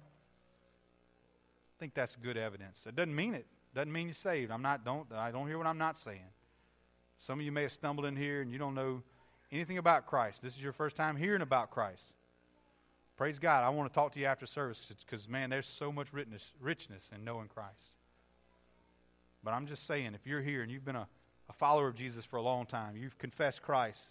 I 1.77 1.79
think 1.79 1.93
that's 1.93 2.15
good 2.15 2.37
evidence. 2.37 2.79
It 2.87 2.95
doesn't 2.95 3.15
mean 3.15 3.33
it. 3.33 3.45
Doesn't 3.75 3.91
mean 3.91 4.07
you're 4.07 4.15
saved. 4.15 4.51
I'm 4.51 4.61
not 4.61 4.83
don't 4.83 5.07
I 5.13 5.31
don't 5.31 5.47
hear 5.47 5.57
what 5.57 5.67
I'm 5.67 5.77
not 5.77 5.97
saying. 5.97 6.31
Some 7.19 7.39
of 7.39 7.45
you 7.45 7.51
may 7.51 7.63
have 7.63 7.71
stumbled 7.71 8.05
in 8.05 8.15
here 8.15 8.41
and 8.41 8.51
you 8.51 8.57
don't 8.57 8.75
know 8.75 9.03
anything 9.51 9.77
about 9.77 10.05
Christ, 10.05 10.41
this 10.41 10.55
is 10.55 10.61
your 10.61 10.73
first 10.73 10.95
time 10.95 11.15
hearing 11.15 11.41
about 11.41 11.71
Christ, 11.71 12.03
praise 13.15 13.39
God. 13.39 13.63
I 13.63 13.69
want 13.69 13.91
to 13.91 13.95
talk 13.95 14.11
to 14.13 14.19
you 14.19 14.25
after 14.25 14.45
service 14.45 14.81
because, 15.05 15.27
man, 15.27 15.49
there's 15.49 15.67
so 15.67 15.91
much 15.91 16.11
richness, 16.11 16.51
richness 16.59 17.09
in 17.15 17.23
knowing 17.23 17.47
Christ. 17.47 17.91
But 19.43 19.53
I'm 19.53 19.67
just 19.67 19.85
saying, 19.87 20.13
if 20.15 20.25
you're 20.25 20.41
here 20.41 20.63
and 20.63 20.71
you've 20.71 20.85
been 20.85 20.95
a, 20.95 21.07
a 21.49 21.53
follower 21.53 21.87
of 21.87 21.95
Jesus 21.95 22.25
for 22.25 22.37
a 22.37 22.41
long 22.41 22.65
time, 22.65 22.97
you've 22.97 23.17
confessed 23.17 23.61
Christ, 23.61 24.01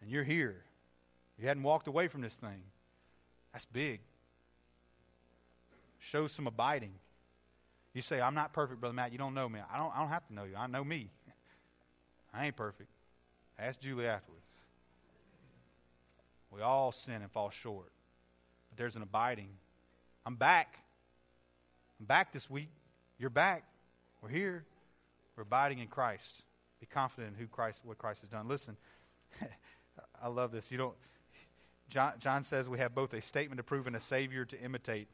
and 0.00 0.10
you're 0.10 0.24
here, 0.24 0.64
you 1.38 1.46
hadn't 1.46 1.62
walked 1.62 1.86
away 1.86 2.08
from 2.08 2.20
this 2.20 2.34
thing, 2.34 2.62
that's 3.52 3.64
big. 3.64 4.00
Shows 5.98 6.32
some 6.32 6.46
abiding. 6.46 6.92
You 7.94 8.02
say, 8.02 8.20
I'm 8.20 8.34
not 8.34 8.52
perfect, 8.52 8.80
Brother 8.80 8.94
Matt. 8.94 9.12
You 9.12 9.18
don't 9.18 9.34
know 9.34 9.48
me. 9.48 9.60
I 9.72 9.76
don't, 9.76 9.94
I 9.94 10.00
don't 10.00 10.10
have 10.10 10.26
to 10.28 10.34
know 10.34 10.44
you. 10.44 10.54
I 10.56 10.66
know 10.66 10.84
me. 10.84 11.10
I 12.34 12.46
ain't 12.46 12.56
perfect. 12.56 12.88
Ask 13.58 13.80
Julie 13.80 14.06
afterwards. 14.06 14.44
We 16.50 16.62
all 16.62 16.92
sin 16.92 17.22
and 17.22 17.30
fall 17.30 17.50
short. 17.50 17.90
But 18.70 18.78
there's 18.78 18.96
an 18.96 19.02
abiding. 19.02 19.48
I'm 20.24 20.36
back. 20.36 20.78
I'm 21.98 22.06
back 22.06 22.32
this 22.32 22.48
week. 22.48 22.68
You're 23.18 23.30
back. 23.30 23.64
We're 24.22 24.28
here. 24.28 24.64
We're 25.36 25.42
abiding 25.42 25.78
in 25.78 25.88
Christ. 25.88 26.42
Be 26.80 26.86
confident 26.86 27.34
in 27.34 27.40
who 27.40 27.48
Christ, 27.48 27.80
what 27.84 27.98
Christ 27.98 28.20
has 28.20 28.30
done. 28.30 28.48
Listen, 28.48 28.76
I 30.22 30.28
love 30.28 30.52
this. 30.52 30.70
You 30.70 30.78
don't. 30.78 30.94
John, 31.90 32.12
John, 32.18 32.44
says 32.44 32.68
we 32.68 32.78
have 32.78 32.94
both 32.94 33.14
a 33.14 33.22
statement 33.22 33.58
to 33.58 33.62
prove 33.62 33.86
and 33.86 33.96
a 33.96 34.00
Savior 34.00 34.44
to 34.44 34.60
imitate. 34.60 35.08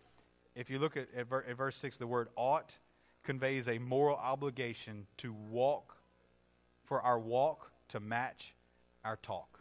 If 0.54 0.70
you 0.70 0.78
look 0.78 0.96
at, 0.96 1.08
at, 1.16 1.28
ver, 1.28 1.44
at 1.48 1.56
verse 1.56 1.76
6, 1.76 1.96
the 1.96 2.06
word 2.06 2.28
ought 2.36 2.74
conveys 3.24 3.68
a 3.68 3.78
moral 3.78 4.16
obligation 4.16 5.06
to 5.18 5.32
walk, 5.32 5.96
for 6.84 7.00
our 7.00 7.18
walk 7.18 7.70
to 7.88 8.00
match 8.00 8.54
our 9.04 9.16
talk. 9.16 9.60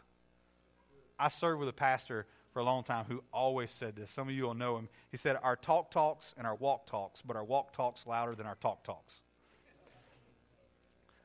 I 1.18 1.28
served 1.28 1.60
with 1.60 1.68
a 1.68 1.74
pastor 1.74 2.26
for 2.52 2.60
a 2.60 2.64
long 2.64 2.84
time 2.84 3.06
who 3.08 3.22
always 3.32 3.70
said 3.70 3.96
this. 3.96 4.10
Some 4.10 4.28
of 4.28 4.34
you 4.34 4.44
will 4.44 4.54
know 4.54 4.76
him. 4.76 4.88
He 5.10 5.16
said, 5.16 5.36
Our 5.42 5.56
talk 5.56 5.90
talks 5.90 6.34
and 6.36 6.46
our 6.46 6.54
walk 6.54 6.86
talks, 6.86 7.22
but 7.22 7.36
our 7.36 7.44
walk 7.44 7.72
talks 7.72 8.06
louder 8.06 8.34
than 8.34 8.46
our 8.46 8.56
talk 8.56 8.84
talks. 8.84 9.22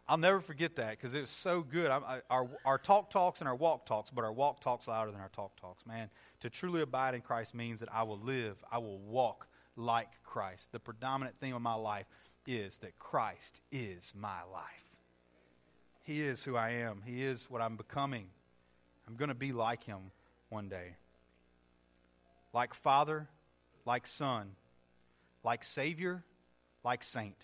I'll 0.07 0.17
never 0.17 0.39
forget 0.41 0.75
that 0.77 0.91
because 0.91 1.13
it 1.13 1.21
was 1.21 1.29
so 1.29 1.61
good. 1.61 1.91
I, 1.91 2.21
our, 2.31 2.49
our 2.65 2.79
talk 2.79 3.11
talks 3.11 3.41
and 3.41 3.47
our 3.47 3.55
walk 3.55 3.85
talks, 3.85 4.09
but 4.09 4.23
our 4.23 4.33
walk 4.33 4.59
talks 4.59 4.87
louder 4.87 5.11
than 5.11 5.21
our 5.21 5.29
talk 5.29 5.55
talks. 5.61 5.85
Man, 5.85 6.09
to 6.39 6.49
truly 6.49 6.81
abide 6.81 7.13
in 7.13 7.21
Christ 7.21 7.53
means 7.53 7.79
that 7.81 7.89
I 7.93 8.01
will 8.01 8.17
live, 8.17 8.57
I 8.71 8.79
will 8.79 8.97
walk 8.97 9.47
like 9.79 10.09
Christ. 10.23 10.71
The 10.71 10.79
predominant 10.79 11.37
theme 11.39 11.55
of 11.55 11.61
my 11.61 11.73
life 11.73 12.05
is 12.45 12.77
that 12.79 12.99
Christ 12.99 13.61
is 13.71 14.11
my 14.15 14.43
life. 14.51 14.63
He 16.03 16.21
is 16.21 16.43
who 16.43 16.55
I 16.55 16.71
am. 16.71 17.01
He 17.05 17.23
is 17.23 17.45
what 17.49 17.61
I'm 17.61 17.77
becoming. 17.77 18.27
I'm 19.07 19.15
going 19.15 19.29
to 19.29 19.35
be 19.35 19.51
like 19.51 19.83
Him 19.83 20.11
one 20.49 20.67
day. 20.69 20.95
Like 22.53 22.73
Father, 22.73 23.27
like 23.85 24.05
Son, 24.07 24.51
like 25.43 25.63
Savior, 25.63 26.23
like 26.83 27.03
Saint. 27.03 27.37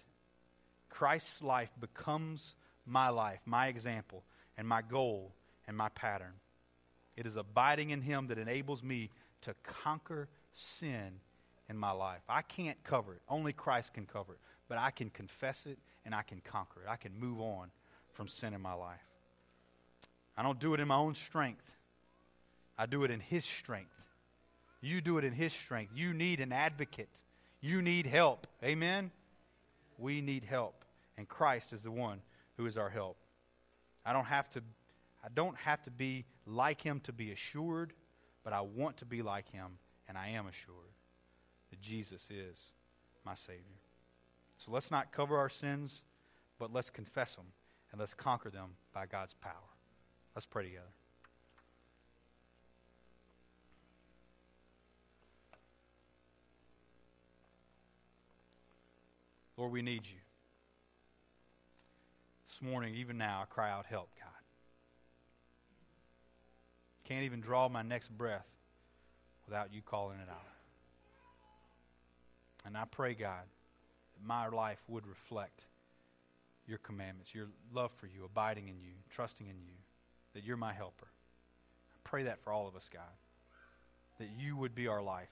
Christ's 0.90 1.42
life 1.42 1.70
becomes 1.80 2.56
my 2.86 3.10
life, 3.10 3.40
my 3.46 3.68
example, 3.68 4.24
and 4.58 4.68
my 4.68 4.82
goal 4.82 5.32
and 5.68 5.78
my 5.78 5.90
pattern. 5.90 6.34
It 7.16 7.26
is 7.26 7.36
abiding 7.36 7.92
in 7.92 8.02
Him 8.02 8.28
that 8.28 8.38
enables 8.38 8.84
me 8.84 9.12
to 9.42 9.54
conquer 9.64 10.28
sin 10.54 11.20
in 11.70 11.78
my 11.78 11.92
life. 11.92 12.22
I 12.30 12.42
can't 12.42 12.82
cover 12.84 13.14
it. 13.14 13.22
Only 13.28 13.54
Christ 13.54 13.94
can 13.94 14.06
cover 14.06 14.34
it. 14.34 14.40
But 14.68 14.78
I 14.78 14.92
can 14.92 15.10
confess 15.10 15.66
it 15.66 15.78
and 16.06 16.14
I 16.14 16.22
can 16.22 16.42
conquer 16.42 16.82
it. 16.82 16.90
I 16.90 16.96
can 16.96 17.12
move 17.20 17.40
on 17.40 17.70
from 18.14 18.28
sin 18.28 18.54
in 18.54 18.62
my 18.62 18.74
life. 18.74 19.00
I 20.38 20.44
don't 20.44 20.60
do 20.60 20.74
it 20.74 20.80
in 20.80 20.88
my 20.88 20.96
own 20.96 21.16
strength. 21.16 21.72
I 22.78 22.86
do 22.86 23.04
it 23.04 23.12
in 23.12 23.20
His 23.20 23.46
strength. 23.46 23.90
You 24.82 25.02
do 25.02 25.18
it 25.18 25.24
in 25.24 25.34
His 25.34 25.54
strength. 25.54 25.94
You 25.96 26.14
need 26.14 26.40
an 26.40 26.52
advocate. 26.52 27.22
You 27.62 27.82
need 27.82 28.06
help. 28.06 28.48
Amen? 28.64 29.12
We 29.98 30.22
need 30.22 30.44
help. 30.44 30.84
And 31.18 31.28
Christ 31.28 31.74
is 31.74 31.84
the 31.84 31.92
one 31.92 32.22
who 32.58 32.66
is 32.66 32.78
our 32.78 32.90
help. 32.90 33.18
I 34.06 34.14
don't 34.14 34.26
have 34.26 34.50
to 34.52 34.62
I 35.24 35.30
don't 35.34 35.58
have 35.58 35.82
to 35.84 35.92
be 35.92 36.26
like 36.46 36.82
him 36.82 37.00
to 37.06 37.12
be 37.12 37.32
assured, 37.32 37.94
but 38.44 38.54
I 38.54 38.62
want 38.62 38.98
to 38.98 39.06
be 39.06 39.24
like 39.24 39.52
him, 39.52 39.80
and 40.08 40.20
I 40.20 40.28
am 40.30 40.46
assured 40.46 40.95
that 41.70 41.82
Jesus 41.82 42.30
is 42.30 42.72
my 43.26 43.36
Savior. 43.36 43.82
So 44.58 44.72
let's 44.72 44.92
not 44.92 45.12
cover 45.12 45.38
our 45.38 45.50
sins, 45.50 46.02
but 46.60 46.72
let's 46.74 46.90
confess 46.90 47.36
them 47.36 47.46
and 47.92 48.00
let's 48.00 48.14
conquer 48.14 48.50
them 48.50 48.72
by 48.94 49.06
God's 49.06 49.34
power. 49.34 49.52
Let's 50.36 50.46
pray 50.46 50.64
together. 50.64 50.84
Lord, 59.58 59.72
we 59.72 59.82
need 59.82 60.06
you. 60.06 60.20
This 62.48 62.62
morning, 62.62 62.96
even 62.96 63.18
now, 63.18 63.42
I 63.42 63.46
cry 63.46 63.72
out, 63.72 63.86
help, 63.86 64.10
God. 64.20 64.30
Can't 67.06 67.24
even 67.24 67.40
draw 67.40 67.70
my 67.70 67.82
next 67.82 68.10
breath 68.10 68.48
without 69.46 69.74
you 69.74 69.82
calling 69.82 70.20
it 70.20 70.30
out. 70.30 70.55
And 72.66 72.76
I 72.76 72.86
pray, 72.86 73.14
God, 73.14 73.44
that 74.14 74.26
my 74.26 74.48
life 74.48 74.80
would 74.88 75.06
reflect 75.08 75.64
your 76.68 76.80
commandments, 76.80 77.34
your 77.34 77.48
love 77.74 77.92
for 77.98 78.08
you, 78.08 78.26
abiding 78.26 78.68
in 78.68 78.80
you, 78.82 78.94
trusting 79.12 79.48
in 79.48 79.56
you, 79.56 79.74
that 80.34 80.44
you're 80.44 80.58
my 80.58 80.74
helper. 80.74 81.08
I 81.08 81.98
pray 82.04 82.24
that 82.24 82.40
for 82.44 82.52
all 82.52 82.68
of 82.68 82.76
us, 82.76 82.90
God, 82.92 83.04
that 84.20 84.30
you 84.38 84.58
would 84.58 84.74
be 84.74 84.88
our 84.88 85.02
life. 85.02 85.30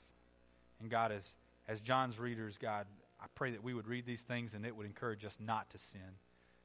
And 0.79 0.89
God, 0.89 1.11
as, 1.11 1.33
as 1.67 1.79
John's 1.79 2.19
readers, 2.19 2.57
God, 2.61 2.85
I 3.21 3.25
pray 3.35 3.51
that 3.51 3.63
we 3.63 3.73
would 3.73 3.87
read 3.87 4.05
these 4.05 4.21
things 4.21 4.53
and 4.53 4.65
it 4.65 4.75
would 4.75 4.85
encourage 4.85 5.25
us 5.25 5.37
not 5.39 5.69
to 5.71 5.77
sin. 5.77 6.01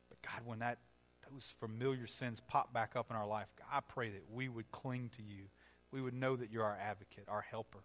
But 0.09 0.19
God, 0.23 0.43
when 0.45 0.59
that 0.59 0.79
those 1.33 1.53
familiar 1.61 2.07
sins 2.07 2.41
pop 2.47 2.73
back 2.73 2.97
up 2.97 3.11
in 3.11 3.17
our 3.17 3.27
life, 3.27 3.49
I 3.71 3.81
pray 3.81 4.11
that 4.11 4.23
we 4.33 4.49
would 4.49 4.71
cling 4.71 5.11
to 5.17 5.23
you. 5.23 5.45
We 5.93 6.01
would 6.01 6.15
know 6.15 6.37
that 6.37 6.51
you're 6.51 6.65
our 6.65 6.79
advocate, 6.81 7.25
our 7.29 7.43
helper. 7.43 7.81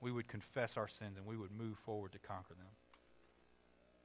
We 0.00 0.12
would 0.12 0.28
confess 0.28 0.76
our 0.76 0.88
sins 0.88 1.16
and 1.16 1.26
we 1.26 1.36
would 1.36 1.50
move 1.50 1.76
forward 1.78 2.12
to 2.12 2.18
conquer 2.18 2.54
them. 2.54 2.68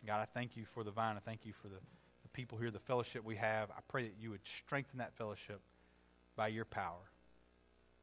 God, 0.05 0.19
I 0.19 0.25
thank 0.25 0.57
you 0.57 0.65
for 0.73 0.83
the 0.83 0.91
vine. 0.91 1.15
I 1.15 1.19
thank 1.19 1.45
you 1.45 1.53
for 1.53 1.67
the, 1.67 1.75
the 1.75 2.29
people 2.33 2.57
here, 2.57 2.71
the 2.71 2.79
fellowship 2.79 3.23
we 3.23 3.35
have. 3.37 3.69
I 3.71 3.79
pray 3.87 4.03
that 4.03 4.15
you 4.19 4.31
would 4.31 4.41
strengthen 4.65 4.97
that 4.97 5.13
fellowship 5.15 5.61
by 6.35 6.49
your 6.49 6.65
power. 6.65 7.09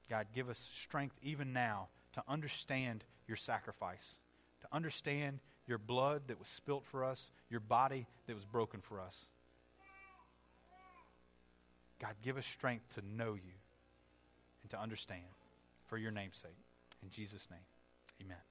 God, 0.08 0.26
give 0.34 0.48
us 0.48 0.68
strength 0.82 1.16
even 1.22 1.52
now 1.52 1.88
to 2.14 2.22
understand 2.26 3.04
your 3.28 3.36
sacrifice, 3.36 4.16
to 4.62 4.68
understand 4.72 5.40
your 5.66 5.78
blood 5.78 6.22
that 6.28 6.38
was 6.38 6.48
spilt 6.48 6.84
for 6.84 7.04
us, 7.04 7.30
your 7.48 7.60
body 7.60 8.06
that 8.26 8.34
was 8.34 8.44
broken 8.44 8.80
for 8.80 9.00
us. 9.00 9.26
God, 12.00 12.14
give 12.22 12.38
us 12.38 12.46
strength 12.46 12.94
to 12.94 13.02
know 13.06 13.34
you 13.34 13.52
and 14.62 14.70
to 14.70 14.80
understand 14.80 15.22
for 15.86 15.98
your 15.98 16.10
name's 16.10 16.36
sake. 16.36 16.56
In 17.02 17.10
Jesus' 17.10 17.46
name. 17.50 17.60
Amen. 18.20 18.49